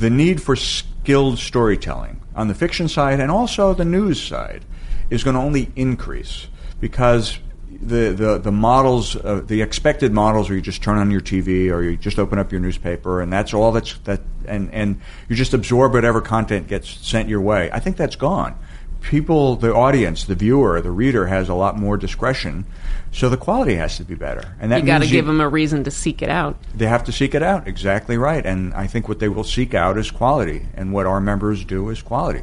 the 0.00 0.10
need 0.10 0.42
for 0.42 0.56
skilled 0.56 1.38
storytelling 1.38 2.20
on 2.34 2.48
the 2.48 2.54
fiction 2.54 2.88
side 2.88 3.20
and 3.20 3.30
also 3.30 3.72
the 3.72 3.84
news 3.84 4.20
side 4.20 4.64
is 5.08 5.22
going 5.22 5.34
to 5.34 5.40
only 5.40 5.70
increase 5.76 6.48
because 6.80 7.38
the, 7.86 8.12
the, 8.12 8.38
the 8.38 8.52
models, 8.52 9.16
uh, 9.16 9.42
the 9.44 9.62
expected 9.62 10.12
models, 10.12 10.48
where 10.48 10.56
you 10.56 10.62
just 10.62 10.82
turn 10.82 10.98
on 10.98 11.10
your 11.10 11.20
TV 11.20 11.70
or 11.70 11.82
you 11.82 11.96
just 11.96 12.18
open 12.18 12.38
up 12.38 12.52
your 12.52 12.60
newspaper, 12.60 13.20
and 13.20 13.32
that's 13.32 13.54
all 13.54 13.72
that's 13.72 13.96
that, 13.98 14.20
and 14.46 14.72
and 14.72 15.00
you 15.28 15.36
just 15.36 15.54
absorb 15.54 15.92
whatever 15.92 16.20
content 16.20 16.68
gets 16.68 16.88
sent 16.88 17.28
your 17.28 17.40
way. 17.40 17.70
I 17.72 17.80
think 17.80 17.96
that's 17.96 18.16
gone. 18.16 18.58
People, 19.00 19.54
the 19.54 19.72
audience, 19.72 20.24
the 20.24 20.34
viewer, 20.34 20.80
the 20.80 20.90
reader 20.90 21.26
has 21.28 21.48
a 21.48 21.54
lot 21.54 21.78
more 21.78 21.96
discretion, 21.96 22.66
so 23.12 23.28
the 23.28 23.36
quality 23.36 23.76
has 23.76 23.96
to 23.98 24.04
be 24.04 24.16
better. 24.16 24.56
And 24.58 24.72
that 24.72 24.80
you 24.80 24.86
got 24.86 25.02
to 25.02 25.06
give 25.06 25.26
them 25.26 25.40
a 25.40 25.48
reason 25.48 25.84
to 25.84 25.90
seek 25.90 26.22
it 26.22 26.28
out 26.28 26.58
they 26.74 26.86
have 26.86 27.04
to 27.04 27.12
seek 27.12 27.34
it 27.34 27.42
out. 27.42 27.68
Exactly 27.68 28.18
right. 28.18 28.44
And 28.44 28.74
I 28.74 28.86
think 28.86 29.08
what 29.08 29.20
they 29.20 29.28
will 29.28 29.44
seek 29.44 29.74
out 29.74 29.96
is 29.96 30.10
quality, 30.10 30.66
and 30.74 30.92
what 30.92 31.06
our 31.06 31.20
members 31.20 31.64
do 31.64 31.88
is 31.90 32.02
quality. 32.02 32.42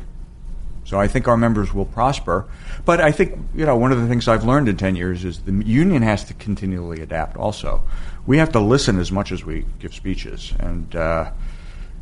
So 0.85 0.99
I 0.99 1.07
think 1.07 1.27
our 1.27 1.37
members 1.37 1.73
will 1.73 1.85
prosper. 1.85 2.45
But 2.85 2.99
I 2.99 3.11
think 3.11 3.37
you 3.55 3.65
know 3.65 3.77
one 3.77 3.91
of 3.91 4.01
the 4.01 4.07
things 4.07 4.27
I've 4.27 4.43
learned 4.43 4.67
in 4.67 4.77
ten 4.77 4.95
years 4.95 5.23
is 5.23 5.39
the 5.39 5.53
union 5.63 6.01
has 6.01 6.23
to 6.25 6.33
continually 6.33 7.01
adapt. 7.01 7.37
Also, 7.37 7.83
we 8.25 8.37
have 8.37 8.51
to 8.53 8.59
listen 8.59 8.99
as 8.99 9.11
much 9.11 9.31
as 9.31 9.45
we 9.45 9.65
give 9.79 9.93
speeches, 9.93 10.53
and 10.59 10.95
uh, 10.95 11.31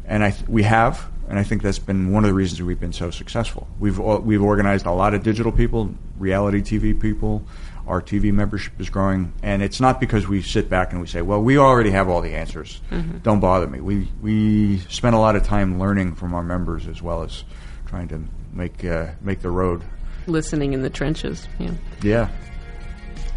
and 0.05 0.23
I 0.23 0.31
th- 0.31 0.47
we 0.47 0.63
have, 0.63 1.07
and 1.29 1.37
I 1.37 1.43
think 1.43 1.61
that's 1.61 1.79
been 1.79 2.11
one 2.11 2.23
of 2.23 2.27
the 2.29 2.33
reasons 2.33 2.61
we've 2.61 2.79
been 2.79 2.93
so 2.93 3.11
successful. 3.11 3.67
We've 3.79 3.99
we've 3.99 4.41
organized 4.41 4.85
a 4.85 4.91
lot 4.91 5.13
of 5.13 5.23
digital 5.23 5.51
people, 5.51 5.93
reality 6.17 6.61
TV 6.61 6.99
people. 6.99 7.43
Our 7.87 8.01
TV 8.01 8.31
membership 8.31 8.79
is 8.79 8.89
growing, 8.89 9.33
and 9.41 9.61
it's 9.63 9.81
not 9.81 9.99
because 9.99 10.27
we 10.27 10.41
sit 10.43 10.69
back 10.69 10.91
and 10.91 11.01
we 11.01 11.07
say, 11.07 11.21
"Well, 11.21 11.41
we 11.41 11.57
already 11.57 11.89
have 11.91 12.09
all 12.09 12.21
the 12.21 12.33
answers. 12.35 12.79
Don't 13.23 13.39
bother 13.39 13.67
me." 13.67 13.81
We 13.81 14.07
we 14.21 14.77
spend 14.89 15.15
a 15.15 15.19
lot 15.19 15.35
of 15.35 15.43
time 15.43 15.79
learning 15.79 16.15
from 16.15 16.33
our 16.33 16.43
members 16.43 16.87
as 16.87 17.01
well 17.01 17.23
as 17.23 17.43
trying 17.87 18.07
to 18.09 18.21
make 18.53 18.83
uh, 18.85 19.07
make 19.21 19.41
the 19.41 19.49
road. 19.49 19.83
listening 20.27 20.73
in 20.73 20.81
the 20.81 20.89
trenches 20.89 21.47
yeah 21.59 21.71
Yeah. 22.01 22.29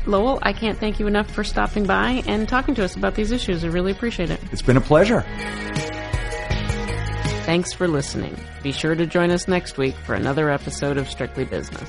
Lowell 0.06 0.38
I 0.42 0.52
can't 0.52 0.78
thank 0.78 1.00
you 1.00 1.06
enough 1.06 1.30
for 1.30 1.42
stopping 1.44 1.84
by 1.86 2.22
and 2.26 2.46
talking 2.48 2.74
to 2.74 2.84
us 2.84 2.94
about 2.94 3.14
these 3.14 3.30
issues 3.32 3.64
I 3.64 3.68
really 3.68 3.92
appreciate 3.92 4.30
it 4.30 4.40
It's 4.52 4.60
been 4.62 4.76
a 4.76 4.80
pleasure. 4.82 5.22
thanks 7.46 7.72
for 7.72 7.88
listening 7.88 8.36
be 8.62 8.72
sure 8.72 8.94
to 8.94 9.06
join 9.06 9.30
us 9.30 9.48
next 9.48 9.76
week 9.78 9.94
for 10.04 10.14
another 10.14 10.50
episode 10.50 10.96
of 10.98 11.08
Strictly 11.08 11.44
Business 11.44 11.88